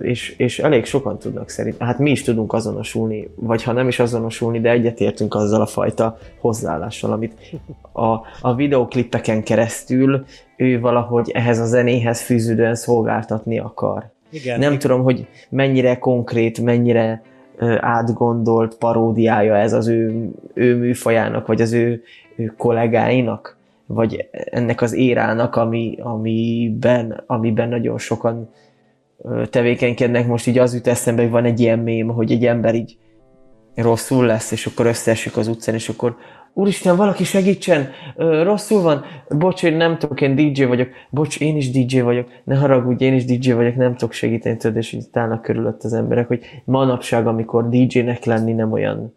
és, 0.00 0.34
és 0.36 0.58
elég 0.58 0.84
sokan 0.84 1.18
tudnak 1.18 1.48
szerint, 1.48 1.76
hát 1.78 1.98
mi 1.98 2.10
is 2.10 2.22
tudunk 2.22 2.52
azonosulni, 2.52 3.28
vagy 3.34 3.62
ha 3.62 3.72
nem 3.72 3.88
is 3.88 3.98
azonosulni, 3.98 4.60
de 4.60 4.70
egyetértünk 4.70 5.34
azzal 5.34 5.60
a 5.60 5.66
fajta 5.66 6.18
hozzáállással, 6.38 7.12
amit 7.12 7.60
a, 7.92 8.08
a 8.40 8.54
videoklippeken 8.54 9.42
keresztül 9.42 10.24
ő 10.56 10.80
valahogy 10.80 11.30
ehhez 11.30 11.58
a 11.58 11.64
zenéhez 11.64 12.22
fűződően 12.22 12.74
szolgáltatni 12.74 13.58
akar. 13.58 14.10
Igen, 14.30 14.58
nem 14.58 14.68
igen. 14.68 14.78
tudom, 14.80 15.02
hogy 15.02 15.26
mennyire 15.48 15.98
konkrét, 15.98 16.60
mennyire 16.60 17.22
átgondolt 17.80 18.74
paródiája 18.74 19.56
ez 19.56 19.72
az 19.72 19.88
ő, 19.88 20.30
ő 20.54 20.76
műfajának, 20.76 21.46
vagy 21.46 21.60
az 21.60 21.72
ő, 21.72 22.02
ő 22.36 22.54
kollégáinak, 22.58 23.56
vagy 23.86 24.28
ennek 24.32 24.80
az 24.80 24.92
érának, 24.92 25.56
ami, 25.56 25.98
amiben, 26.00 27.22
amiben 27.26 27.68
nagyon 27.68 27.98
sokan 27.98 28.50
tevékenykednek. 29.50 30.26
Most 30.26 30.46
így 30.46 30.58
az 30.58 30.74
jut 30.74 30.86
eszembe, 30.86 31.22
hogy 31.22 31.30
van 31.30 31.44
egy 31.44 31.60
ilyen 31.60 31.78
mém, 31.78 32.08
hogy 32.08 32.32
egy 32.32 32.46
ember 32.46 32.74
így 32.74 32.96
rosszul 33.74 34.26
lesz, 34.26 34.50
és 34.50 34.66
akkor 34.66 34.86
összeesik 34.86 35.36
az 35.36 35.48
utcán, 35.48 35.74
és 35.74 35.88
akkor 35.88 36.16
Úristen, 36.54 36.96
valaki 36.96 37.24
segítsen, 37.24 37.88
rosszul 38.42 38.82
van, 38.82 39.04
bocs, 39.28 39.62
én 39.62 39.76
nem 39.76 39.98
tudok, 39.98 40.20
én 40.20 40.34
DJ 40.34 40.64
vagyok, 40.64 40.88
bocs, 41.10 41.40
én 41.40 41.56
is 41.56 41.70
DJ 41.70 42.00
vagyok, 42.00 42.28
ne 42.44 42.56
haragudj, 42.56 43.04
én 43.04 43.14
is 43.14 43.24
DJ 43.24 43.52
vagyok, 43.52 43.76
nem 43.76 43.94
tudok 43.94 44.12
segíteni, 44.12 44.56
tudod, 44.56 44.76
és 44.76 44.92
így 44.92 45.04
állnak 45.12 45.42
körülött 45.42 45.82
az 45.82 45.92
emberek, 45.92 46.26
hogy 46.26 46.62
manapság, 46.64 47.26
amikor 47.26 47.68
DJ-nek 47.68 48.24
lenni 48.24 48.52
nem 48.52 48.72
olyan 48.72 49.14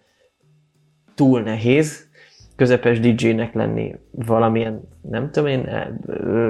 túl 1.15 1.41
nehéz, 1.41 2.07
közepes 2.55 2.99
DJ-nek 2.99 3.53
lenni 3.53 3.95
valamilyen, 4.11 4.81
nem 5.01 5.29
tudom 5.31 5.49
én, 5.49 5.69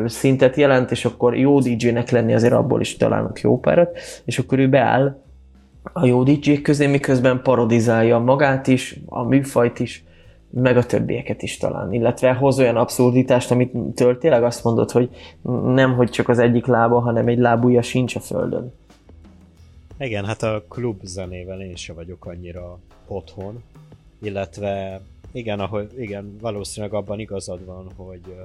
szintet 0.05 0.55
jelent, 0.55 0.91
és 0.91 1.05
akkor 1.05 1.38
jó 1.38 1.59
DJ-nek 1.59 2.09
lenni 2.09 2.33
azért 2.33 2.53
abból 2.53 2.81
is 2.81 2.97
találnak 2.97 3.41
jó 3.41 3.59
párat, 3.59 3.97
és 4.25 4.39
akkor 4.39 4.59
ő 4.59 4.69
beáll 4.69 5.23
a 5.93 6.05
jó 6.05 6.23
dj 6.23 6.53
közé, 6.53 6.88
miközben 6.88 7.41
parodizálja 7.41 8.19
magát 8.19 8.67
is, 8.67 8.99
a 9.05 9.23
műfajt 9.23 9.79
is, 9.79 10.05
meg 10.62 10.78
a 10.78 10.86
többieket 10.86 11.41
is 11.41 11.58
talán, 11.58 11.93
illetve 11.93 12.34
hoz 12.34 12.60
olyan 12.60 12.78
abszurditást, 12.78 13.51
amit 13.51 13.72
tényleg 13.95 14.43
azt 14.43 14.64
mondod, 14.64 14.91
hogy 14.91 15.10
nem, 15.64 15.95
hogy 15.95 16.10
csak 16.10 16.30
az 16.30 16.39
egyik 16.39 16.66
lába, 16.66 16.99
hanem 16.99 17.28
egy 17.28 17.38
lábúja 17.38 17.82
sincs 17.82 18.16
a 18.16 18.20
földön. 18.20 18.74
Igen, 19.97 20.26
hát 20.26 20.43
a 20.43 20.64
klub 20.70 20.99
zenével 21.03 21.62
én 21.62 21.76
sem 21.76 21.95
vagyok 21.95 22.26
annyira 22.26 22.80
otthon, 23.08 23.64
illetve 24.22 25.01
igen, 25.32 25.60
ahol, 25.60 25.88
igen, 25.97 26.38
valószínűleg 26.41 26.95
abban 26.95 27.20
igazad 27.20 27.66
van, 27.66 27.91
hogy 27.95 28.36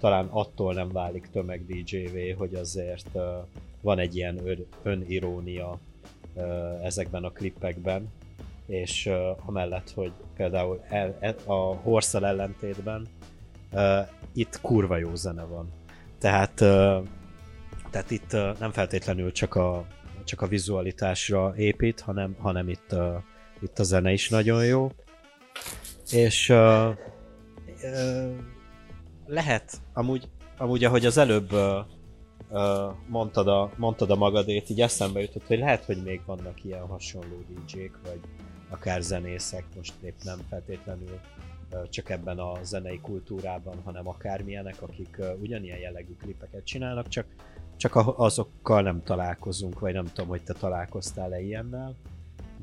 talán 0.00 0.26
attól 0.30 0.74
nem 0.74 0.88
válik 0.92 1.28
tömeg 1.32 1.66
DJ-vé, 1.66 2.30
hogy 2.30 2.54
azért 2.54 3.18
van 3.80 3.98
egy 3.98 4.16
ilyen 4.16 4.38
ön, 4.44 4.66
önirónia 4.82 5.78
ezekben 6.82 7.24
a 7.24 7.30
klippekben, 7.30 8.08
és 8.70 9.06
uh, 9.06 9.48
amellett, 9.48 9.90
hogy 9.90 10.12
például 10.36 10.84
el, 10.88 11.16
el, 11.20 11.34
a 11.44 11.74
horszal 11.74 12.26
ellentétben 12.26 13.06
uh, 13.72 14.08
itt 14.32 14.60
kurva 14.60 14.96
jó 14.96 15.14
zene 15.14 15.42
van. 15.42 15.72
Tehát, 16.18 16.60
uh, 16.60 17.06
tehát 17.90 18.10
itt 18.10 18.32
uh, 18.32 18.58
nem 18.58 18.70
feltétlenül 18.70 19.32
csak 19.32 19.54
a, 19.54 19.86
csak 20.24 20.40
a 20.40 20.46
vizualitásra 20.46 21.52
épít, 21.56 22.00
hanem, 22.00 22.36
hanem 22.38 22.68
itt, 22.68 22.92
uh, 22.92 23.14
itt 23.60 23.78
a 23.78 23.82
zene 23.82 24.12
is 24.12 24.28
nagyon 24.28 24.64
jó. 24.64 24.90
És 26.10 26.48
uh, 26.48 26.88
uh, 27.82 28.30
lehet, 29.26 29.80
amúgy, 29.92 30.28
amúgy 30.58 30.84
ahogy 30.84 31.06
az 31.06 31.16
előbb 31.16 31.52
uh, 31.52 31.84
mondtad, 33.08 33.48
a, 33.48 33.70
mondtad 33.76 34.10
a 34.10 34.16
magadét, 34.16 34.70
így 34.70 34.80
eszembe 34.80 35.20
jutott, 35.20 35.46
hogy 35.46 35.58
lehet, 35.58 35.84
hogy 35.84 36.02
még 36.02 36.20
vannak 36.26 36.64
ilyen 36.64 36.86
hasonló 36.86 37.44
DJ-k, 37.48 37.98
vagy, 38.04 38.20
akár 38.70 39.02
zenészek, 39.02 39.64
most 39.76 39.92
épp 40.02 40.22
nem 40.22 40.38
feltétlenül 40.48 41.20
csak 41.90 42.10
ebben 42.10 42.38
a 42.38 42.58
zenei 42.62 43.00
kultúrában, 43.00 43.76
hanem 43.84 44.08
akármilyenek, 44.08 44.82
akik 44.82 45.18
ugyanilyen 45.40 45.78
jellegű 45.78 46.16
klipeket 46.16 46.64
csinálnak, 46.64 47.08
csak, 47.08 47.26
csak 47.76 47.96
azokkal 48.16 48.82
nem 48.82 49.02
találkozunk, 49.02 49.78
vagy 49.80 49.92
nem 49.92 50.04
tudom, 50.04 50.28
hogy 50.28 50.42
te 50.42 50.52
találkoztál-e 50.52 51.40
ilyennel, 51.40 51.94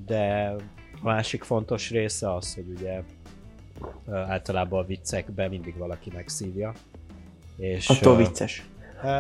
de 0.05 0.55
a 1.01 1.03
másik 1.03 1.43
fontos 1.43 1.89
része 1.89 2.33
az, 2.33 2.55
hogy 2.55 2.67
ugye 2.77 3.03
általában 4.11 4.83
a 4.83 4.85
viccekben 4.85 5.49
mindig 5.49 5.77
valaki 5.77 6.11
megszívja. 6.13 6.73
És, 7.57 7.89
Attól 7.89 8.15
vicces. 8.15 8.65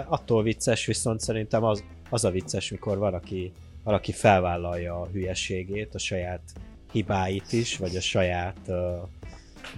Attól 0.05 0.43
vicces, 0.43 0.85
viszont 0.85 1.19
szerintem 1.19 1.63
az, 1.63 1.83
az 2.09 2.25
a 2.25 2.31
vicces, 2.31 2.71
mikor 2.71 2.97
valaki, 2.97 3.51
valaki 3.83 4.11
felvállalja 4.11 5.01
a 5.01 5.07
hülyeségét, 5.07 5.95
a 5.95 5.97
saját 5.97 6.41
hibáit 6.91 7.53
is, 7.53 7.77
vagy 7.77 7.95
a 7.95 8.01
saját 8.01 8.57
uh, 8.67 8.75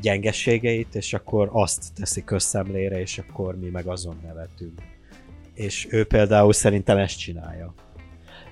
gyengességeit, 0.02 0.96
és 0.96 1.14
akkor 1.14 1.50
azt 1.52 1.84
teszi 1.96 2.24
közszemlére, 2.24 3.00
és 3.00 3.18
akkor 3.18 3.56
mi 3.60 3.70
meg 3.70 3.86
azon 3.86 4.20
nevetünk. 4.24 4.82
És 5.54 5.88
ő 5.90 6.06
például 6.06 6.54
szerintem 6.54 6.98
ezt 6.98 7.20
csinálja. 7.20 7.74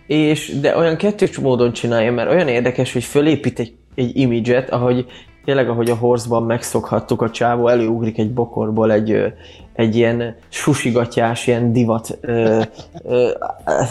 És, 0.08 0.60
de 0.60 0.78
olyan 0.78 0.98
kettős 0.98 1.38
módon 1.38 1.74
csinálja, 1.74 2.12
mert 2.12 2.30
olyan 2.30 2.48
érdekes, 2.48 2.94
hogy 2.94 3.04
fölépít 3.04 3.60
egy, 3.60 3.76
egy 3.96 4.18
imidzset, 4.18 4.70
ahogy 4.70 5.06
tényleg, 5.46 5.70
ahogy 5.70 5.90
a 5.90 5.96
Horseban 5.96 6.44
megszokhattuk, 6.44 7.22
a 7.22 7.30
csávó 7.30 7.68
előugrik 7.68 8.18
egy 8.18 8.34
bokorból 8.34 8.92
egy, 8.92 9.34
egy 9.74 9.96
ilyen 9.96 10.36
susigatyás, 10.50 11.48
ilyen 11.48 11.74
divat, 11.74 12.18
ö, 12.22 12.62
ö, 13.04 13.30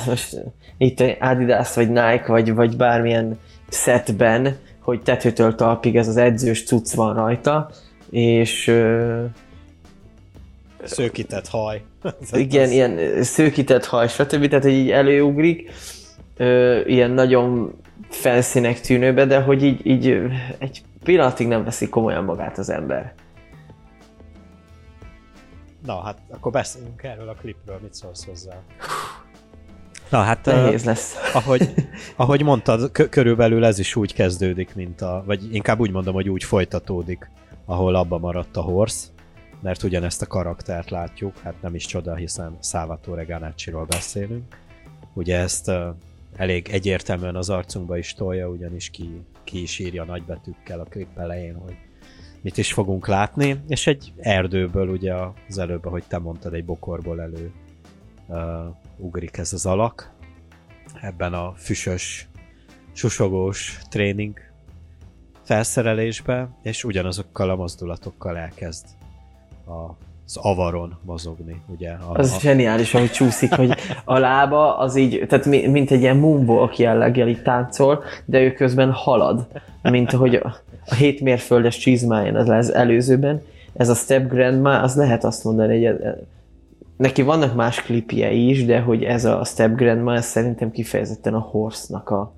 most 0.06 0.42
itt 0.78 1.00
Adidas, 1.20 1.74
vagy 1.74 1.88
Nike, 1.88 2.24
vagy, 2.26 2.54
vagy 2.54 2.76
bármilyen 2.76 3.38
setben, 3.68 4.56
hogy 4.80 5.02
tetőtől 5.02 5.54
talpig 5.54 5.96
ez 5.96 6.08
az 6.08 6.16
edzős 6.16 6.64
cucc 6.64 6.94
van 6.94 7.14
rajta, 7.14 7.70
és 8.10 8.66
ö, 8.66 9.24
Szőkített 10.82 11.48
haj. 11.48 11.82
igen, 12.32 12.70
ilyen 12.70 13.22
szőkített 13.22 13.84
haj, 13.84 14.08
stb. 14.08 14.48
Tehát, 14.48 14.64
hogy 14.64 14.72
így 14.72 14.90
előugrik, 14.90 15.70
ö, 16.36 16.80
ilyen 16.86 17.10
nagyon 17.10 17.74
felszínek 18.08 18.80
tűnőbe, 18.80 19.24
de 19.24 19.40
hogy 19.40 19.62
így, 19.62 19.86
így 19.86 20.18
egy 20.58 20.82
pillanatig 21.04 21.46
nem 21.46 21.64
veszik 21.64 21.88
komolyan 21.88 22.24
magát 22.24 22.58
az 22.58 22.70
ember. 22.70 23.14
Na, 25.86 26.02
hát 26.02 26.18
akkor 26.30 26.52
beszéljünk 26.52 27.02
erről 27.02 27.28
a 27.28 27.34
klipről, 27.34 27.78
mit 27.82 27.94
szólsz 27.94 28.24
hozzá? 28.24 28.62
Na 30.10 30.18
hát, 30.18 30.44
Nehéz 30.44 30.84
lesz. 30.84 31.14
ahogy, 31.34 31.74
ahogy 32.16 32.42
mondtad, 32.42 32.90
körülbelül 32.92 33.64
ez 33.64 33.78
is 33.78 33.96
úgy 33.96 34.14
kezdődik, 34.14 34.74
mint 34.74 35.00
a, 35.00 35.22
vagy 35.26 35.54
inkább 35.54 35.80
úgy 35.80 35.90
mondom, 35.90 36.14
hogy 36.14 36.28
úgy 36.28 36.44
folytatódik, 36.44 37.30
ahol 37.64 37.94
abba 37.94 38.18
maradt 38.18 38.56
a 38.56 38.60
Horse, 38.60 39.06
mert 39.60 39.82
ugyanezt 39.82 40.22
a 40.22 40.26
karaktert 40.26 40.90
látjuk, 40.90 41.38
hát 41.38 41.54
nem 41.62 41.74
is 41.74 41.86
csoda, 41.86 42.14
hiszen 42.14 42.56
Salvatore 42.62 43.24
Ganacci-ról 43.24 43.84
beszélünk. 43.84 44.44
Ugye 45.12 45.38
ezt 45.38 45.68
uh, 45.68 45.86
elég 46.36 46.68
egyértelműen 46.68 47.36
az 47.36 47.50
arcunkba 47.50 47.98
is 47.98 48.14
tolja, 48.14 48.48
ugyanis 48.48 48.90
ki, 48.90 49.22
ki 49.44 49.62
is 49.62 49.78
írja 49.78 50.04
nagybetűkkel 50.04 50.80
a 50.80 50.84
klip 50.84 51.18
elején, 51.18 51.54
hogy 51.54 51.76
mit 52.40 52.56
is 52.56 52.72
fogunk 52.72 53.06
látni, 53.06 53.60
és 53.68 53.86
egy 53.86 54.12
erdőből, 54.16 54.88
ugye 54.88 55.14
az 55.48 55.58
előbb, 55.58 55.84
ahogy 55.84 56.04
te 56.08 56.18
mondtad, 56.18 56.54
egy 56.54 56.64
bokorból 56.64 57.20
elő 57.20 57.52
uh, 58.26 58.38
ugrik 58.98 59.36
ez 59.36 59.52
az 59.52 59.66
alak, 59.66 60.14
ebben 61.00 61.32
a 61.32 61.52
füsös, 61.56 62.28
susogós 62.92 63.78
tréning 63.90 64.38
felszerelésbe, 65.42 66.48
és 66.62 66.84
ugyanazokkal 66.84 67.50
a 67.50 67.56
mozdulatokkal 67.56 68.36
elkezd 68.36 68.86
a 69.66 70.04
az 70.26 70.36
avaron 70.36 70.98
mozogni, 71.02 71.62
ugye? 71.66 71.90
A, 71.90 72.14
Az 72.14 72.32
a, 72.32 72.38
zseniális, 72.38 72.94
ahogy 72.94 73.10
csúszik, 73.10 73.54
hogy 73.54 73.74
a 74.04 74.18
lába 74.18 74.78
az 74.78 74.96
így, 74.96 75.24
tehát 75.28 75.44
mi- 75.46 75.66
mint 75.66 75.90
egy 75.90 76.00
ilyen 76.00 76.16
moonwalk 76.16 76.78
jelleggel 76.78 77.28
így 77.28 77.42
táncol, 77.42 78.04
de 78.24 78.40
ő 78.40 78.52
közben 78.52 78.92
halad, 78.92 79.46
mint 79.82 80.12
ahogy 80.12 80.34
a, 80.34 80.56
a 80.86 80.94
7 80.94 81.20
mérföldes 81.20 81.76
csizmáján 81.76 82.36
az 82.36 82.72
előzőben. 82.72 83.42
Ez 83.72 83.88
a 83.88 83.94
Step 83.94 84.28
Grandma, 84.28 84.80
az 84.80 84.96
lehet 84.96 85.24
azt 85.24 85.44
mondani, 85.44 85.84
hogy 85.84 85.98
neki 86.96 87.22
vannak 87.22 87.54
más 87.54 87.82
klipjei 87.82 88.48
is, 88.48 88.64
de 88.64 88.80
hogy 88.80 89.04
ez 89.04 89.24
a 89.24 89.44
Step 89.44 89.74
Grandma, 89.74 90.14
ez 90.14 90.24
szerintem 90.24 90.70
kifejezetten 90.70 91.34
a 91.34 91.40
Horse-nak 91.40 92.08
a, 92.08 92.34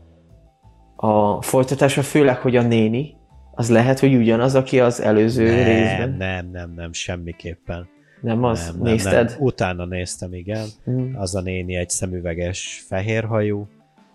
a 0.96 1.42
folytatása, 1.42 2.02
főleg, 2.02 2.36
hogy 2.36 2.56
a 2.56 2.62
néni, 2.62 3.16
az 3.54 3.70
lehet, 3.70 3.98
hogy 3.98 4.14
ugyanaz, 4.14 4.54
aki 4.54 4.80
az 4.80 5.00
előző 5.00 5.46
nem, 5.46 5.64
részben. 5.64 6.10
nem, 6.10 6.50
nem, 6.50 6.72
nem, 6.76 6.92
semmiképpen. 6.92 7.88
Nem 8.20 8.44
az? 8.44 8.66
nem, 8.66 8.74
nem, 8.74 8.92
Nézted? 8.92 9.28
Nem. 9.28 9.40
Utána 9.40 9.84
néztem, 9.84 10.34
igen. 10.34 10.66
Mm. 10.90 11.14
Az 11.14 11.34
a 11.34 11.40
néni 11.40 11.76
egy 11.76 11.88
szemüveges 11.88 12.84
fehér 12.88 13.24
hajú, 13.24 13.68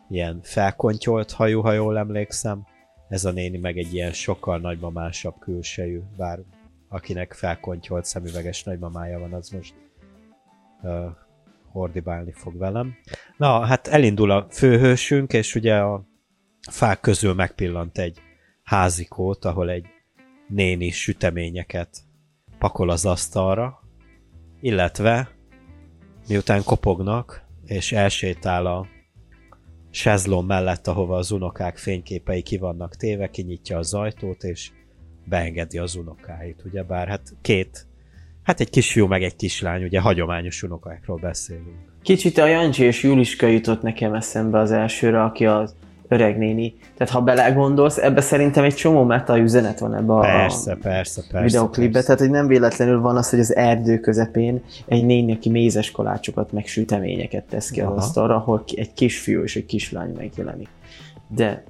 ilyen 0.10 0.40
felkontyolt 0.42 1.32
hajú, 1.32 1.62
ha 1.62 1.72
jól 1.72 1.98
emlékszem. 1.98 2.66
Ez 3.10 3.26
a 3.26 3.32
néni 3.32 3.58
meg 3.58 3.78
egy 3.78 3.94
ilyen 3.94 4.12
sokkal 4.12 4.60
nagymamásabb 4.60 5.36
külsejű, 5.40 6.00
bár 6.18 6.40
akinek 6.90 7.34
felkontyolt 7.34 8.06
szemüveges 8.06 8.64
nagymamája 8.64 9.20
van, 9.20 9.34
az 9.34 9.50
most 9.50 9.74
uh, 10.84 11.06
hordibálni 11.72 12.32
fog 12.32 12.58
velem. 12.58 12.96
Na, 13.38 13.66
hát 13.66 13.88
elindul 13.88 14.32
a 14.32 14.48
főhősünk, 14.50 15.34
és 15.34 15.56
ugye 15.56 15.76
a 15.76 16.06
fák 16.72 17.00
közül 17.00 17.34
megpillant 17.34 17.98
egy 17.98 18.22
házikót, 18.64 19.46
ahol 19.46 19.70
egy 19.70 19.86
néni 20.48 20.90
süteményeket 20.90 21.98
pakol 22.58 22.90
az 22.90 23.06
asztalra, 23.06 23.80
illetve 24.62 25.30
miután 26.28 26.64
kopognak, 26.64 27.44
és 27.66 27.92
elsétál 27.92 28.66
a 28.66 28.88
sezlon 29.90 30.46
mellett, 30.46 30.88
ahova 30.88 31.18
az 31.18 31.32
unokák 31.32 31.78
fényképei 31.78 32.42
ki 32.42 32.58
vannak 32.58 32.96
téve, 32.96 33.30
kinyitja 33.30 33.78
az 33.78 33.94
ajtót, 33.94 34.44
és 34.44 34.72
beengedi 35.26 35.78
az 35.78 35.96
unokáit, 35.96 36.64
ugye 36.66 36.84
bár 36.84 37.08
hát 37.08 37.34
két, 37.42 37.88
hát 38.44 38.60
egy 38.60 38.70
kisfiú 38.70 39.08
meg 39.08 39.24
egy 39.24 39.36
kislány, 39.36 39.84
ugye 39.84 40.00
hagyományos 40.00 40.64
unokákról 40.64 41.18
beszélünk. 41.18 41.92
Kicsit 42.02 42.38
a 42.38 42.46
Jancsi 42.46 42.84
és 42.84 43.04
Juliska 43.04 43.48
jutott 43.48 43.82
nekem 43.82 44.14
eszembe 44.14 44.60
az 44.60 44.72
elsőre, 44.72 45.24
aki 45.24 45.46
az 45.46 45.76
öreg 46.08 46.38
néni. 46.38 46.74
Tehát 46.98 47.14
ha 47.14 47.22
belegondolsz, 47.22 47.98
ebbe 47.98 48.22
szerintem 48.22 48.64
egy 48.64 48.76
csomó 48.76 49.04
meta 49.04 49.38
üzenet 49.38 49.80
van 49.80 49.96
ebbe 49.96 50.14
a 50.14 50.20
Persze, 50.20 50.78
persze, 50.82 51.22
persze. 51.32 51.46
videoklipbe. 51.46 51.92
persze. 51.92 52.08
Tehát, 52.08 52.22
hogy 52.22 52.32
nem 52.32 52.48
véletlenül 52.48 53.02
van 53.02 53.18
az, 53.18 53.30
hogy 53.30 53.40
az 53.40 53.56
erdő 53.56 54.00
közepén 54.00 54.62
egy 54.86 55.06
néni, 55.06 55.34
aki 55.34 55.50
mézes 55.50 55.92
kalácsokat 55.92 56.52
meg 56.52 56.66
süteményeket 56.68 57.44
tesz 57.44 57.70
ki 57.70 57.82
az 57.82 57.88
Aha. 57.88 57.96
asztalra, 57.96 58.36
ahol 58.36 58.64
egy 58.76 58.94
kisfiú 58.94 59.44
és 59.44 59.56
egy 59.56 59.66
kislány 59.66 60.14
megjelenik. 60.18 60.68
De 61.28 61.64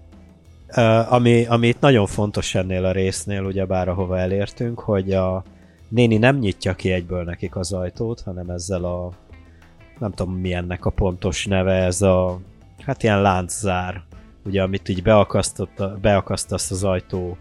Uh, 0.78 1.14
ami, 1.14 1.46
ami 1.46 1.68
itt 1.68 1.80
nagyon 1.80 2.06
fontos 2.06 2.56
ennél 2.56 2.86
a 2.86 2.92
résznél, 2.92 3.44
ugyebár 3.44 3.88
ahova 3.88 4.18
elértünk, 4.18 4.80
hogy 4.80 5.12
a 5.12 5.44
néni 5.94 6.18
nem 6.18 6.38
nyitja 6.38 6.74
ki 6.74 6.92
egyből 6.92 7.24
nekik 7.24 7.56
az 7.56 7.74
ajtót, 7.74 8.22
hanem 8.22 8.50
ezzel 8.50 8.84
a 8.84 9.12
nem 10.00 10.12
tudom 10.12 10.34
mi 10.34 10.54
ennek 10.54 10.86
a 10.86 10.90
pontos 10.90 11.46
neve, 11.46 11.74
ez 11.74 12.02
a 12.02 12.40
hát 12.80 13.04
ilyen 13.04 13.22
lánczár, 13.22 14.04
ugye 14.46 14.62
amit 14.62 14.90
így 14.90 15.04
beakasztasz 16.02 16.72
az 16.72 16.84
ajtó 16.84 17.38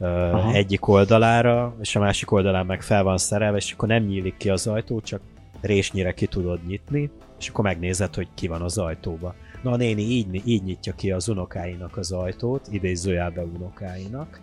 Aha. 0.00 0.52
egyik 0.52 0.88
oldalára, 0.88 1.74
és 1.80 1.96
a 1.96 2.00
másik 2.00 2.30
oldalán 2.30 2.66
meg 2.66 2.82
fel 2.82 3.02
van 3.02 3.18
szerelve, 3.18 3.56
és 3.56 3.72
akkor 3.72 3.88
nem 3.88 4.02
nyílik 4.02 4.36
ki 4.36 4.50
az 4.50 4.66
ajtó, 4.66 5.00
csak 5.00 5.20
résnyire 5.60 6.12
ki 6.12 6.26
tudod 6.26 6.66
nyitni, 6.66 7.10
és 7.38 7.48
akkor 7.48 7.64
megnézed, 7.64 8.14
hogy 8.14 8.28
ki 8.34 8.48
van 8.48 8.62
az 8.62 8.78
ajtóba. 8.78 9.34
Na 9.62 9.70
a 9.70 9.76
néni 9.76 10.02
így, 10.02 10.42
így 10.44 10.62
nyitja 10.62 10.92
ki 10.92 11.10
az 11.10 11.28
unokáinak 11.28 11.96
az 11.96 12.12
ajtót, 12.12 12.68
idézőjelbe 12.70 13.42
unokáinak, 13.42 14.40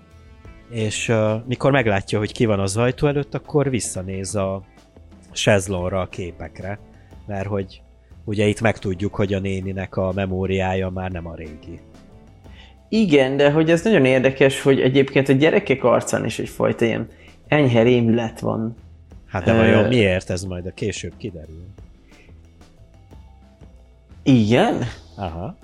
és 0.70 1.10
uh, 1.10 1.32
mikor 1.48 1.72
meglátja, 1.72 2.20
hogy 2.20 2.32
ki 2.32 2.46
van 2.46 2.60
az 2.60 2.78
ajtó 2.78 3.08
előtt, 3.08 3.34
akkor 3.34 3.70
visszanéz 3.70 4.36
a 4.36 4.64
sezlonra, 5.32 6.02
a 6.02 6.08
képekre, 6.08 6.80
mert 7.28 7.48
hogy 7.48 7.82
ugye 8.24 8.46
itt 8.46 8.62
megtudjuk, 8.62 9.16
hogy 9.16 9.34
a 9.34 9.40
néninek 9.40 9.98
a 9.98 10.12
memóriája 10.16 10.90
már 10.90 11.12
nem 11.12 11.28
a 11.28 11.36
régi. 11.36 11.80
igen, 12.90 13.38
de 13.38 13.52
hogy 13.52 13.70
ez 13.70 13.84
nagyon 13.84 14.06
érdekes, 14.06 14.62
hogy 14.62 14.82
egyébként 14.82 15.30
a 15.30 15.34
gyerekek 15.34 15.84
arcán 15.84 16.26
is 16.26 16.40
egyfajta 16.40 16.86
ilyen 16.86 17.08
enyhe 17.48 17.82
rémület 17.82 18.40
van. 18.40 18.76
Hát 19.28 19.44
de 19.44 19.54
vajon 19.54 19.88
miért 19.88 20.30
ez 20.30 20.44
majd 20.44 20.66
a 20.66 20.72
később 20.72 21.14
kiderül? 21.18 21.66
Igen? 24.24 24.84
Aha. 25.16 25.58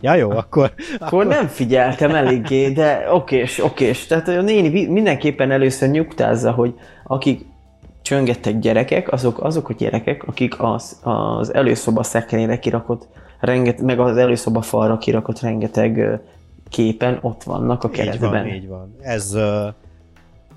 Ja 0.00 0.14
jó, 0.14 0.30
akkor... 0.30 0.72
Akkor 0.98 1.26
nem 1.26 1.46
figyeltem 1.46 2.14
eléggé, 2.14 2.70
de 2.72 3.06
okés, 3.10 3.62
okés. 3.62 4.06
Tehát 4.06 4.28
a 4.28 4.42
néni 4.42 4.86
mindenképpen 4.86 5.50
először 5.50 5.88
nyugtázza, 5.88 6.50
hogy 6.52 6.74
akik 7.04 7.44
csöngettek 8.02 8.58
gyerekek, 8.58 9.12
azok, 9.12 9.42
azok 9.42 9.68
a 9.68 9.72
gyerekek, 9.72 10.22
akik 10.26 10.62
az, 10.62 11.00
az 11.02 11.54
előszoba 11.54 12.02
szekrényre 12.02 12.58
kirakott, 12.58 13.08
renget, 13.40 13.80
meg 13.80 13.98
az 13.98 14.16
előszoba 14.16 14.62
falra 14.62 14.98
kirakott 14.98 15.40
rengeteg 15.40 16.20
képen 16.68 17.18
ott 17.20 17.42
vannak 17.42 17.84
a 17.84 17.88
Így 17.88 17.96
van, 17.96 18.04
keretben. 18.04 18.46
így 18.46 18.68
van. 18.68 18.96
Ez, 19.00 19.36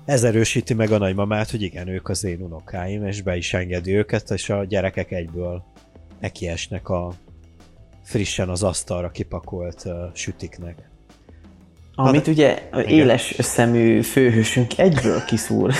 ez 0.04 0.24
erősíti 0.24 0.74
meg 0.74 0.90
a 0.90 0.98
nagymamát, 0.98 1.50
hogy 1.50 1.62
igen, 1.62 1.88
ők 1.88 2.08
az 2.08 2.24
én 2.24 2.40
unokáim, 2.40 3.06
és 3.06 3.22
be 3.22 3.36
is 3.36 3.54
engedi 3.54 3.96
őket, 3.96 4.30
és 4.30 4.50
a 4.50 4.64
gyerekek 4.64 5.10
egyből 5.10 5.62
nekiesnek 6.20 6.88
a 6.88 7.12
frissen 8.08 8.48
az 8.48 8.62
asztalra 8.62 9.10
kipakolt 9.10 9.82
uh, 9.84 9.92
sütiknek. 10.12 10.88
Amit 11.94 12.26
ugye 12.26 12.68
a 12.70 12.80
éles 12.80 13.34
szemű 13.38 14.02
főhősünk 14.02 14.78
egyből 14.78 15.24
kiszúr. 15.24 15.74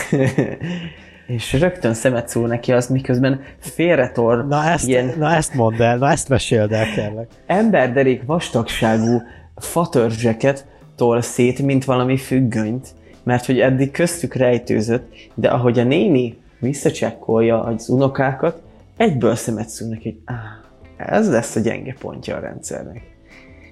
és 1.27 1.53
rögtön 1.53 1.95
szemet 1.95 2.29
szól 2.29 2.47
neki 2.49 2.73
az, 2.73 2.87
miközben 2.87 3.41
félretor 3.59 4.47
Na 4.47 4.65
ezt, 4.65 4.89
ilyen 4.89 5.15
na 5.19 5.35
ezt 5.35 5.55
mondd 5.55 5.83
el, 5.83 5.99
na 5.99 6.11
ezt 6.11 6.29
meséld 6.29 6.73
el 6.73 6.93
kérlek. 6.95 7.29
emberderék 7.47 8.23
vastagságú 8.25 9.23
fatörzseket 9.57 10.67
tol 10.97 11.21
szét, 11.21 11.63
mint 11.63 11.85
valami 11.85 12.17
függönyt, 12.17 12.89
mert 13.23 13.47
hogy 13.47 13.61
eddig 13.61 13.91
köztük 13.91 14.35
rejtőzött, 14.35 15.15
de 15.35 15.49
ahogy 15.49 15.79
a 15.79 15.85
néni 15.85 16.39
visszacsekkolja 16.59 17.63
az 17.63 17.89
unokákat, 17.89 18.63
egyből 18.97 19.35
szemet 19.35 19.69
szúr 19.69 19.89
neki, 19.89 20.03
hogy 20.11 20.21
áh, 20.25 20.58
ez 20.99 21.31
lesz 21.31 21.57
a 21.57 21.61
gyenge 21.61 21.95
pontja 21.99 22.37
a 22.37 22.41
rendszernek. 22.41 23.03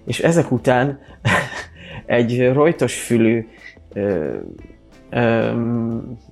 És 0.07 0.20
ezek 0.20 0.51
után 0.51 0.99
egy 2.07 2.53
rojtos 2.53 3.01
fülű, 3.01 3.47
ö, 3.93 4.37
ö, 5.11 5.53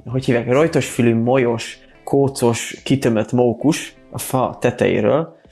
hogy 0.04 0.24
hívják, 0.24 0.52
rojtos 0.52 0.90
fülű, 0.90 1.14
molyos, 1.14 1.78
kócos, 2.04 2.80
kitömött 2.84 3.32
mókus 3.32 3.96
a 4.10 4.18
fa 4.18 4.56
tetejéről 4.60 5.42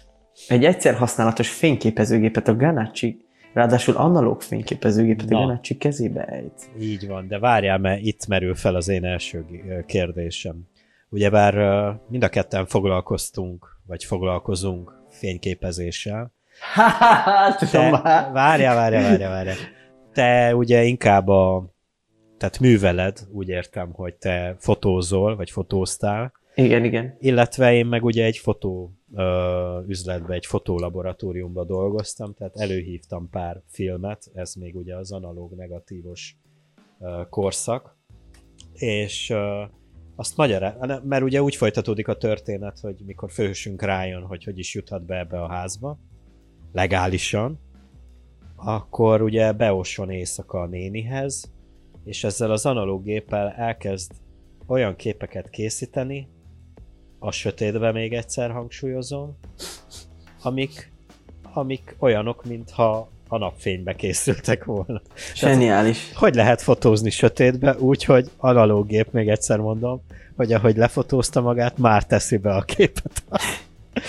egy 0.48 0.64
egyszer 0.64 0.94
használatos 0.94 1.50
fényképezőgépet 1.50 2.48
a 2.48 2.56
Ganacsi, 2.56 3.24
ráadásul 3.52 3.96
analóg 3.96 4.40
fényképezőgépet 4.40 5.30
a 5.30 5.34
Na. 5.34 5.40
Ganacsi 5.40 5.76
kezébe 5.76 6.24
ejt. 6.24 6.70
Így 6.80 7.06
van, 7.06 7.28
de 7.28 7.38
várjál, 7.38 7.78
mert 7.78 8.00
itt 8.00 8.26
merül 8.26 8.54
fel 8.54 8.74
az 8.74 8.88
én 8.88 9.04
első 9.04 9.44
kérdésem. 9.86 10.56
Ugyebár 11.08 11.54
mind 12.08 12.24
a 12.24 12.28
ketten 12.28 12.66
foglalkoztunk, 12.66 13.80
vagy 13.86 14.04
foglalkozunk 14.04 15.01
fényképezéssel. 15.22 16.32
Hát, 16.74 17.70
Te, 17.70 17.90
már. 17.90 18.32
várjál, 18.32 18.74
várjál, 18.74 19.02
várjál, 19.02 19.30
várjál. 19.30 19.56
Te 20.12 20.56
ugye 20.56 20.82
inkább 20.82 21.28
a, 21.28 21.72
tehát 22.38 22.58
műveled, 22.58 23.18
úgy 23.30 23.48
értem, 23.48 23.92
hogy 23.92 24.14
te 24.14 24.56
fotózol, 24.58 25.36
vagy 25.36 25.50
fotóztál, 25.50 26.32
Igen, 26.54 26.84
igen. 26.84 27.16
illetve 27.20 27.74
én 27.74 27.86
meg 27.86 28.04
ugye 28.04 28.24
egy 28.24 28.36
fotó 28.36 28.92
ö, 29.14 29.80
üzletbe, 29.86 30.34
egy 30.34 30.46
fotolaboratóriumba 30.46 31.64
dolgoztam, 31.64 32.34
tehát 32.34 32.56
előhívtam 32.56 33.28
pár 33.30 33.62
filmet, 33.66 34.30
ez 34.34 34.54
még 34.54 34.76
ugye 34.76 34.96
az 34.96 35.12
analóg 35.12 35.54
negatívos 35.54 36.36
ö, 37.00 37.22
korszak, 37.30 37.96
és 38.72 39.30
ö, 39.30 39.62
azt 40.22 40.36
magyará, 40.36 41.00
mert 41.02 41.22
ugye 41.22 41.42
úgy 41.42 41.56
folytatódik 41.56 42.08
a 42.08 42.16
történet, 42.16 42.78
hogy 42.80 42.96
mikor 43.06 43.30
főhősünk 43.30 43.82
rájön, 43.82 44.22
hogy 44.22 44.44
hogy 44.44 44.58
is 44.58 44.74
juthat 44.74 45.04
be 45.04 45.18
ebbe 45.18 45.42
a 45.42 45.48
házba, 45.48 45.98
legálisan, 46.72 47.60
akkor 48.56 49.22
ugye 49.22 49.52
beosson 49.52 50.10
éjszaka 50.10 50.60
a 50.60 50.66
nénihez, 50.66 51.52
és 52.04 52.24
ezzel 52.24 52.50
az 52.50 52.66
analóg 52.66 53.02
géppel 53.02 53.50
elkezd 53.50 54.12
olyan 54.66 54.96
képeket 54.96 55.50
készíteni, 55.50 56.28
a 57.18 57.30
sötétbe 57.30 57.92
még 57.92 58.12
egyszer 58.12 58.50
hangsúlyozom, 58.50 59.38
amik, 60.42 60.92
amik 61.52 61.96
olyanok, 61.98 62.44
mintha 62.44 63.08
a 63.32 63.38
napfénybe 63.38 63.94
készültek 63.94 64.64
volna. 64.64 65.02
Zseniális. 65.34 65.98
Hogy 66.14 66.34
lehet 66.34 66.62
fotózni 66.62 67.10
sötétbe 67.10 67.76
úgy, 67.78 68.04
hogy 68.04 68.30
analóg 68.36 68.86
gép, 68.86 69.06
még 69.10 69.28
egyszer 69.28 69.58
mondom, 69.58 70.00
hogy 70.36 70.52
ahogy 70.52 70.76
lefotózta 70.76 71.40
magát, 71.40 71.78
már 71.78 72.04
teszi 72.04 72.36
be 72.36 72.54
a 72.54 72.60
képet 72.60 73.22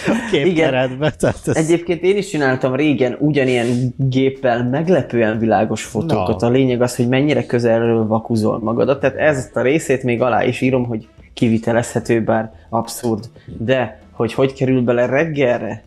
a 0.06 0.30
képkeretbe. 0.32 1.12
Tehát 1.12 1.40
ez... 1.48 1.56
Egyébként 1.56 2.02
én 2.04 2.18
is 2.18 2.30
csináltam 2.30 2.76
régen 2.76 3.18
ugyanilyen 3.20 3.94
géppel 3.98 4.64
meglepően 4.70 5.40
világos 5.40 5.84
fotókat. 5.84 6.42
Na. 6.42 6.48
A 6.48 6.50
lényeg 6.50 6.82
az, 6.82 6.96
hogy 6.96 7.08
mennyire 7.08 7.46
közelről 7.46 8.08
vakuzol 8.08 8.60
magadat. 8.60 9.00
Tehát 9.00 9.18
ezt 9.18 9.56
a 9.56 9.62
részét 9.62 10.04
még 10.04 10.22
alá 10.22 10.44
is 10.44 10.62
írom, 10.62 10.86
hogy 10.86 11.08
kivitelezhető, 11.34 12.24
bár 12.24 12.52
abszurd. 12.70 13.30
De, 13.58 14.00
hogy 14.12 14.34
hogy 14.34 14.54
kerül 14.54 14.82
bele 14.82 15.06
reggelre 15.06 15.84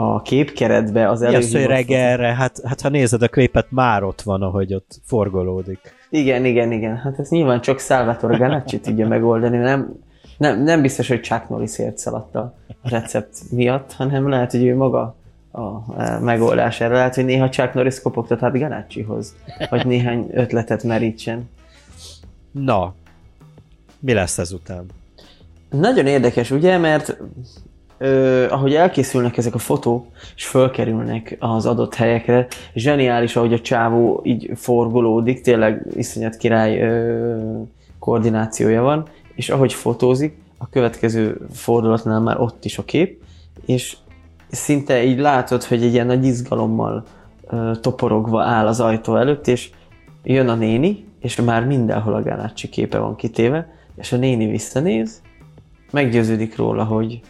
a 0.00 0.22
képkeretbe 0.22 1.08
az 1.08 1.22
előhívott 1.22 1.66
reggelre? 1.66 2.34
Hát, 2.34 2.60
hát 2.64 2.80
ha 2.80 2.88
nézed 2.88 3.22
a 3.22 3.28
klipet, 3.28 3.66
már 3.70 4.02
ott 4.02 4.22
van, 4.22 4.42
ahogy 4.42 4.74
ott 4.74 5.00
forgolódik. 5.04 5.94
Igen, 6.10 6.44
igen, 6.44 6.72
igen. 6.72 6.96
Hát 6.96 7.18
ez 7.18 7.28
nyilván 7.28 7.60
csak 7.60 7.80
Salvatore 7.80 8.36
Ganacci 8.36 8.80
tudja 8.80 9.08
megoldani. 9.08 9.56
Nem, 9.56 9.94
nem, 10.36 10.62
nem 10.62 10.82
biztos, 10.82 11.08
hogy 11.08 11.20
Chuck 11.20 11.48
Norris 11.48 11.78
ért 11.78 11.98
szaladt 11.98 12.34
a 12.34 12.54
recept 12.82 13.38
miatt, 13.50 13.92
hanem 13.92 14.28
lehet, 14.28 14.50
hogy 14.50 14.64
ő 14.64 14.76
maga 14.76 15.16
a 15.52 16.20
megoldás 16.20 16.80
erre. 16.80 16.94
Lehet, 16.94 17.14
hogy 17.14 17.24
néha 17.24 17.48
Chuck 17.48 17.74
Norris 17.74 18.02
kopogtat 18.02 18.42
át 18.42 18.58
Ganaccihoz, 18.58 19.34
hogy 19.68 19.86
néhány 19.86 20.30
ötletet 20.32 20.82
merítsen. 20.82 21.48
Na, 22.50 22.94
mi 24.00 24.12
lesz 24.12 24.38
ezután? 24.38 24.86
Nagyon 25.70 26.06
érdekes, 26.06 26.50
ugye, 26.50 26.78
mert 26.78 27.16
ahogy 28.48 28.74
elkészülnek 28.74 29.36
ezek 29.36 29.54
a 29.54 29.58
fotók, 29.58 30.06
és 30.36 30.46
fölkerülnek 30.46 31.36
az 31.40 31.66
adott 31.66 31.94
helyekre, 31.94 32.46
zseniális, 32.74 33.36
ahogy 33.36 33.52
a 33.52 33.60
csávó 33.60 34.20
így 34.24 34.50
forgolódik, 34.54 35.40
tényleg 35.40 35.86
iszonyat 35.94 36.36
király 36.36 36.80
ö, 36.80 37.36
koordinációja 37.98 38.82
van, 38.82 39.08
és 39.34 39.48
ahogy 39.48 39.72
fotózik, 39.72 40.38
a 40.58 40.68
következő 40.68 41.40
fordulatnál 41.52 42.20
már 42.20 42.40
ott 42.40 42.64
is 42.64 42.78
a 42.78 42.84
kép, 42.84 43.22
és 43.66 43.96
szinte 44.50 45.04
így 45.04 45.18
látod, 45.18 45.64
hogy 45.64 45.82
egy 45.82 45.92
ilyen 45.92 46.06
nagy 46.06 46.24
izgalommal 46.24 47.04
ö, 47.50 47.70
toporogva 47.80 48.42
áll 48.42 48.66
az 48.66 48.80
ajtó 48.80 49.16
előtt, 49.16 49.46
és 49.46 49.70
jön 50.22 50.48
a 50.48 50.54
néni, 50.54 51.04
és 51.20 51.36
már 51.36 51.66
mindenhol 51.66 52.14
a 52.14 52.22
Ganacci 52.22 52.68
képe 52.68 52.98
van 52.98 53.16
kitéve, 53.16 53.72
és 53.96 54.12
a 54.12 54.16
néni 54.16 54.46
visszanéz, 54.46 55.22
meggyőződik 55.90 56.56
róla, 56.56 56.84
hogy 56.84 57.20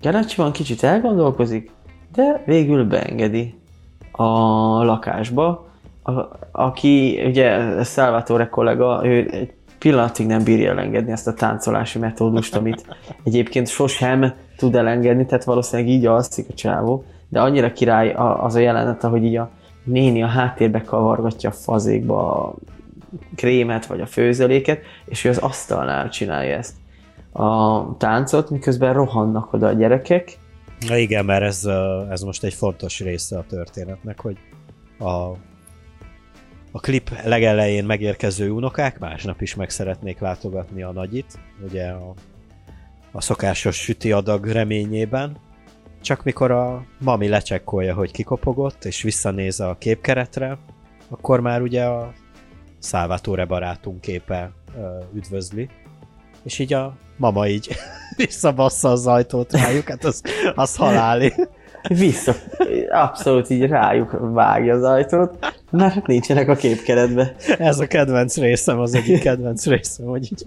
Ganacci 0.00 0.36
van 0.36 0.52
kicsit 0.52 0.82
elgondolkozik, 0.82 1.70
de 2.12 2.42
végül 2.46 2.84
beengedi 2.84 3.54
a 4.12 4.24
lakásba, 4.84 5.66
a, 6.02 6.12
aki 6.52 7.22
ugye 7.26 7.82
Salvatore 7.84 8.48
kollega, 8.48 9.00
ő 9.04 9.28
egy 9.30 9.52
pillanatig 9.78 10.26
nem 10.26 10.44
bírja 10.44 10.70
elengedni 10.70 11.12
ezt 11.12 11.26
a 11.26 11.34
táncolási 11.34 11.98
metódust, 11.98 12.56
amit 12.56 12.96
egyébként 13.24 13.68
sosem 13.68 14.34
tud 14.56 14.74
elengedni, 14.74 15.26
tehát 15.26 15.44
valószínűleg 15.44 15.92
így 15.92 16.06
alszik 16.06 16.46
a 16.50 16.54
csávó, 16.54 17.04
de 17.28 17.40
annyira 17.40 17.72
király 17.72 18.12
az 18.16 18.54
a 18.54 18.58
jelenet, 18.58 19.04
ahogy 19.04 19.24
így 19.24 19.36
a 19.36 19.50
néni 19.84 20.22
a 20.22 20.26
háttérbe 20.26 20.82
kavargatja 20.82 21.50
a 21.50 21.52
fazékba 21.52 22.44
a 22.44 22.54
krémet 23.36 23.86
vagy 23.86 24.00
a 24.00 24.06
főzeléket, 24.06 24.80
és 25.04 25.24
ő 25.24 25.28
az 25.28 25.38
asztalnál 25.38 26.08
csinálja 26.08 26.56
ezt 26.56 26.74
a 27.36 27.96
táncot, 27.98 28.50
miközben 28.50 28.92
rohannak 28.92 29.52
oda 29.52 29.66
a 29.66 29.72
gyerekek. 29.72 30.38
Na 30.88 30.96
igen, 30.96 31.24
mert 31.24 31.42
ez, 31.42 31.64
ez 32.10 32.22
most 32.22 32.44
egy 32.44 32.54
fontos 32.54 33.00
része 33.00 33.38
a 33.38 33.44
történetnek, 33.48 34.20
hogy 34.20 34.36
a, 34.98 35.30
a 36.70 36.80
klip 36.80 37.10
legelején 37.24 37.84
megérkező 37.84 38.50
unokák 38.50 38.98
másnap 38.98 39.40
is 39.40 39.54
meg 39.54 39.70
szeretnék 39.70 40.18
látogatni 40.18 40.82
a 40.82 40.92
nagyit, 40.92 41.38
ugye 41.64 41.88
a, 41.88 42.14
a 43.12 43.20
szokásos 43.20 43.76
süti 43.76 44.12
adag 44.12 44.46
reményében, 44.46 45.36
csak 46.00 46.24
mikor 46.24 46.50
a 46.50 46.84
mami 47.00 47.28
lecsekkolja, 47.28 47.94
hogy 47.94 48.10
kikopogott, 48.10 48.84
és 48.84 49.02
visszanéz 49.02 49.60
a 49.60 49.76
képkeretre, 49.78 50.58
akkor 51.08 51.40
már 51.40 51.62
ugye 51.62 51.84
a 51.84 52.12
Salvatore 52.80 53.44
barátunk 53.44 54.00
képe 54.00 54.52
üdvözli, 55.14 55.68
és 56.42 56.58
így 56.58 56.72
a 56.72 56.96
mama 57.16 57.48
így 57.48 57.76
visszabassza 58.16 58.90
az 58.90 59.06
ajtót 59.06 59.52
rájuk, 59.52 59.88
hát 59.88 60.04
az, 60.04 60.22
az 60.54 60.76
haláli. 60.76 61.32
Vissza, 61.88 62.34
abszolút 62.90 63.50
így 63.50 63.66
rájuk 63.66 64.16
vágja 64.20 64.74
az 64.74 64.82
ajtót, 64.82 65.54
mert 65.70 65.94
hát 65.94 66.06
nincsenek 66.06 66.48
a 66.48 66.54
képkeretbe. 66.54 67.34
Ez 67.58 67.78
a 67.78 67.86
kedvenc 67.86 68.36
részem, 68.36 68.78
az 68.78 68.94
egyik 68.94 69.20
kedvenc 69.20 69.66
részem, 69.66 70.06
hogy 70.06 70.24
így 70.24 70.42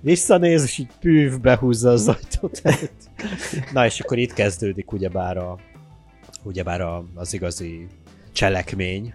visszanéz, 0.00 0.62
és 0.62 0.78
így 0.78 0.88
pűv, 1.00 1.40
behúzza 1.40 1.90
az 1.90 2.08
ajtót 2.08 2.60
előtt. 2.62 3.10
Na 3.72 3.84
és 3.84 4.00
akkor 4.00 4.18
itt 4.18 4.32
kezdődik 4.32 4.92
ugyebár, 4.92 5.36
a, 5.36 5.58
ugyebár 6.42 6.80
a, 6.80 7.04
az 7.14 7.34
igazi 7.34 7.86
cselekmény. 8.32 9.14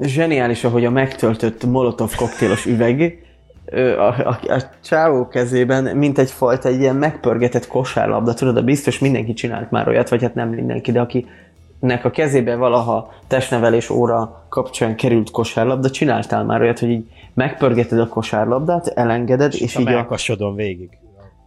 Zseniális, 0.00 0.64
ahogy 0.64 0.84
a 0.84 0.90
megtöltött 0.90 1.64
molotov 1.64 2.14
koktélos 2.14 2.66
üveg 2.66 3.27
a, 3.74 4.06
a, 4.06 4.38
a 4.48 4.62
csávó 4.84 5.28
kezében, 5.28 5.96
mint 5.96 6.18
egyfajta 6.18 6.68
egy 6.68 6.80
ilyen 6.80 6.96
megpörgetett 6.96 7.66
kosárlabda, 7.66 8.34
tudod, 8.34 8.54
de 8.54 8.60
biztos 8.60 8.98
mindenki 8.98 9.32
csinált 9.32 9.70
már 9.70 9.88
olyat, 9.88 10.08
vagy 10.08 10.22
hát 10.22 10.34
nem 10.34 10.48
mindenki, 10.48 10.92
de 10.92 11.00
akinek 11.00 12.04
a 12.04 12.10
kezébe 12.10 12.56
valaha 12.56 13.12
testnevelés 13.26 13.90
óra 13.90 14.44
kapcsán 14.48 14.96
került 14.96 15.30
kosárlabda, 15.30 15.90
csináltál 15.90 16.44
már 16.44 16.60
olyat, 16.60 16.78
hogy 16.78 16.90
így 16.90 17.10
megpörgeted 17.34 17.98
a 17.98 18.08
kosárlabdát, 18.08 18.86
elengeded, 18.86 19.54
és, 19.54 19.60
És 19.60 19.78
így 19.78 19.86
a 19.86 19.90
a, 19.90 19.92
melkasodon 19.92 20.54
végig. 20.54 20.98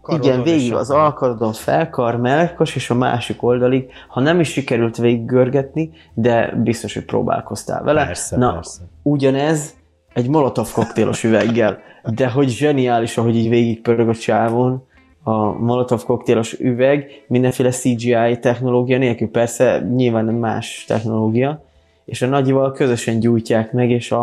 Igen, 0.08 0.20
karodon 0.20 0.46
és 0.48 0.54
végig 0.54 0.74
az 0.74 0.90
alkarodon 0.90 1.54
felkar, 1.54 2.16
melkos, 2.18 2.76
és 2.76 2.90
a 2.90 2.94
másik 2.94 3.44
oldalig, 3.44 3.90
ha 4.08 4.20
nem 4.20 4.40
is 4.40 4.52
sikerült 4.52 4.98
végig 4.98 5.26
görgetni, 5.26 5.92
de 6.14 6.54
biztos, 6.64 6.94
hogy 6.94 7.06
próbálkoztál 7.06 7.84
vele. 7.84 8.06
Persze, 8.06 8.38
Na, 8.38 8.54
persze. 8.54 8.82
ugyanez 9.02 9.74
egy 10.14 10.30
molotov 10.30 10.72
koktélos 10.72 11.24
üveggel, 11.24 11.80
de 12.16 12.30
hogy 12.30 12.50
zseniális, 12.50 13.18
ahogy 13.18 13.36
így 13.36 13.50
végigpörög 13.50 14.10
a 14.10 14.16
csávon, 14.16 14.84
a 15.24 15.52
molotov 15.52 16.04
koktélos 16.04 16.60
üveg, 16.60 17.24
mindenféle 17.28 17.70
CGI 17.70 18.40
technológia 18.40 18.98
nélkül, 18.98 19.30
persze 19.30 19.88
nyilván 19.96 20.26
nem 20.26 20.36
más 20.36 20.86
technológia, 20.88 21.64
és 22.06 22.22
a 22.22 22.28
nagyival 22.28 22.72
közösen 22.72 23.20
gyújtják 23.20 23.72
meg, 23.72 23.90
és 23.90 24.12
a, 24.12 24.22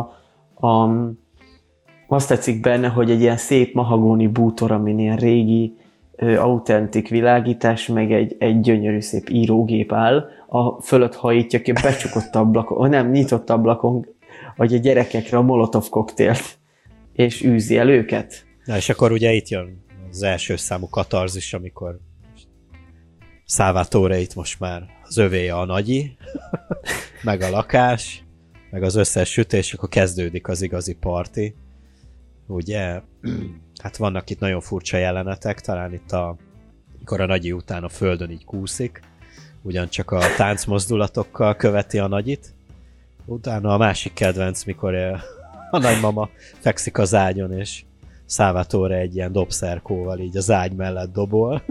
a, 0.54 0.88
azt 2.08 2.28
tetszik 2.28 2.60
benne, 2.60 2.88
hogy 2.88 3.10
egy 3.10 3.20
ilyen 3.20 3.36
szép 3.36 3.74
mahagóni 3.74 4.26
bútor, 4.26 4.72
amin 4.72 4.98
ilyen 4.98 5.16
régi, 5.16 5.76
autentik 6.38 7.08
világítás, 7.08 7.86
meg 7.86 8.12
egy, 8.12 8.36
egy 8.38 8.60
gyönyörű 8.60 9.00
szép 9.00 9.28
írógép 9.30 9.92
áll, 9.92 10.28
a 10.48 10.82
fölött 10.82 11.14
hajítja 11.14 11.60
ki 11.60 11.72
becsukott 11.72 12.34
ablakon, 12.34 12.88
nem, 12.88 13.10
nyitott 13.10 13.50
ablakon, 13.50 14.06
hogy 14.58 14.74
a 14.74 14.78
gyerekekre 14.78 15.36
a 15.36 15.42
molotov 15.42 15.88
koktélt, 15.88 16.58
és 17.12 17.44
űzi 17.44 17.76
el 17.76 17.88
őket. 17.88 18.46
Na 18.64 18.76
és 18.76 18.88
akkor 18.88 19.12
ugye 19.12 19.32
itt 19.32 19.48
jön 19.48 19.84
az 20.10 20.22
első 20.22 20.56
számú 20.56 20.88
katarzis, 20.88 21.54
amikor 21.54 21.98
Szávátoreit 23.44 24.34
most 24.34 24.60
már 24.60 24.86
az 25.02 25.16
övéje 25.16 25.54
a 25.54 25.64
nagyi, 25.64 26.16
meg 27.22 27.40
a 27.40 27.50
lakás, 27.50 28.24
meg 28.70 28.82
az 28.82 28.94
összes 28.94 29.30
sütés, 29.30 29.72
akkor 29.72 29.88
kezdődik 29.88 30.48
az 30.48 30.62
igazi 30.62 30.94
parti. 30.94 31.54
Ugye, 32.46 33.00
hát 33.82 33.96
vannak 33.96 34.30
itt 34.30 34.40
nagyon 34.40 34.60
furcsa 34.60 34.96
jelenetek, 34.96 35.60
talán 35.60 35.92
itt 35.92 36.12
a, 36.12 36.36
amikor 36.96 37.20
a 37.20 37.26
nagyi 37.26 37.52
után 37.52 37.84
a 37.84 37.88
földön 37.88 38.30
így 38.30 38.44
kúszik, 38.44 39.00
ugyancsak 39.62 40.10
a 40.10 40.20
táncmozdulatokkal 40.36 41.56
követi 41.56 41.98
a 41.98 42.06
nagyit. 42.06 42.56
Utána 43.30 43.72
a 43.72 43.76
másik 43.76 44.12
kedvenc, 44.12 44.64
mikor 44.64 44.94
a 45.70 45.78
nagymama 45.78 46.28
fekszik 46.58 46.98
az 46.98 47.14
ágyon, 47.14 47.52
és 47.52 47.82
Szávatóra 48.26 48.94
egy 48.94 49.14
ilyen 49.14 49.32
dobszerkóval 49.32 50.18
így 50.18 50.36
az 50.36 50.50
ágy 50.50 50.72
mellett 50.72 51.12
dobol. 51.12 51.62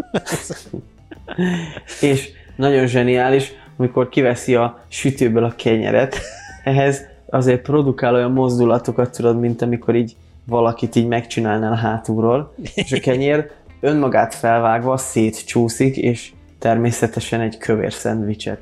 és 2.01 2.29
nagyon 2.55 2.87
zseniális, 2.87 3.51
amikor 3.77 4.09
kiveszi 4.09 4.55
a 4.55 4.79
sütőből 4.87 5.43
a 5.43 5.55
kenyeret, 5.55 6.19
ehhez 6.63 7.01
azért 7.29 7.61
produkál 7.61 8.13
olyan 8.13 8.31
mozdulatokat, 8.31 9.15
tudod, 9.15 9.39
mint 9.39 9.61
amikor 9.61 9.95
így 9.95 10.15
valakit 10.45 10.95
így 10.95 11.07
megcsinálnál 11.07 11.75
hátulról, 11.75 12.53
és 12.75 12.91
a 12.91 12.99
kenyér 12.99 13.51
önmagát 13.79 14.35
felvágva 14.35 14.97
szétcsúszik, 14.97 15.97
és 15.97 16.31
természetesen 16.59 17.41
egy 17.41 17.57
kövér 17.57 17.93
szendvicset 17.93 18.61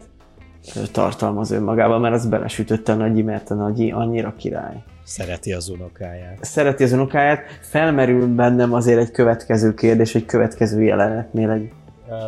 tartalmaz 0.91 1.51
önmagában, 1.51 2.01
mert 2.01 2.13
az 2.13 2.28
belesütötte 2.28 2.91
a 2.91 2.95
nagyi, 2.95 3.22
mert 3.22 3.49
a 3.49 3.53
nagyi 3.53 3.91
annyira 3.91 4.34
király. 4.38 4.84
Szereti 5.03 5.53
az 5.53 5.70
unokáját. 5.70 6.43
Szereti 6.43 6.84
az 6.84 6.91
unokáját. 6.91 7.41
Felmerül 7.61 8.36
bennem 8.36 8.74
azért 8.74 8.99
egy 8.99 9.11
következő 9.11 9.74
kérdés, 9.74 10.16
egy 10.16 10.26
következő 10.26 10.84
jelenetnél 10.84 11.49
egy... 11.49 11.72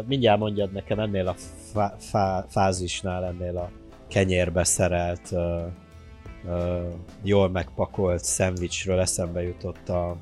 Mindjárt 0.08 0.40
mondjad 0.40 0.72
nekem 0.72 1.00
ennél 1.00 1.28
a 1.28 1.36
fá- 1.74 2.04
fá- 2.04 2.46
fázisnál, 2.50 3.26
ennél 3.26 3.58
a 3.58 3.70
kenyérbe 4.08 4.64
szerelt, 4.64 5.22
uh, 5.32 5.40
uh, 6.46 6.84
jól 7.24 7.50
megpakolt 7.50 8.24
szendvicsről 8.24 9.00
eszembe 9.00 9.42
jutott 9.42 9.90
a, 9.90 10.16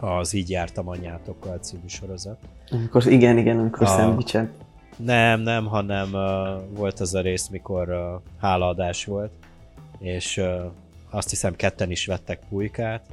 az 0.00 0.34
Így 0.34 0.50
jártam 0.50 0.88
anyátokkal 0.88 1.58
című 1.58 1.86
sorozat. 1.86 2.38
Amikor, 2.70 3.06
igen, 3.06 3.38
igen, 3.38 3.58
amikor 3.58 3.82
a, 3.82 3.90
szendvicset. 3.90 4.50
Nem, 4.98 5.40
nem, 5.40 5.66
hanem 5.66 6.12
uh, 6.12 6.76
volt 6.76 7.00
az 7.00 7.14
a 7.14 7.20
rész, 7.20 7.48
mikor 7.48 7.88
uh, 7.88 8.22
hálaadás 8.40 9.04
volt, 9.04 9.32
és 9.98 10.36
uh, 10.36 10.72
azt 11.10 11.30
hiszem 11.30 11.56
ketten 11.56 11.90
is 11.90 12.06
vettek 12.06 12.40
pulykát, 12.48 13.06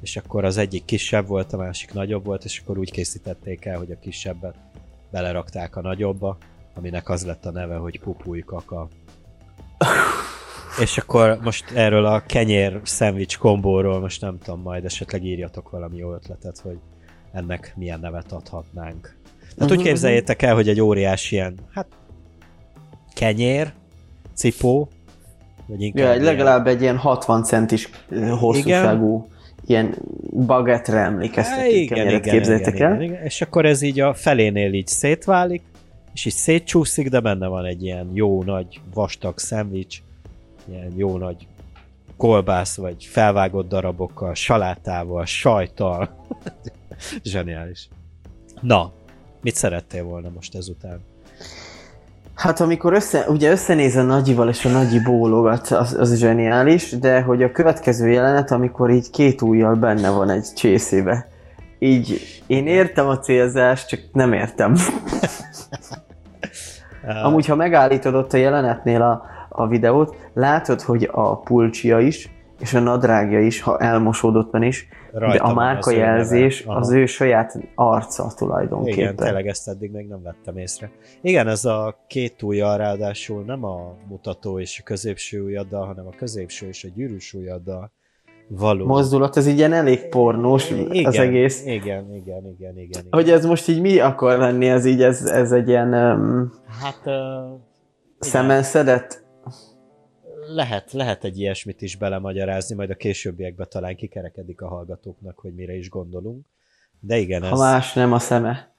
és 0.00 0.16
akkor 0.16 0.44
az 0.44 0.56
egyik 0.56 0.84
kisebb 0.84 1.26
volt, 1.26 1.52
a 1.52 1.56
másik 1.56 1.92
nagyobb 1.92 2.24
volt, 2.24 2.44
és 2.44 2.60
akkor 2.60 2.78
úgy 2.78 2.90
készítették 2.90 3.64
el, 3.64 3.78
hogy 3.78 3.90
a 3.90 3.98
kisebbet 3.98 4.54
belerakták 5.10 5.76
a 5.76 5.80
nagyobba, 5.80 6.36
aminek 6.74 7.08
az 7.08 7.26
lett 7.26 7.46
a 7.46 7.50
neve, 7.50 7.76
hogy 7.76 8.00
pupulykaka. 8.00 8.88
és 10.80 10.98
akkor 10.98 11.38
most 11.42 11.70
erről 11.70 12.06
a 12.06 12.22
kenyér 12.26 12.80
szendvics 12.84 13.38
kombóról 13.38 14.00
most 14.00 14.20
nem 14.20 14.38
tudom, 14.38 14.60
majd 14.60 14.84
esetleg 14.84 15.24
írjatok 15.24 15.70
valami 15.70 15.96
jó 15.96 16.12
ötletet, 16.12 16.58
hogy 16.58 16.78
ennek 17.32 17.72
milyen 17.76 18.00
nevet 18.00 18.32
adhatnánk. 18.32 19.00
Tehát 19.02 19.52
uh-huh, 19.54 19.70
úgy 19.70 19.76
mhm, 19.76 19.86
képzeljétek 19.86 20.42
el, 20.42 20.54
hogy 20.54 20.68
egy 20.68 20.80
óriás 20.80 21.30
ilyen, 21.30 21.54
hát 21.74 21.86
kenyér, 23.14 23.72
cipó, 24.34 24.88
vagy 25.66 25.82
inkább 25.82 26.16
ja, 26.16 26.22
legalább 26.22 26.66
egy 26.66 26.80
ilyen 26.82 26.96
60 26.96 27.44
centis 27.44 27.90
hosszúságú 28.38 29.28
ilyen 29.66 29.94
bagettre 30.46 30.98
emlékeztető 30.98 31.66
igen, 31.66 32.08
igen, 32.08 32.22
képzeljétek 32.22 32.74
igen, 32.74 32.92
el. 32.92 33.02
Igen, 33.02 33.12
igen. 33.12 33.24
És 33.24 33.40
akkor 33.40 33.66
ez 33.66 33.82
így 33.82 34.00
a 34.00 34.14
felénél 34.14 34.72
így 34.72 34.86
szétválik, 34.86 35.62
és 36.14 36.24
így 36.24 36.32
szétcsúszik, 36.32 37.08
de 37.08 37.20
benne 37.20 37.46
van 37.46 37.64
egy 37.64 37.82
ilyen 37.82 38.10
jó 38.12 38.42
nagy 38.42 38.80
vastag 38.94 39.38
szendvics, 39.38 39.98
ilyen 40.68 40.92
jó 40.96 41.16
nagy 41.16 41.46
kolbász, 42.16 42.76
vagy 42.76 43.04
felvágott 43.04 43.68
darabokkal, 43.68 44.34
salátával, 44.34 45.24
sajtal. 45.24 46.26
Zseniális. 47.22 47.88
Na, 48.60 48.92
mit 49.42 49.54
szerettél 49.54 50.04
volna 50.04 50.28
most 50.34 50.54
ezután? 50.54 51.00
Hát 52.34 52.60
amikor 52.60 52.92
össze, 52.92 53.24
ugye 53.28 53.50
összenéz 53.50 53.96
a 53.96 54.02
nagyival 54.02 54.48
és 54.48 54.64
a 54.64 54.68
nagyi 54.68 55.00
bólogat, 55.00 55.66
az, 55.66 55.94
az 55.94 56.18
zseniális, 56.18 56.98
de 56.98 57.20
hogy 57.20 57.42
a 57.42 57.52
következő 57.52 58.10
jelenet, 58.10 58.50
amikor 58.50 58.90
így 58.90 59.10
két 59.10 59.42
ujjal 59.42 59.74
benne 59.74 60.10
van 60.10 60.30
egy 60.30 60.46
csészébe. 60.54 61.28
Így 61.78 62.20
én 62.46 62.66
értem 62.66 63.08
a 63.08 63.18
célzást, 63.18 63.88
csak 63.88 64.00
nem 64.12 64.32
értem. 64.32 64.74
Amúgy, 67.24 67.46
ha 67.46 67.54
megállítod 67.54 68.14
ott 68.14 68.32
a 68.32 68.36
jelenetnél 68.36 69.02
a, 69.02 69.24
a 69.48 69.66
videót, 69.66 70.16
látod, 70.34 70.80
hogy 70.80 71.08
a 71.12 71.36
pulcsia 71.36 71.98
is, 71.98 72.30
és 72.60 72.74
a 72.74 72.80
nadrágja 72.80 73.40
is, 73.40 73.60
ha 73.60 73.78
elmosódott 73.78 74.52
van 74.52 74.62
is, 74.62 74.88
de 75.12 75.26
a 75.26 75.54
márkajelzés 75.54 76.64
az, 76.66 76.76
az 76.76 76.90
ő 76.90 77.06
saját 77.06 77.58
arca 77.74 78.32
tulajdonképpen. 78.36 78.98
Igen, 78.98 79.16
tényleg 79.16 79.46
ezt 79.46 79.68
eddig 79.68 79.90
még 79.90 80.06
nem 80.06 80.22
vettem 80.22 80.56
észre. 80.56 80.90
Igen, 81.20 81.48
ez 81.48 81.64
a 81.64 82.04
két 82.06 82.42
ujja 82.42 82.76
ráadásul 82.76 83.42
nem 83.44 83.64
a 83.64 83.96
mutató 84.08 84.60
és 84.60 84.78
a 84.80 84.82
középső 84.84 85.42
ujjaddal, 85.42 85.86
hanem 85.86 86.06
a 86.06 86.16
középső 86.16 86.66
és 86.66 86.84
a 86.84 86.88
gyűrűs 86.94 87.32
ujjaddal 87.34 87.92
való. 88.48 88.86
Mozdulat, 88.86 89.36
ez 89.36 89.46
ilyen 89.46 89.72
elég 89.72 90.08
pornós 90.08 90.70
igen, 90.70 91.04
az 91.04 91.18
egész. 91.18 91.64
Igen, 91.64 91.74
igen, 91.74 92.14
igen, 92.14 92.46
igen, 92.46 92.78
igen. 92.78 93.06
Hogy 93.10 93.30
ez 93.30 93.46
most 93.46 93.68
így 93.68 93.80
mi 93.80 93.98
akar 93.98 94.38
lenni, 94.38 94.68
ez 94.68 94.84
így, 94.84 95.02
ez, 95.02 95.24
ez 95.24 95.52
egy 95.52 95.68
ilyen... 95.68 95.94
Um, 95.94 96.52
hát... 96.82 97.00
Uh, 97.04 97.60
szemen 98.18 98.62
szedett 98.62 99.24
lehet, 100.54 100.92
lehet 100.92 101.24
egy 101.24 101.38
ilyesmit 101.38 101.82
is 101.82 101.96
belemagyarázni, 101.96 102.74
majd 102.74 102.90
a 102.90 102.94
későbbiekben 102.94 103.66
talán 103.70 103.96
kikerekedik 103.96 104.60
a 104.60 104.68
hallgatóknak, 104.68 105.38
hogy 105.38 105.54
mire 105.54 105.74
is 105.74 105.88
gondolunk. 105.88 106.46
De 107.00 107.18
igen, 107.18 107.42
ez... 107.42 107.50
Ha 107.50 107.56
más 107.56 107.92
nem 107.92 108.12
a 108.12 108.18
szeme. 108.18 108.74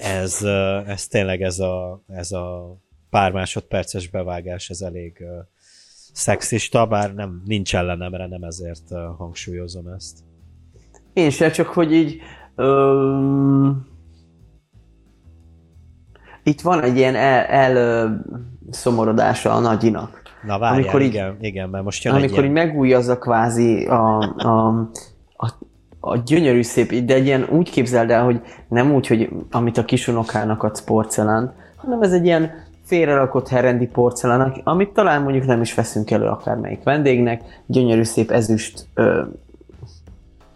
Ez, 0.00 0.42
ez 0.86 1.06
tényleg 1.06 1.42
ez 1.42 1.58
a, 1.58 2.02
ez 2.08 2.32
a 2.32 2.76
pár 3.10 3.32
másodperces 3.32 4.08
bevágás, 4.08 4.70
ez 4.70 4.80
elég 4.80 5.24
szexista, 6.12 6.86
bár 6.86 7.14
nem, 7.14 7.42
nincs 7.44 7.74
ellenemre, 7.74 8.26
nem 8.26 8.42
ezért 8.42 8.88
hangsúlyozom 9.16 9.86
ezt. 9.86 10.18
Én 11.12 11.30
se, 11.30 11.50
csak 11.50 11.66
hogy 11.66 11.92
így 11.92 12.20
um, 12.56 13.86
itt 16.42 16.60
van 16.60 16.82
egy 16.82 16.96
ilyen 16.96 17.14
el, 17.14 17.44
el 17.44 18.24
szomorodása 18.70 19.54
a 19.54 19.60
nagyinak. 19.60 20.25
Na 20.46 20.58
várjál, 20.58 20.80
amikor 20.80 21.02
így, 21.02 21.08
igen, 21.08 21.36
igen, 21.40 21.68
mert 21.68 21.84
most 21.84 22.04
jön 22.04 22.14
Amikor 22.14 22.44
így 22.44 22.50
megújazza 22.50 23.18
kvázi 23.18 23.84
a, 23.84 24.18
a, 24.36 24.68
a, 25.36 25.46
a 26.00 26.16
gyönyörű 26.16 26.62
szép, 26.62 27.04
de 27.04 27.14
egy 27.14 27.26
ilyen 27.26 27.46
úgy 27.50 27.70
képzeld 27.70 28.10
el, 28.10 28.24
hogy 28.24 28.40
nem 28.68 28.94
úgy, 28.94 29.06
hogy 29.06 29.28
amit 29.50 29.78
a 29.78 29.84
kisunokának 29.84 30.62
adsz 30.62 30.82
porcelán, 30.82 31.54
hanem 31.76 32.02
ez 32.02 32.12
egy 32.12 32.24
ilyen 32.24 32.50
félrerakott 32.84 33.48
herendi 33.48 33.86
porcelán, 33.86 34.60
amit 34.64 34.88
talán 34.88 35.22
mondjuk 35.22 35.46
nem 35.46 35.60
is 35.60 35.74
veszünk 35.74 36.10
elő 36.10 36.26
akármelyik 36.26 36.82
vendégnek, 36.82 37.42
gyönyörű 37.66 38.02
szép 38.02 38.30
ezüst 38.30 38.86
ö, 38.94 39.22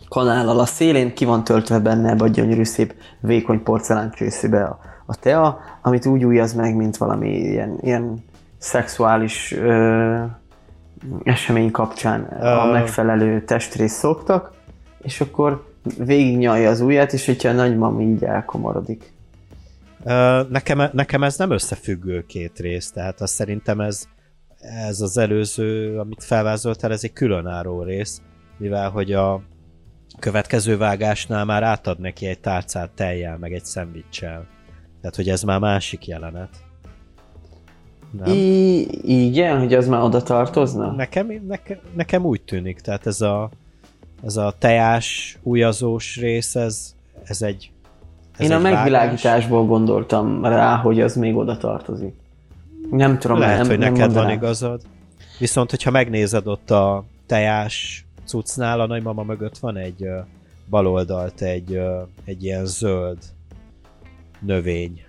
kanállal 0.08 0.58
a 0.58 0.64
szélén, 0.64 1.14
ki 1.14 1.24
van 1.24 1.44
töltve 1.44 1.78
benne 1.78 2.10
ebbe 2.10 2.24
a 2.24 2.28
gyönyörű 2.28 2.64
szép 2.64 2.94
vékony 3.20 3.62
porcelán 3.62 4.10
csészébe 4.10 4.62
a, 4.62 4.78
a 5.06 5.16
tea, 5.16 5.58
amit 5.82 6.06
úgy 6.06 6.24
újaz 6.24 6.52
meg, 6.54 6.76
mint 6.76 6.96
valami 6.96 7.28
ilyen, 7.28 7.78
ilyen 7.80 8.24
szexuális 8.60 9.52
ö, 9.52 10.24
esemény 11.22 11.70
kapcsán 11.70 12.22
a 12.22 12.70
megfelelő 12.70 13.44
testrész 13.44 13.92
szoktak, 13.92 14.52
és 15.02 15.20
akkor 15.20 15.74
végignyalja 15.98 16.70
az 16.70 16.80
ujját, 16.80 17.12
és 17.12 17.26
hogyha 17.26 17.48
a 17.48 17.52
nagymami 17.52 18.04
így 18.04 18.24
elkomorodik. 18.24 19.12
Nekem, 20.48 20.82
nekem 20.92 21.22
ez 21.22 21.36
nem 21.36 21.50
összefüggő 21.50 22.24
két 22.26 22.58
rész, 22.58 22.90
tehát 22.90 23.20
azt 23.20 23.34
szerintem 23.34 23.80
ez, 23.80 24.08
ez 24.58 25.00
az 25.00 25.18
előző, 25.18 25.98
amit 25.98 26.24
felvázoltál, 26.24 26.92
ez 26.92 27.04
egy 27.04 27.12
különálló 27.12 27.82
rész, 27.82 28.22
mivel 28.58 28.90
hogy 28.90 29.12
a 29.12 29.42
következő 30.18 30.76
vágásnál 30.76 31.44
már 31.44 31.62
átad 31.62 31.98
neki 31.98 32.26
egy 32.26 32.40
tárcát 32.40 32.90
tejjel, 32.90 33.38
meg 33.38 33.52
egy 33.52 33.64
szendvicsel. 33.64 34.46
Tehát, 35.00 35.16
hogy 35.16 35.28
ez 35.28 35.42
már 35.42 35.60
másik 35.60 36.06
jelenet. 36.06 36.50
Nem? 38.10 38.34
I- 38.34 39.24
igen, 39.26 39.58
hogy 39.58 39.74
az 39.74 39.86
már 39.88 40.02
oda 40.02 40.22
tartozna? 40.22 40.90
Nekem, 40.92 41.26
nekem, 41.48 41.78
nekem 41.94 42.24
úgy 42.24 42.42
tűnik, 42.42 42.80
tehát 42.80 43.06
ez 43.06 43.20
a, 43.20 43.50
ez 44.24 44.36
a 44.36 44.54
teás, 44.58 45.38
újazós 45.42 46.16
rész, 46.16 46.54
ez, 46.54 46.94
ez 47.24 47.42
egy 47.42 47.70
ez 48.36 48.46
Én 48.46 48.52
egy 48.52 48.58
a 48.58 48.60
megvilágításból 48.60 49.56
vágás. 49.58 49.70
gondoltam 49.70 50.44
rá, 50.44 50.76
hogy 50.76 51.00
az 51.00 51.14
még 51.16 51.36
oda 51.36 51.56
tartozik. 51.56 52.14
Nem 52.90 53.18
tudom, 53.18 53.38
Lehet, 53.38 53.58
nem, 53.58 53.66
hogy 53.68 53.78
nem 53.78 53.92
neked 53.92 54.06
mondanám. 54.06 54.28
van 54.28 54.36
igazad. 54.38 54.80
Viszont, 55.38 55.70
hogyha 55.70 55.90
megnézed 55.90 56.46
ott 56.46 56.70
a 56.70 57.04
teás 57.26 58.06
cuccnál, 58.24 58.80
a 58.80 58.86
nagymama 58.86 59.22
mögött 59.22 59.58
van 59.58 59.76
egy 59.76 60.04
ö, 60.04 60.18
bal 60.70 60.86
oldalt 60.86 61.40
egy, 61.42 61.80
egy 62.24 62.44
ilyen 62.44 62.66
zöld 62.66 63.18
növény. 64.40 65.02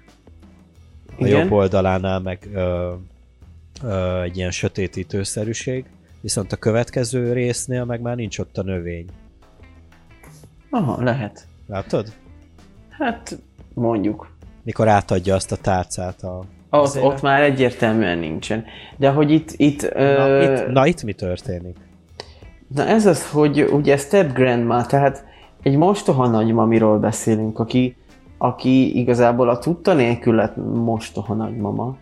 A 1.21 1.27
Igen? 1.27 1.39
jobb 1.39 1.51
oldalánál 1.51 2.19
meg 2.19 2.49
ö, 2.53 2.93
ö, 3.83 4.21
egy 4.21 4.37
ilyen 4.37 4.51
sötétítőszerűség, 4.51 5.85
viszont 6.21 6.51
a 6.51 6.55
következő 6.55 7.33
résznél 7.33 7.85
meg 7.85 8.01
már 8.01 8.15
nincs 8.15 8.39
ott 8.39 8.57
a 8.57 8.63
növény. 8.63 9.05
Aha, 10.69 11.03
lehet. 11.03 11.45
Látod? 11.67 12.11
Hát, 12.89 13.39
mondjuk. 13.73 14.29
Mikor 14.63 14.87
átadja 14.87 15.35
azt 15.35 15.51
a 15.51 15.55
tárcát 15.55 16.23
a... 16.23 16.37
Ott, 16.69 16.81
Azért- 16.81 17.05
ott 17.05 17.21
már 17.21 17.41
egyértelműen 17.41 18.17
nincsen. 18.17 18.65
De 18.97 19.09
hogy 19.09 19.31
itt... 19.31 19.51
itt, 19.55 19.81
Na, 19.93 20.27
ö, 20.29 20.53
itt, 20.53 20.67
na 20.67 20.85
itt 20.87 21.03
mi 21.03 21.13
történik? 21.13 21.77
Na 22.67 22.85
ez 22.85 23.05
az, 23.05 23.29
hogy 23.29 23.61
ugye 23.63 23.97
step 23.97 24.33
grandma, 24.33 24.85
tehát 24.85 25.25
egy 25.63 25.75
mostoha 25.75 26.27
nagymamiról 26.27 26.99
beszélünk, 26.99 27.59
aki, 27.59 27.95
aki 28.43 28.99
igazából 28.99 29.49
a 29.49 29.57
tudta 29.57 29.93
nélkül 29.93 30.35
lett 30.35 30.55
mostoha 30.83 31.33
nagymama. 31.33 31.95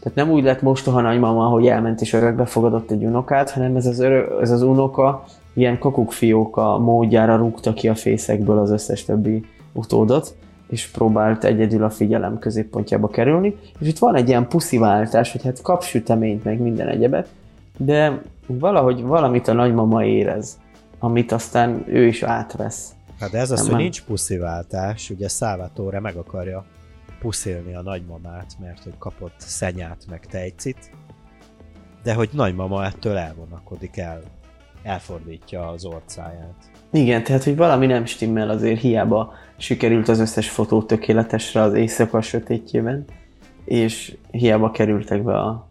Tehát 0.00 0.18
nem 0.18 0.30
úgy 0.30 0.42
lett 0.42 0.62
mostoha 0.62 1.00
nagymama, 1.00 1.44
hogy 1.44 1.66
elment 1.66 2.00
és 2.00 2.12
örökbe 2.12 2.44
fogadott 2.44 2.90
egy 2.90 3.04
unokát, 3.04 3.50
hanem 3.50 3.76
ez 3.76 3.86
az, 3.86 4.00
örö, 4.00 4.40
ez 4.40 4.50
az 4.50 4.62
unoka 4.62 5.24
ilyen 5.54 5.78
kakukfióka 5.78 6.78
módjára 6.78 7.36
rúgta 7.36 7.72
ki 7.72 7.88
a 7.88 7.94
fészekből 7.94 8.58
az 8.58 8.70
összes 8.70 9.04
többi 9.04 9.44
utódot, 9.72 10.34
és 10.68 10.86
próbált 10.86 11.44
egyedül 11.44 11.84
a 11.84 11.90
figyelem 11.90 12.38
középpontjába 12.38 13.08
kerülni. 13.08 13.56
És 13.78 13.88
itt 13.88 13.98
van 13.98 14.14
egy 14.14 14.28
ilyen 14.28 14.48
pusziváltás, 14.48 15.32
hogy 15.32 15.42
hát 15.42 15.62
kap 15.62 15.82
süteményt, 15.82 16.44
meg 16.44 16.60
minden 16.60 16.88
egyebet, 16.88 17.28
de 17.76 18.22
valahogy 18.46 19.02
valamit 19.02 19.48
a 19.48 19.52
nagymama 19.52 20.04
érez, 20.04 20.58
amit 20.98 21.32
aztán 21.32 21.84
ő 21.86 22.06
is 22.06 22.22
átvesz. 22.22 22.92
Hát 23.20 23.30
de 23.30 23.38
ez 23.38 23.50
az, 23.50 23.60
Nem, 23.60 23.70
hogy 23.70 23.82
nincs 23.82 24.02
pusziváltás, 24.02 25.10
ugye 25.10 25.28
Salvatore 25.28 26.00
meg 26.00 26.16
akarja 26.16 26.64
puszilni 27.18 27.74
a 27.74 27.82
nagymamát, 27.82 28.52
mert 28.60 28.82
hogy 28.82 28.98
kapott 28.98 29.34
szenyát 29.36 30.04
meg 30.08 30.26
tejcit, 30.26 30.90
de 32.02 32.14
hogy 32.14 32.28
nagymama 32.32 32.84
ettől 32.84 33.16
elvonakodik 33.16 33.96
el, 33.96 34.22
elfordítja 34.82 35.68
az 35.68 35.84
orcáját. 35.84 36.70
Igen, 36.92 37.24
tehát, 37.24 37.44
hogy 37.44 37.56
valami 37.56 37.86
nem 37.86 38.04
stimmel 38.04 38.50
azért, 38.50 38.80
hiába 38.80 39.32
sikerült 39.56 40.08
az 40.08 40.18
összes 40.18 40.50
fotó 40.50 40.82
tökéletesre 40.82 41.60
az 41.60 41.74
éjszaka 41.74 42.20
sötétjében, 42.20 43.04
és 43.64 44.16
hiába 44.30 44.70
kerültek 44.70 45.22
be 45.22 45.38
a 45.38 45.68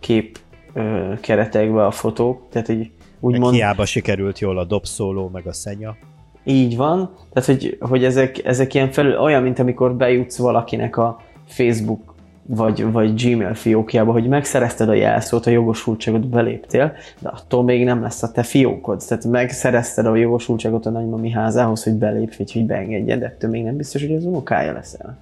kép 0.00 0.38
ö, 0.72 1.12
keretekbe 1.20 1.86
a 1.86 1.90
fotók, 1.90 2.48
tehát 2.48 2.68
Meg 2.68 2.90
úgymond 3.20 3.54
hiába 3.54 3.84
sikerült 3.84 4.38
jól 4.38 4.58
a 4.58 4.64
dobszóló, 4.64 5.28
meg 5.28 5.46
a 5.46 5.52
szenya. 5.52 5.96
Így 6.44 6.76
van, 6.76 7.10
tehát 7.32 7.48
hogy, 7.48 7.76
hogy 7.80 8.04
ezek, 8.04 8.44
ezek 8.44 8.74
ilyen 8.74 8.90
felül, 8.90 9.18
olyan, 9.18 9.42
mint 9.42 9.58
amikor 9.58 9.94
bejutsz 9.94 10.38
valakinek 10.38 10.96
a 10.96 11.20
Facebook 11.46 12.14
vagy, 12.46 12.92
vagy 12.92 13.22
Gmail 13.22 13.54
fiókjába, 13.54 14.12
hogy 14.12 14.28
megszerezted 14.28 14.88
a 14.88 14.92
jelszót, 14.92 15.46
a 15.46 15.50
jogosultságot 15.50 16.28
beléptél, 16.28 16.92
de 17.18 17.28
attól 17.28 17.62
még 17.64 17.84
nem 17.84 18.02
lesz 18.02 18.22
a 18.22 18.32
te 18.32 18.42
fiókod. 18.42 19.02
Tehát 19.08 19.24
megszerezted 19.24 20.06
a 20.06 20.16
jogosultságot 20.16 20.86
a 20.86 20.90
nagymami 20.90 21.30
házához, 21.30 21.82
hogy 21.84 21.92
belépj, 21.92 22.36
vagy 22.38 22.52
hogy 22.52 22.66
beengedjed, 22.66 23.22
ettől 23.22 23.50
még 23.50 23.64
nem 23.64 23.76
biztos, 23.76 24.02
hogy 24.02 24.14
az 24.14 24.24
unokája 24.24 24.72
leszel. 24.72 25.18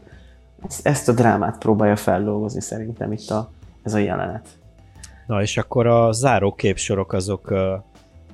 Ezt- 0.66 0.86
Ezt 0.86 1.08
a 1.08 1.12
drámát 1.12 1.58
próbálja 1.58 1.96
feldolgozni 1.96 2.60
szerintem 2.60 3.12
itt 3.12 3.30
a, 3.30 3.50
ez 3.82 3.94
a 3.94 3.98
jelenet. 3.98 4.46
Na 5.26 5.42
és 5.42 5.56
akkor 5.56 5.86
a 5.86 6.12
záró 6.12 6.52
képsorok 6.52 7.12
azok, 7.12 7.52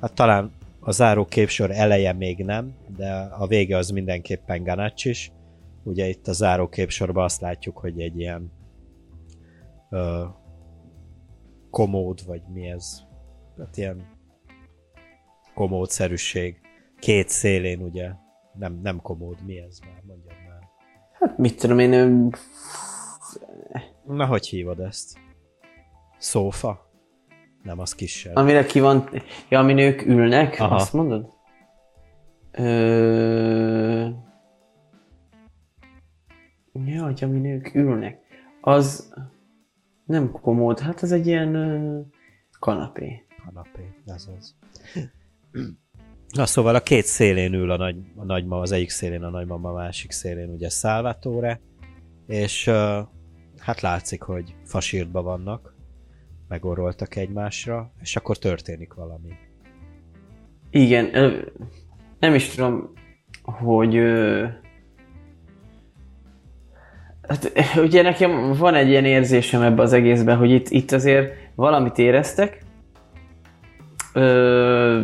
hát 0.01 0.13
talán 0.15 0.51
a 0.87 0.91
záró 0.91 1.25
képsor 1.25 1.71
eleje 1.71 2.13
még 2.13 2.45
nem, 2.45 2.75
de 2.97 3.11
a 3.39 3.47
vége 3.47 3.77
az 3.77 3.91
mindenképpen 3.91 4.63
Ganacsis. 4.63 5.33
Ugye 5.83 6.09
itt 6.09 6.29
a 6.29 6.33
záró 6.33 6.69
képsorban 6.69 7.25
azt 7.25 7.41
látjuk, 7.41 7.79
hogy 7.79 8.01
egy 8.01 8.19
ilyen 8.19 8.53
ö, 9.91 10.25
komód, 11.71 12.27
vagy 12.27 12.43
mi 12.53 12.67
ez? 12.67 13.03
Hát 13.59 13.77
ilyen 13.77 14.19
komódszerűség. 15.55 16.61
Két 16.99 17.29
szélén 17.29 17.81
ugye, 17.81 18.11
nem, 18.59 18.81
nem 18.83 19.01
komód, 19.01 19.37
mi 19.47 19.59
ez 19.59 19.79
már, 19.79 20.03
mondjam 20.07 20.37
már. 20.49 20.69
Hát 21.13 21.39
mit 21.39 21.61
tudom 21.61 21.79
én, 21.79 21.93
ö, 21.93 22.29
Na, 24.07 24.27
hogy 24.27 24.47
hívod 24.47 24.81
ezt? 24.81 25.19
Szófa? 26.19 26.84
Nem, 27.65 27.79
az 27.79 27.95
kisebb. 27.95 28.37
amire 28.37 28.65
ki 28.65 28.81
van, 28.81 29.09
ja, 29.49 29.59
amin 29.59 29.79
ők 29.79 30.07
ülnek, 30.07 30.61
Aha. 30.61 30.75
azt 30.75 30.93
mondod? 30.93 31.33
Ö... 32.51 34.09
Ja, 36.85 37.05
hogy 37.05 37.25
amin 37.25 37.45
ők 37.45 37.75
ülnek. 37.75 38.19
Az 38.61 39.15
nem 40.05 40.31
komód, 40.31 40.79
hát 40.79 41.01
az 41.01 41.13
egy 41.13 41.27
ilyen 41.27 41.55
ö, 41.55 42.01
kanapé. 42.59 43.27
kanapé, 43.45 43.95
ez 44.07 44.29
az. 44.39 44.55
Na 46.35 46.47
szóval 46.47 46.75
a 46.75 46.81
két 46.81 47.05
szélén 47.05 47.53
ül 47.53 47.71
a, 47.71 47.77
nagy, 47.77 47.97
a 48.17 48.25
nagymama, 48.25 48.63
az 48.63 48.73
egyik 48.73 48.91
szélén 48.91 49.23
a 49.23 49.31
nagymama, 49.31 49.69
a 49.69 49.73
másik 49.75 50.11
szélén 50.11 50.49
ugye 50.49 50.69
Salvatore, 50.69 51.61
és 52.27 52.67
uh, 52.67 52.99
hát 53.59 53.81
látszik, 53.81 54.23
hogy 54.23 54.55
fasírtba 54.65 55.23
vannak, 55.23 55.74
megoroltak 56.49 57.17
egymásra, 57.17 57.93
és 58.01 58.17
akkor 58.17 58.39
történik 58.39 58.95
valami. 58.95 59.33
Igen, 60.71 61.11
nem 62.19 62.35
is 62.35 62.49
tudom, 62.49 62.93
hogy... 63.43 64.01
Hát, 67.29 67.53
ugye 67.77 68.03
nekem 68.03 68.53
van 68.53 68.75
egy 68.75 68.89
ilyen 68.89 69.05
érzésem 69.05 69.63
ebbe 69.63 69.83
az 69.83 69.93
egészben, 69.93 70.37
hogy 70.37 70.51
itt, 70.51 70.69
itt 70.69 70.93
azért 70.93 71.33
valamit 71.55 71.99
éreztek, 71.99 72.65
ö, 74.15 75.01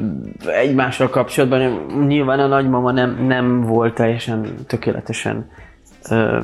egymással 0.47 1.09
kapcsolatban. 1.09 1.87
Nyilván 2.07 2.41
a 2.41 2.47
nagymama 2.47 2.93
nem, 2.93 3.27
nem 3.27 3.61
volt 3.61 3.95
teljesen 3.95 4.55
tökéletesen 4.67 5.51
ö, 6.11 6.43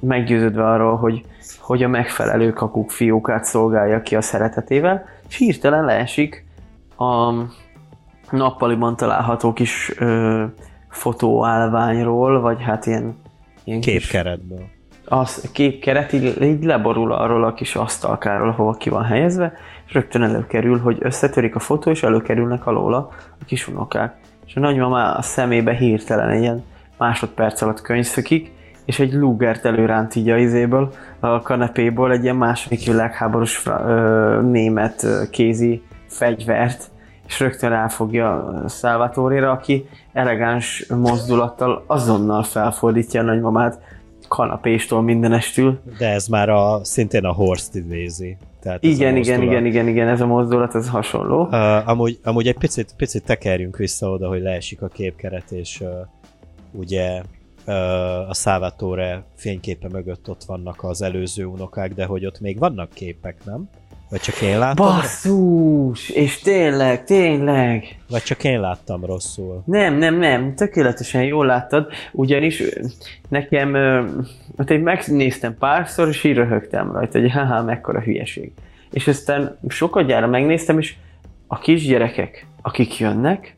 meggyőződve 0.00 0.68
arról, 0.68 0.96
hogy, 0.96 1.24
hogy 1.58 1.82
a 1.82 1.88
megfelelő 1.88 2.52
kakuk 2.52 2.90
fiókát 2.90 3.44
szolgálja 3.44 4.02
ki 4.02 4.16
a 4.16 4.20
szeretetével, 4.20 5.04
és 5.28 5.36
hirtelen 5.36 5.84
leesik 5.84 6.46
a 6.96 7.32
nappaliban 8.30 8.96
található 8.96 9.52
kis 9.52 9.92
ö, 9.98 10.44
fotóállványról, 10.88 12.40
vagy 12.40 12.62
hát 12.62 12.86
ilyen, 12.86 13.16
ilyen 13.64 13.80
Képkeretből. 13.80 14.62
az 15.04 15.50
képkeret 15.52 16.12
így, 16.12 16.42
így 16.42 16.64
leborul 16.64 17.12
arról 17.12 17.44
a 17.44 17.54
kis 17.54 17.76
asztalkáról, 17.76 18.50
hova 18.50 18.72
ki 18.72 18.90
van 18.90 19.04
helyezve, 19.04 19.52
és 19.86 19.92
rögtön 19.92 20.22
előkerül, 20.22 20.78
hogy 20.78 20.98
összetörik 21.00 21.54
a 21.54 21.58
fotó, 21.58 21.90
és 21.90 22.02
előkerülnek 22.02 22.66
alóla 22.66 23.10
a 23.40 23.44
kis 23.46 23.68
unokák. 23.68 24.16
És 24.46 24.56
a 24.56 24.60
nagymama 24.60 25.14
a 25.14 25.22
szemébe 25.22 25.72
hirtelen 25.72 26.28
egy 26.28 26.40
ilyen 26.40 26.64
másodperc 26.98 27.62
alatt 27.62 27.80
könyvszökik, 27.80 28.52
és 28.90 28.98
egy 28.98 29.12
lugert 29.12 29.64
előránt 29.64 30.14
így 30.14 30.30
a 30.30 30.36
izéből, 30.36 30.92
a 31.20 31.40
kanapéból 31.40 32.12
egy 32.12 32.22
ilyen 32.22 32.36
második 32.36 32.86
világháborús 32.86 33.56
fra- 33.56 33.84
ö, 33.86 34.40
német 34.42 35.02
ö, 35.02 35.22
kézi 35.30 35.82
fegyvert, 36.06 36.90
és 37.26 37.40
rögtön 37.40 37.70
ráfogja 37.70 38.54
Salvatoréra, 38.68 39.50
aki 39.50 39.88
elegáns 40.12 40.86
mozdulattal 40.96 41.84
azonnal 41.86 42.42
felfordítja 42.42 43.20
a 43.20 43.24
nagymamát 43.24 43.80
kanapéstól 44.28 45.02
mindenestül. 45.02 45.80
De 45.98 46.08
ez 46.08 46.26
már 46.26 46.48
a, 46.48 46.80
szintén 46.82 47.24
a 47.24 47.32
Horst 47.32 47.74
idézi. 47.74 48.36
Tehát 48.62 48.82
Igen, 48.82 49.16
igen, 49.16 49.42
igen, 49.42 49.66
igen, 49.66 49.88
igen, 49.88 50.08
ez 50.08 50.20
a 50.20 50.26
mozdulat, 50.26 50.74
ez 50.74 50.88
hasonló. 50.88 51.42
Uh, 51.42 51.88
amúgy, 51.88 52.18
amúgy 52.24 52.46
egy 52.46 52.58
picit, 52.58 52.94
picit 52.96 53.24
tekerjünk 53.24 53.76
vissza 53.76 54.10
oda, 54.10 54.28
hogy 54.28 54.40
leesik 54.40 54.82
a 54.82 54.88
képkeret, 54.88 55.50
és 55.50 55.80
uh, 55.80 55.88
ugye 56.72 57.22
a 58.28 58.34
Salvatore 58.34 59.24
fényképe 59.36 59.88
mögött 59.88 60.28
ott 60.28 60.44
vannak 60.44 60.84
az 60.84 61.02
előző 61.02 61.44
unokák, 61.44 61.94
de 61.94 62.04
hogy 62.04 62.26
ott 62.26 62.40
még 62.40 62.58
vannak 62.58 62.90
képek, 62.92 63.36
nem? 63.44 63.68
Vagy 64.10 64.20
csak 64.20 64.40
én 64.40 64.58
láttam? 64.58 64.86
Basszus! 64.86 66.08
És 66.08 66.38
tényleg, 66.38 67.04
tényleg. 67.04 67.98
Vagy 68.08 68.22
csak 68.22 68.44
én 68.44 68.60
láttam 68.60 69.04
rosszul? 69.04 69.62
Nem, 69.66 69.94
nem, 69.94 70.18
nem. 70.18 70.54
Tökéletesen 70.54 71.22
jól 71.24 71.46
láttad. 71.46 71.86
Ugyanis 72.12 72.62
nekem, 73.28 73.74
hát 74.56 74.70
én 74.70 74.80
megnéztem 74.80 75.58
párszor, 75.58 76.08
és 76.08 76.24
így 76.24 76.34
röhögtem 76.34 76.92
rajta, 76.92 77.20
hogy 77.20 77.30
haha, 77.30 77.62
mekkora 77.62 78.00
hülyeség. 78.00 78.52
És 78.90 79.08
aztán 79.08 79.58
sokat 79.68 80.06
gyára 80.06 80.26
megnéztem, 80.26 80.78
és 80.78 80.94
a 81.46 81.58
kisgyerekek, 81.58 82.46
akik 82.62 82.98
jönnek, 82.98 83.54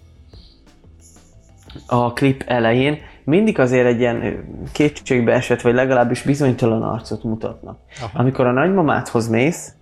a 1.86 2.12
klip 2.12 2.44
elején 2.46 2.98
mindig 3.24 3.58
azért 3.58 3.86
egy 3.86 4.00
ilyen 4.00 4.44
kétségbe 4.72 5.32
esett, 5.32 5.60
vagy 5.60 5.74
legalábbis 5.74 6.22
bizonytalan 6.22 6.82
arcot 6.82 7.22
mutatnak. 7.22 7.78
Aha. 8.02 8.18
Amikor 8.18 8.46
a 8.46 8.52
nagymamádhoz 8.52 9.28
mész, 9.28 9.74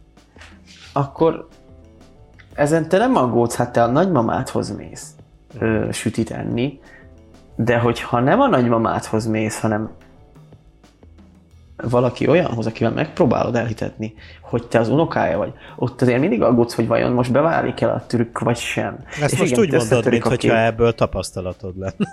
akkor 0.93 1.49
ezen 2.55 2.89
te 2.89 2.99
nem 2.99 3.17
aggódsz, 3.17 3.57
hát 3.57 3.73
te 3.73 3.83
a 3.83 3.87
nagymamádhoz 3.87 4.77
mész 4.77 5.15
ö, 5.59 5.89
sütit 5.93 6.31
enni, 6.31 6.81
de 7.57 7.79
hogyha 7.79 8.21
nem 8.21 8.41
a 8.41 8.47
nagymamádhoz 8.47 9.27
mész, 9.27 9.61
hanem 9.61 9.91
valaki 11.83 12.29
olyanhoz, 12.29 12.67
akivel 12.67 12.93
megpróbálod 12.93 13.57
elhitetni, 13.57 14.15
hogy 14.41 14.67
te 14.67 14.79
az 14.79 14.89
unokája 14.89 15.39
vagy, 15.39 15.53
ott 15.77 16.03
azért 16.03 16.21
mindig 16.21 16.43
aggódsz, 16.43 16.75
hogy 16.75 16.87
vajon 16.87 17.13
most 17.13 17.33
beválik 17.33 17.81
el 17.81 17.91
a 17.91 18.05
trükk, 18.07 18.39
vagy 18.39 18.57
sem. 18.57 18.97
Ezt 19.21 19.33
És 19.33 19.39
most 19.39 19.51
igen, 19.51 19.65
úgy 19.65 19.73
mondod, 19.73 20.11
mintha 20.11 20.59
ebből 20.59 20.95
tapasztalatod 20.95 21.79
lenne. 21.79 22.11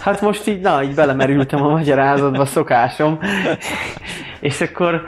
Hát 0.00 0.20
most 0.20 0.46
így, 0.46 0.60
na, 0.60 0.82
így 0.82 0.94
belemerültem 0.94 1.62
a 1.62 1.68
magyarázatba, 1.68 2.44
szokásom. 2.44 3.18
És 4.40 4.60
akkor 4.60 5.02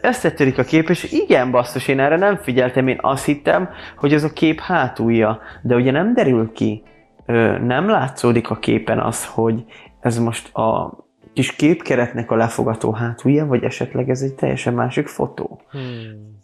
összetörik 0.00 0.58
a 0.58 0.62
kép, 0.62 0.88
és 0.88 1.12
igen, 1.12 1.50
basszus, 1.50 1.88
én 1.88 2.00
erre 2.00 2.16
nem 2.16 2.36
figyeltem, 2.36 2.88
én 2.88 2.98
azt 3.00 3.24
hittem, 3.24 3.68
hogy 3.96 4.12
ez 4.12 4.24
a 4.24 4.32
kép 4.32 4.60
hátulja, 4.60 5.40
de 5.62 5.74
ugye 5.74 5.90
nem 5.90 6.14
derül 6.14 6.52
ki, 6.52 6.82
nem 7.62 7.88
látszódik 7.88 8.50
a 8.50 8.58
képen 8.58 8.98
az, 8.98 9.26
hogy 9.26 9.64
ez 10.00 10.18
most 10.18 10.54
a 10.54 10.98
kis 11.32 11.56
képkeretnek 11.56 12.30
a 12.30 12.36
lefogató 12.36 12.92
hátulja, 12.92 13.46
vagy 13.46 13.64
esetleg 13.64 14.10
ez 14.10 14.22
egy 14.22 14.34
teljesen 14.34 14.74
másik 14.74 15.06
fotó. 15.06 15.60
Hmm. 15.70 16.38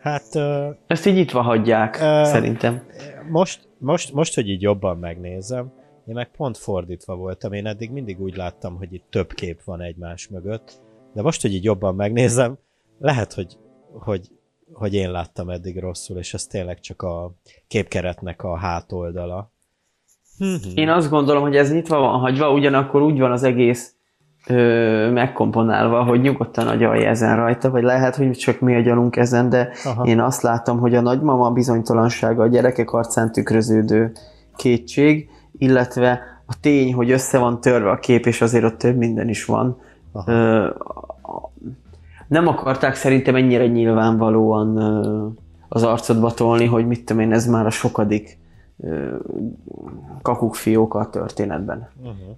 Hát... 0.00 0.24
Uh, 0.34 0.42
Ezt 0.86 1.06
így 1.06 1.18
itt 1.18 1.30
hagyják, 1.30 1.98
uh, 2.00 2.22
szerintem. 2.22 2.82
Most, 3.28 3.68
most, 3.78 4.12
most, 4.12 4.34
hogy 4.34 4.48
így 4.48 4.62
jobban 4.62 4.98
megnézem, 4.98 5.72
én 6.10 6.16
meg 6.16 6.30
pont 6.30 6.56
fordítva 6.56 7.16
voltam, 7.16 7.52
én 7.52 7.66
eddig 7.66 7.90
mindig 7.90 8.20
úgy 8.20 8.36
láttam, 8.36 8.76
hogy 8.76 8.92
itt 8.92 9.04
több 9.10 9.32
kép 9.32 9.62
van 9.64 9.80
egymás 9.80 10.28
mögött, 10.28 10.80
de 11.14 11.22
most, 11.22 11.42
hogy 11.42 11.54
így 11.54 11.64
jobban 11.64 11.94
megnézem, 11.94 12.58
lehet, 12.98 13.32
hogy, 13.32 13.58
hogy, 13.92 14.28
hogy 14.72 14.94
én 14.94 15.10
láttam 15.10 15.50
eddig 15.50 15.78
rosszul, 15.78 16.18
és 16.18 16.34
ez 16.34 16.46
tényleg 16.46 16.80
csak 16.80 17.02
a 17.02 17.32
képkeretnek 17.68 18.42
a 18.42 18.56
hátoldala. 18.56 19.52
Én 20.74 20.88
azt 20.88 21.10
gondolom, 21.10 21.42
hogy 21.42 21.56
ez 21.56 21.72
nyitva 21.72 21.98
van 21.98 22.18
hagyva, 22.18 22.52
ugyanakkor 22.52 23.02
úgy 23.02 23.18
van 23.18 23.32
az 23.32 23.42
egész 23.42 23.94
ö, 24.46 25.10
megkomponálva, 25.10 26.04
hogy 26.04 26.20
nyugodtan 26.20 26.68
agyalj 26.68 27.04
ezen 27.04 27.36
rajta, 27.36 27.70
vagy 27.70 27.82
lehet, 27.82 28.16
hogy 28.16 28.30
csak 28.30 28.60
mi 28.60 28.74
agyalunk 28.74 29.16
ezen, 29.16 29.48
de 29.48 29.72
Aha. 29.84 30.04
én 30.04 30.20
azt 30.20 30.42
látom, 30.42 30.78
hogy 30.78 30.94
a 30.94 31.00
nagymama 31.00 31.50
bizonytalansága 31.50 32.42
a 32.42 32.48
gyerekek 32.48 32.92
arcán 32.92 33.32
tükröződő 33.32 34.12
kétség, 34.56 35.28
illetve 35.60 36.20
a 36.46 36.60
tény, 36.60 36.94
hogy 36.94 37.10
össze 37.10 37.38
van 37.38 37.60
törve 37.60 37.90
a 37.90 37.98
kép, 37.98 38.26
és 38.26 38.40
azért 38.40 38.64
ott 38.64 38.78
több 38.78 38.96
minden 38.96 39.28
is 39.28 39.44
van. 39.44 39.80
Ö, 40.26 40.68
nem 42.28 42.46
akarták 42.46 42.94
szerintem 42.94 43.34
ennyire 43.34 43.66
nyilvánvalóan 43.66 44.76
ö, 44.76 45.26
az 45.68 45.82
arcodba 45.82 46.34
tolni, 46.34 46.66
hogy 46.66 46.86
mit 46.86 47.04
tudom 47.04 47.22
én, 47.22 47.32
ez 47.32 47.46
már 47.46 47.66
a 47.66 47.70
sokadik 47.70 48.38
kakukfióka 50.22 50.98
a 50.98 51.10
történetben. 51.10 51.88
Uh-huh. 51.98 52.36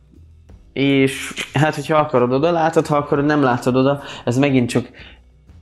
És 0.72 1.34
hát, 1.54 1.74
hogyha 1.74 1.96
akarod 1.96 2.32
oda 2.32 2.50
látod, 2.50 2.86
ha 2.86 2.96
akarod 2.96 3.24
nem 3.24 3.42
látod 3.42 3.76
oda, 3.76 4.00
ez 4.24 4.38
megint 4.38 4.68
csak 4.68 4.90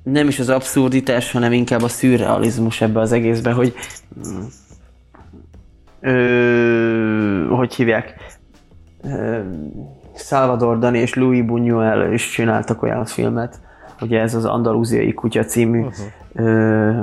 nem 0.03 0.29
is 0.29 0.39
az 0.39 0.49
abszurditás, 0.49 1.33
hanem 1.33 1.53
inkább 1.53 1.83
a 1.83 1.89
szürrealizmus 1.89 2.81
ebbe 2.81 3.01
az 3.01 3.13
egészbe, 3.13 3.53
hogy 3.53 3.75
ö, 6.01 7.47
hogy 7.51 7.75
hívják, 7.75 8.15
ö, 9.03 9.41
Salvador 10.15 10.79
Dani 10.79 10.99
és 10.99 11.15
Louis 11.15 11.45
Buñuel 11.47 12.11
is 12.13 12.31
csináltak 12.31 12.83
olyan 12.83 13.05
filmet, 13.05 13.61
ugye 14.01 14.21
ez 14.21 14.35
az 14.35 14.45
Andalúziai 14.45 15.15
Kutya 15.15 15.45
című 15.45 15.79
uh-huh. 15.79 15.97
ö, 16.35 17.03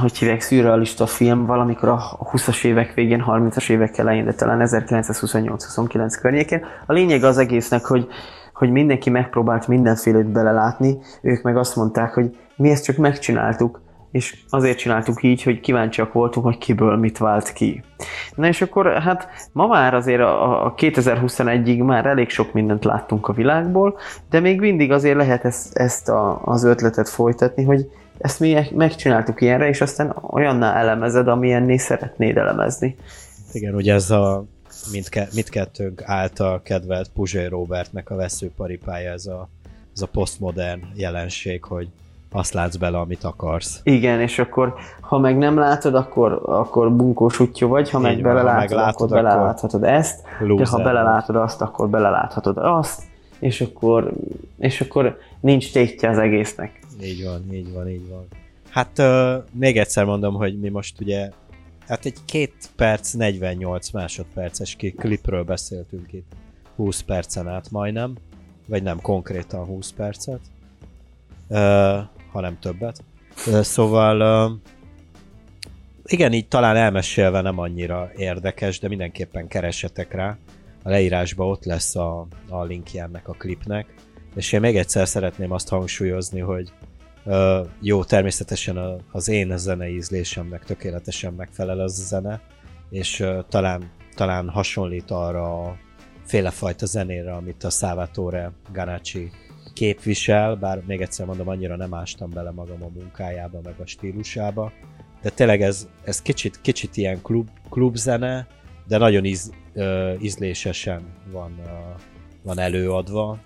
hogy 0.00 0.18
hívják, 0.18 0.40
szürrealista 0.40 1.06
film 1.06 1.46
valamikor 1.46 1.88
a 1.88 2.18
20-as 2.32 2.64
évek 2.64 2.94
végén, 2.94 3.24
30-as 3.26 3.70
évek 3.70 3.98
elején, 3.98 4.24
de 4.24 4.32
talán 4.32 4.60
1928-29 4.64 6.18
környékén. 6.20 6.64
A 6.86 6.92
lényeg 6.92 7.24
az 7.24 7.38
egésznek, 7.38 7.84
hogy, 7.84 8.08
hogy 8.52 8.70
mindenki 8.70 9.10
megpróbált 9.10 9.68
mindenfélét 9.68 10.26
belelátni, 10.26 10.98
ők 11.22 11.42
meg 11.42 11.56
azt 11.56 11.76
mondták, 11.76 12.14
hogy 12.14 12.36
mi 12.56 12.70
ezt 12.70 12.84
csak 12.84 12.96
megcsináltuk, 12.96 13.80
és 14.10 14.36
azért 14.48 14.78
csináltuk 14.78 15.22
így, 15.22 15.42
hogy 15.42 15.60
kíváncsiak 15.60 16.12
voltunk, 16.12 16.46
hogy 16.46 16.58
kiből 16.58 16.96
mit 16.96 17.18
vált 17.18 17.52
ki. 17.52 17.82
Na 18.34 18.46
és 18.46 18.60
akkor 18.60 18.92
hát 18.92 19.28
ma 19.52 19.66
már 19.66 19.94
azért 19.94 20.20
a, 20.20 20.64
a 20.66 20.74
2021-ig 20.74 21.84
már 21.84 22.06
elég 22.06 22.28
sok 22.28 22.52
mindent 22.52 22.84
láttunk 22.84 23.28
a 23.28 23.32
világból, 23.32 23.98
de 24.30 24.40
még 24.40 24.60
mindig 24.60 24.92
azért 24.92 25.16
lehet 25.16 25.44
ezt, 25.44 25.76
ezt 25.76 26.08
a, 26.08 26.40
az 26.44 26.64
ötletet 26.64 27.08
folytatni, 27.08 27.64
hogy 27.64 27.90
ezt 28.18 28.40
mi 28.40 28.56
megcsináltuk 28.74 29.40
ilyenre, 29.40 29.68
és 29.68 29.80
aztán 29.80 30.16
olyanná 30.30 30.74
elemezed, 30.74 31.28
amilyenné 31.28 31.76
szeretnéd 31.76 32.36
elemezni. 32.36 32.96
Igen, 33.52 33.74
ugye 33.74 33.94
ez 33.94 34.10
a 34.10 34.44
mindke, 34.92 35.28
mindkettőnk 35.34 36.02
által 36.04 36.62
kedvelt 36.62 37.10
Puzsé 37.14 37.46
Robertnek 37.46 38.10
a 38.10 38.16
veszőparipája, 38.16 39.12
ez 39.12 39.26
a, 39.26 39.48
ez 39.94 40.02
a 40.02 40.06
postmodern 40.06 40.80
jelenség, 40.94 41.64
hogy 41.64 41.88
azt 42.32 42.52
látsz 42.52 42.76
bele, 42.76 42.98
amit 42.98 43.24
akarsz. 43.24 43.80
Igen, 43.82 44.20
és 44.20 44.38
akkor 44.38 44.74
ha 45.00 45.18
meg 45.18 45.38
nem 45.38 45.58
látod, 45.58 45.94
akkor, 45.94 46.42
akkor 46.44 46.92
bunkós 46.92 47.40
útja 47.40 47.66
vagy, 47.66 47.90
ha 47.90 47.98
Így 47.98 48.04
meg 48.04 48.22
belelátod, 48.22 48.78
ha 48.78 48.84
akkor 48.84 49.08
beleláthatod 49.08 49.84
ezt, 49.84 50.22
de 50.56 50.66
ha 50.68 50.82
belelátod 50.82 51.36
azt, 51.36 51.60
akkor 51.60 51.88
beleláthatod 51.88 52.56
azt, 52.58 53.02
és 53.38 53.60
akkor, 53.60 54.12
és 54.58 54.80
akkor 54.80 55.18
nincs 55.40 55.72
tétje 55.72 56.08
az 56.08 56.18
egésznek. 56.18 56.78
Így 57.02 57.24
van, 57.24 57.54
így 57.54 57.72
van, 57.72 57.88
így 57.88 58.08
van. 58.08 58.26
Hát 58.70 58.98
uh, 58.98 59.44
még 59.52 59.78
egyszer 59.78 60.04
mondom, 60.04 60.34
hogy 60.34 60.60
mi 60.60 60.68
most 60.68 61.00
ugye, 61.00 61.30
hát 61.88 62.04
egy 62.04 62.18
két 62.24 62.54
perc, 62.76 63.12
48 63.12 63.90
másodperces 63.90 64.76
klipről 64.96 65.44
beszéltünk 65.44 66.12
itt. 66.12 66.32
20 66.76 67.00
percen 67.00 67.48
át 67.48 67.70
majdnem, 67.70 68.14
vagy 68.66 68.82
nem 68.82 69.00
konkrétan 69.00 69.64
20 69.64 69.92
percet, 69.92 70.40
uh, 71.48 71.98
hanem 72.38 72.58
többet. 72.58 73.04
Szóval 73.60 74.60
igen, 76.04 76.32
így 76.32 76.48
talán 76.48 76.76
elmesélve 76.76 77.40
nem 77.40 77.58
annyira 77.58 78.10
érdekes, 78.16 78.78
de 78.78 78.88
mindenképpen 78.88 79.48
keresetek 79.48 80.12
rá. 80.12 80.36
A 80.82 80.88
leírásban 80.88 81.48
ott 81.48 81.64
lesz 81.64 81.96
a, 81.96 82.26
a 82.48 82.64
linkje 82.64 83.02
ennek 83.02 83.28
a 83.28 83.32
klipnek. 83.32 83.94
És 84.34 84.52
én 84.52 84.60
még 84.60 84.76
egyszer 84.76 85.08
szeretném 85.08 85.52
azt 85.52 85.68
hangsúlyozni, 85.68 86.40
hogy 86.40 86.72
jó, 87.80 88.04
természetesen 88.04 89.02
az 89.12 89.28
én 89.28 89.56
zenei 89.56 89.94
ízlésemnek 89.94 90.64
tökéletesen 90.64 91.32
megfelel 91.32 91.80
az 91.80 92.00
a 92.00 92.06
zene, 92.06 92.40
és 92.90 93.24
talán, 93.48 93.90
talán 94.14 94.48
hasonlít 94.48 95.10
arra 95.10 95.62
a 95.62 95.76
félefajta 96.24 96.86
zenére, 96.86 97.32
amit 97.32 97.64
a 97.64 97.70
Salvatore 97.70 98.52
Ganacci 98.72 99.30
képvisel, 99.78 100.54
bár 100.54 100.82
még 100.86 101.00
egyszer 101.00 101.26
mondom, 101.26 101.48
annyira 101.48 101.76
nem 101.76 101.94
ástam 101.94 102.30
bele 102.30 102.50
magam 102.50 102.82
a 102.82 102.88
munkájába, 102.94 103.60
meg 103.64 103.74
a 103.80 103.86
stílusába, 103.86 104.72
de 105.22 105.30
tényleg 105.30 105.62
ez, 105.62 105.88
ez 106.04 106.22
kicsit, 106.22 106.60
kicsit 106.60 106.96
ilyen 106.96 107.22
klub, 107.22 107.48
klubzene, 107.70 108.46
de 108.86 108.98
nagyon 108.98 109.24
íz, 109.24 109.52
uh, 109.74 110.12
ízlésesen 110.20 111.02
van, 111.32 111.60
van 112.42 112.58
előadva. 112.58 113.38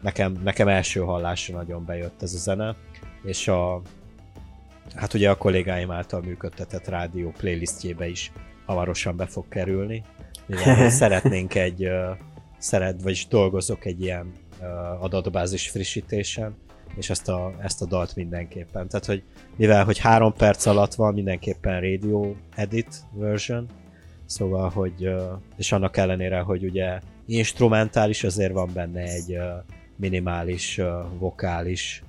Nekem, 0.00 0.40
nekem 0.42 0.68
első 0.68 1.00
hallásra 1.00 1.56
nagyon 1.56 1.84
bejött 1.84 2.22
ez 2.22 2.34
a 2.34 2.38
zene 2.38 2.76
és 3.24 3.48
a 3.48 3.82
hát 4.94 5.14
ugye 5.14 5.30
a 5.30 5.36
kollégáim 5.36 5.90
által 5.90 6.20
működtetett 6.20 6.88
rádió 6.88 7.30
playlistjébe 7.30 8.08
is 8.08 8.32
hamarosan 8.66 9.16
be 9.16 9.26
fog 9.26 9.48
kerülni. 9.48 10.02
Mivel 10.46 10.90
szeretnénk 11.00 11.54
egy, 11.54 11.88
szeret, 12.58 13.02
vagyis 13.02 13.26
dolgozok 13.26 13.84
egy 13.84 14.00
ilyen 14.02 14.32
adatbázis 15.00 15.68
frissítésen, 15.70 16.56
és 16.96 17.10
ezt 17.10 17.28
a, 17.28 17.54
ezt 17.58 17.82
a 17.82 17.86
dalt 17.86 18.16
mindenképpen. 18.16 18.88
Tehát, 18.88 19.06
hogy 19.06 19.22
mivel, 19.56 19.84
hogy 19.84 19.98
három 19.98 20.32
perc 20.32 20.66
alatt 20.66 20.94
van, 20.94 21.14
mindenképpen 21.14 21.80
radio 21.80 22.34
edit 22.54 23.04
version, 23.12 23.66
szóval, 24.26 24.68
hogy, 24.68 25.10
és 25.56 25.72
annak 25.72 25.96
ellenére, 25.96 26.40
hogy 26.40 26.64
ugye 26.64 27.00
instrumentális, 27.26 28.24
azért 28.24 28.52
van 28.52 28.70
benne 28.74 29.00
egy 29.00 29.38
minimális 29.96 30.80
vokális 31.18 32.02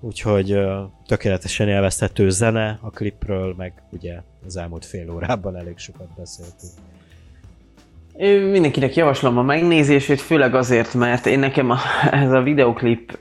úgyhogy 0.00 0.58
tökéletesen 1.06 1.68
élvezhető 1.68 2.30
zene 2.30 2.78
a 2.82 2.90
klipről, 2.90 3.54
meg 3.56 3.82
ugye 3.90 4.22
az 4.46 4.56
elmúlt 4.56 4.84
fél 4.84 5.10
órában 5.10 5.56
elég 5.56 5.78
sokat 5.78 6.08
beszéltünk. 6.16 6.72
Mindenkinek 8.50 8.94
javaslom 8.94 9.38
a 9.38 9.42
megnézését, 9.42 10.20
főleg 10.20 10.54
azért, 10.54 10.94
mert 10.94 11.26
én 11.26 11.38
nekem 11.38 11.70
a, 11.70 11.76
ez 12.10 12.32
a 12.32 12.42
videoklip 12.42 13.18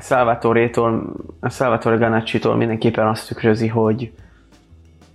Salvatore-tól, 0.00 1.16
Salvatore 1.42 1.96
Ganacci-tól 1.96 2.56
mindenképpen 2.56 3.06
azt 3.06 3.28
tükrözi, 3.28 3.68
hogy 3.68 4.12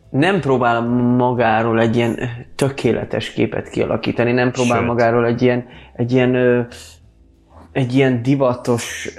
nem 0.10 0.40
próbál 0.40 0.82
magáról 1.18 1.82
egy 1.82 1.96
ilyen 1.96 2.20
tökéletes 2.56 3.32
képet 3.32 3.70
kialakítani, 3.70 4.32
nem 4.32 4.52
próbál 4.52 4.78
Sőt. 4.78 4.88
magáról 4.88 5.26
egy 5.26 5.42
ilyen, 5.42 5.66
egy 5.96 6.12
ilyen, 6.12 6.68
egy 7.72 7.94
ilyen 7.94 8.22
divatos 8.22 9.14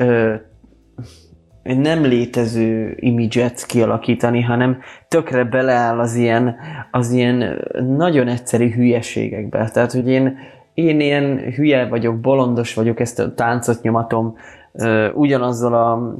egy 1.64 1.78
nem 1.78 2.02
létező 2.02 2.96
imidzset 3.00 3.66
kialakítani, 3.66 4.42
hanem 4.42 4.78
tökre 5.08 5.44
beleáll 5.44 5.98
az 5.98 6.14
ilyen, 6.14 6.56
az 6.90 7.10
ilyen 7.10 7.64
nagyon 7.96 8.28
egyszerű 8.28 8.70
hülyeségekbe. 8.70 9.70
Tehát, 9.70 9.92
hogy 9.92 10.08
én, 10.08 10.38
én 10.74 11.00
ilyen 11.00 11.38
hülye 11.38 11.88
vagyok, 11.88 12.20
bolondos 12.20 12.74
vagyok, 12.74 13.00
ezt 13.00 13.18
a 13.18 13.34
táncot 13.34 13.82
nyomatom, 13.82 14.36
ugyanazzal 15.14 15.74
a, 15.74 16.16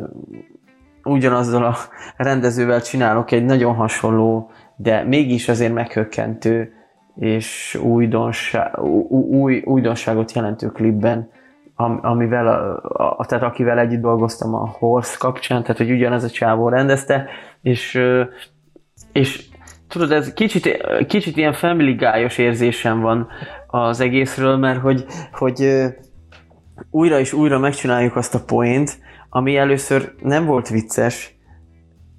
ugyanazzal 1.04 1.64
a 1.64 1.76
rendezővel 2.16 2.82
csinálok 2.82 3.30
egy 3.30 3.44
nagyon 3.44 3.74
hasonló, 3.74 4.50
de 4.76 5.02
mégis 5.02 5.48
azért 5.48 5.74
meghökkentő 5.74 6.72
és 7.16 7.78
újdonság, 7.82 8.78
új, 9.10 9.62
újdonságot 9.64 10.32
jelentő 10.32 10.66
klipben 10.66 11.28
am, 11.74 11.98
amivel, 12.02 12.46
a, 12.82 13.14
a, 13.18 13.26
tehát 13.26 13.44
akivel 13.44 13.78
együtt 13.78 14.00
dolgoztam 14.00 14.54
a 14.54 14.68
Horse 14.78 15.16
kapcsán, 15.18 15.62
tehát 15.62 15.76
hogy 15.76 15.90
ugyanez 15.90 16.24
a 16.24 16.30
csávó 16.30 16.68
rendezte, 16.68 17.26
és, 17.62 18.02
és 19.12 19.44
tudod, 19.88 20.12
ez 20.12 20.32
kicsit, 20.32 20.86
kicsit 21.06 21.36
ilyen 21.36 21.52
family 21.52 21.94
guy 21.94 22.28
érzésem 22.36 23.00
van 23.00 23.28
az 23.66 24.00
egészről, 24.00 24.56
mert 24.56 24.80
hogy, 24.80 25.04
hogy 25.32 25.84
újra 26.90 27.18
és 27.18 27.32
újra 27.32 27.58
megcsináljuk 27.58 28.16
azt 28.16 28.34
a 28.34 28.44
point, 28.46 28.98
ami 29.28 29.56
először 29.56 30.14
nem 30.22 30.44
volt 30.44 30.68
vicces, 30.68 31.33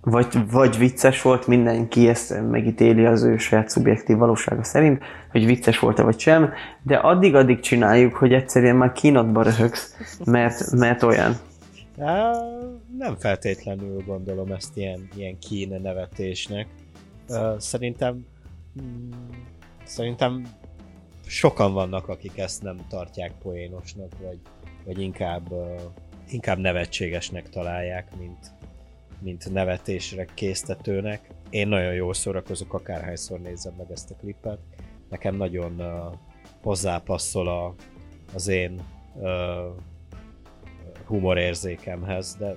vagy, 0.05 0.51
vagy 0.51 0.77
vicces 0.77 1.21
volt, 1.21 1.47
mindenki 1.47 2.07
ezt 2.07 2.41
megítéli 2.49 3.05
az 3.05 3.23
ő 3.23 3.37
saját 3.37 3.69
szubjektív 3.69 4.17
valósága 4.17 4.63
szerint, 4.63 5.03
hogy 5.31 5.45
vicces 5.45 5.79
volt-e 5.79 6.03
vagy 6.03 6.19
sem, 6.19 6.53
de 6.81 6.95
addig-addig 6.95 7.59
csináljuk, 7.59 8.13
hogy 8.13 8.33
egyszerűen 8.33 8.75
már 8.75 8.91
kínatba 8.91 9.43
röhögsz, 9.43 10.19
mert, 10.25 10.71
mert 10.71 11.03
olyan. 11.03 11.35
Há, 11.99 12.31
nem 12.97 13.15
feltétlenül 13.19 14.03
gondolom 14.05 14.51
ezt 14.51 14.77
ilyen, 14.77 15.07
ilyen 15.15 15.39
kín 15.39 15.81
nevetésnek. 15.81 16.67
Szerintem 17.57 18.25
mm, 18.81 19.09
szerintem 19.83 20.43
sokan 21.25 21.73
vannak, 21.73 22.07
akik 22.07 22.37
ezt 22.37 22.63
nem 22.63 22.77
tartják 22.89 23.31
poénosnak, 23.41 24.11
vagy, 24.23 24.39
vagy 24.85 25.01
inkább, 25.01 25.53
inkább 26.29 26.57
nevetségesnek 26.57 27.49
találják, 27.49 28.07
mint, 28.19 28.51
mint 29.19 29.53
nevetésre 29.53 30.25
késztetőnek. 30.33 31.29
Én 31.49 31.67
nagyon 31.67 31.93
jól 31.93 32.13
szórakozok, 32.13 32.73
akárhányszor 32.73 33.39
nézem 33.39 33.73
meg 33.77 33.91
ezt 33.91 34.11
a 34.11 34.15
klipet. 34.15 34.59
Nekem 35.09 35.35
nagyon 35.35 35.75
uh, 35.77 36.17
hozzápasszol 36.63 37.47
a, 37.47 37.73
az 38.33 38.47
én 38.47 38.79
uh, 39.15 39.29
humorérzékemhez, 41.05 42.35
de 42.39 42.55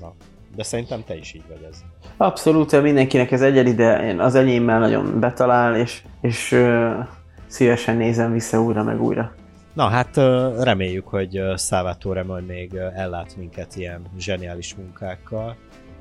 na, 0.00 0.14
de 0.56 0.62
szerintem 0.62 1.04
te 1.04 1.16
is 1.16 1.32
így 1.32 1.44
vagy 1.48 1.66
ez. 1.70 1.84
Abszolút, 2.16 2.82
mindenkinek 2.82 3.30
ez 3.30 3.42
egyedi, 3.42 3.74
de 3.74 4.06
én 4.08 4.20
az 4.20 4.34
enyémmel 4.34 4.78
nagyon 4.78 5.20
betalál, 5.20 5.76
és, 5.76 6.04
és 6.20 6.52
uh, 6.52 7.06
szívesen 7.46 7.96
nézem 7.96 8.32
vissza 8.32 8.62
újra 8.62 8.82
meg 8.82 9.02
újra. 9.02 9.34
Na 9.74 9.88
hát 9.88 10.16
reméljük, 10.62 11.08
hogy 11.08 11.42
Salvatore 11.56 12.22
majd 12.22 12.46
még 12.46 12.74
ellát 12.74 13.36
minket 13.36 13.76
ilyen 13.76 14.02
zseniális 14.18 14.74
munkákkal, 14.74 15.56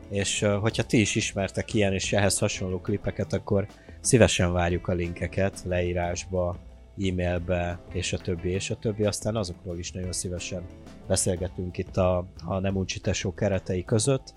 és 0.10 0.46
hogyha 0.62 0.84
ti 0.84 1.00
is 1.00 1.16
ismertek 1.16 1.74
ilyen 1.74 1.94
és 1.94 2.14
ehhez 2.14 2.40
hasonló 2.40 2.82
klipeket, 2.82 3.34
akkor 3.34 3.66
szívesen 4.00 4.54
várjuk 4.54 4.88
a 4.88 4.94
linkeket 4.94 5.64
leírásba, 5.66 6.56
e-mailbe, 7.10 7.80
és 7.94 8.14
a 8.14 8.18
többi, 8.18 8.50
és 8.50 8.70
a 8.70 8.76
többi, 8.76 9.04
aztán 9.04 9.36
azokról 9.36 9.78
is 9.78 9.92
nagyon 9.92 10.12
szívesen 10.12 10.62
beszélgetünk 11.08 11.78
itt 11.78 11.98
a, 11.98 12.26
a 12.46 12.60
Nem 12.60 12.76
Uncsi 12.76 13.00
Tesó 13.00 13.34
keretei 13.34 13.86
között. 13.86 14.34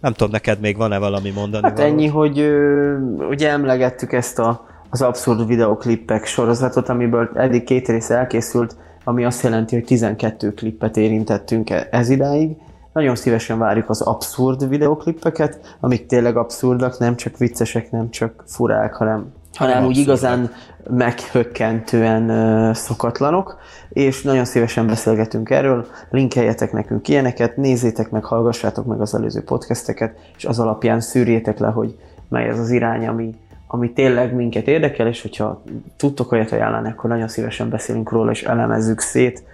Nem 0.00 0.12
tudom, 0.12 0.30
neked 0.30 0.60
még 0.60 0.76
van-e 0.76 0.98
valami 0.98 1.30
mondani? 1.30 1.64
Hát 1.64 1.78
valót? 1.78 1.92
ennyi, 1.92 2.06
hogy 2.06 2.38
ö, 2.38 2.98
ugye 3.28 3.50
emlegettük 3.50 4.12
ezt 4.12 4.38
a 4.38 4.66
az 4.94 5.02
abszurd 5.02 5.46
videoklippek 5.46 6.26
sorozatot, 6.26 6.88
amiből 6.88 7.30
eddig 7.34 7.64
két 7.64 7.88
rész 7.88 8.10
elkészült, 8.10 8.76
ami 9.04 9.24
azt 9.24 9.42
jelenti, 9.42 9.74
hogy 9.74 9.84
12 9.84 10.52
klippet 10.52 10.96
érintettünk 10.96 11.70
e- 11.70 11.88
ez 11.90 12.08
idáig. 12.08 12.56
Nagyon 12.92 13.16
szívesen 13.16 13.58
várjuk 13.58 13.90
az 13.90 14.00
abszurd 14.00 14.68
videoklippeket, 14.68 15.76
amik 15.80 16.06
tényleg 16.06 16.36
abszurdak, 16.36 16.98
nem 16.98 17.16
csak 17.16 17.38
viccesek, 17.38 17.90
nem 17.90 18.10
csak 18.10 18.44
furák, 18.46 18.94
hanem, 18.94 19.32
hanem 19.54 19.84
úgy 19.84 19.96
igazán 19.96 20.50
meghökkentően 20.90 22.30
uh, 22.30 22.74
szokatlanok, 22.74 23.58
és 23.88 24.22
nagyon 24.22 24.44
szívesen 24.44 24.86
beszélgetünk 24.86 25.50
erről, 25.50 25.86
linkeljetek 26.10 26.72
nekünk 26.72 27.08
ilyeneket, 27.08 27.56
nézzétek 27.56 28.10
meg, 28.10 28.24
hallgassátok 28.24 28.86
meg 28.86 29.00
az 29.00 29.14
előző 29.14 29.42
podcasteket, 29.42 30.18
és 30.36 30.44
az 30.44 30.58
alapján 30.58 31.00
szűrjétek 31.00 31.58
le, 31.58 31.68
hogy 31.68 31.96
mely 32.28 32.50
az 32.50 32.58
az 32.58 32.70
irány, 32.70 33.06
ami, 33.06 33.34
ami 33.66 33.92
tényleg 33.92 34.34
minket 34.34 34.66
érdekel, 34.66 35.06
és 35.06 35.22
hogyha 35.22 35.62
tudtok 35.96 36.32
olyat 36.32 36.52
ajánlani, 36.52 36.88
akkor 36.88 37.10
nagyon 37.10 37.28
szívesen 37.28 37.70
beszélünk 37.70 38.10
róla, 38.10 38.30
és 38.30 38.42
elemezzük 38.42 39.00
szét 39.00 39.44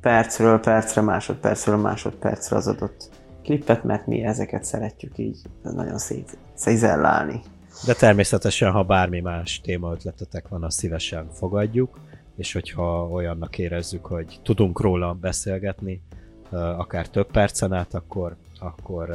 percről 0.00 0.60
percre, 0.60 1.00
másodpercről 1.00 1.76
másodpercre 1.76 2.56
az 2.56 2.66
adott 2.66 3.10
klippet, 3.42 3.84
mert 3.84 4.06
mi 4.06 4.24
ezeket 4.24 4.64
szeretjük 4.64 5.18
így 5.18 5.38
nagyon 5.62 5.98
szét 5.98 6.38
szézellálni. 6.54 7.40
De 7.86 7.94
természetesen, 7.94 8.70
ha 8.70 8.82
bármi 8.82 9.20
más 9.20 9.60
témaötletetek 9.60 10.48
van, 10.48 10.64
azt 10.64 10.78
szívesen 10.78 11.28
fogadjuk, 11.32 11.98
és 12.36 12.52
hogyha 12.52 13.08
olyannak 13.08 13.58
érezzük, 13.58 14.06
hogy 14.06 14.40
tudunk 14.42 14.80
róla 14.80 15.12
beszélgetni, 15.12 16.02
akár 16.50 17.08
több 17.08 17.30
percen 17.30 17.72
át, 17.72 17.94
akkor, 17.94 18.36
akkor, 18.58 19.10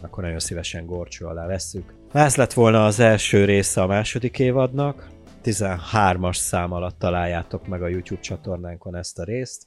akkor 0.00 0.22
nagyon 0.22 0.38
szívesen 0.38 0.86
gorcsó 0.86 1.28
alá 1.28 1.46
vesszük. 1.46 1.94
Ez 2.12 2.36
lett 2.36 2.52
volna 2.52 2.84
az 2.84 3.00
első 3.00 3.44
része 3.44 3.82
a 3.82 3.86
második 3.86 4.38
évadnak. 4.38 5.08
13-as 5.44 6.36
szám 6.36 6.72
alatt 6.72 6.98
találjátok 6.98 7.66
meg 7.66 7.82
a 7.82 7.88
YouTube 7.88 8.20
csatornánkon 8.20 8.96
ezt 8.96 9.18
a 9.18 9.24
részt. 9.24 9.66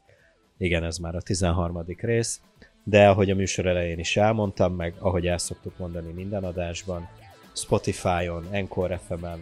Igen, 0.58 0.84
ez 0.84 0.98
már 0.98 1.16
a 1.16 1.22
13. 1.22 1.84
rész. 1.98 2.42
De 2.84 3.08
ahogy 3.08 3.30
a 3.30 3.36
műsor 3.36 3.66
elején 3.66 4.00
is 4.00 4.18
elmondtam, 4.18 4.76
meg 4.76 4.94
ahogy 5.00 5.28
el 5.28 5.38
szoktuk 5.38 5.78
mondani 5.78 6.12
minden 6.12 6.44
adásban, 6.44 7.10
Spotify-on, 7.54 8.48
Encore 8.52 8.98
FM-en, 8.98 9.40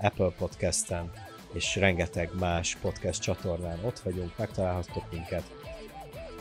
Apple 0.00 0.30
Podcast-en 0.38 1.10
és 1.52 1.76
rengeteg 1.76 2.30
más 2.38 2.76
podcast 2.80 3.22
csatornán 3.22 3.78
ott 3.84 3.98
vagyunk, 3.98 4.38
megtalálhattok 4.38 5.12
minket. 5.12 5.44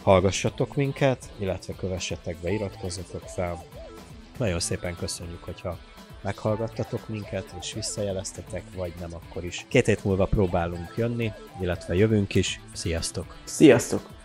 Hallgassatok 0.02 0.76
minket, 0.76 1.30
illetve 1.38 1.74
kövessetek 1.74 2.36
be, 2.38 2.50
iratkozzatok 2.50 3.24
fel, 3.24 3.64
nagyon 4.38 4.60
szépen 4.60 4.96
köszönjük, 4.96 5.44
hogyha 5.44 5.78
meghallgattatok 6.22 7.08
minket, 7.08 7.54
és 7.62 7.74
visszajeleztetek, 7.74 8.64
vagy 8.76 8.94
nem, 9.00 9.14
akkor 9.14 9.44
is. 9.44 9.66
Két 9.68 9.86
hét 9.86 10.04
múlva 10.04 10.26
próbálunk 10.26 10.94
jönni, 10.96 11.32
illetve 11.62 11.96
jövünk 11.96 12.36
is. 12.36 12.60
Sziasztok! 12.74 13.36
Sziasztok! 13.44 14.16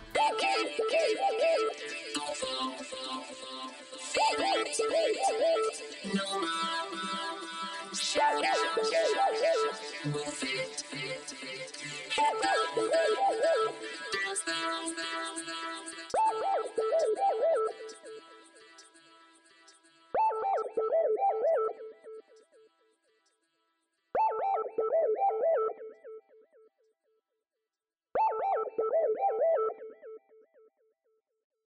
Dance, 14.45 14.45
dance. 14.45 15.43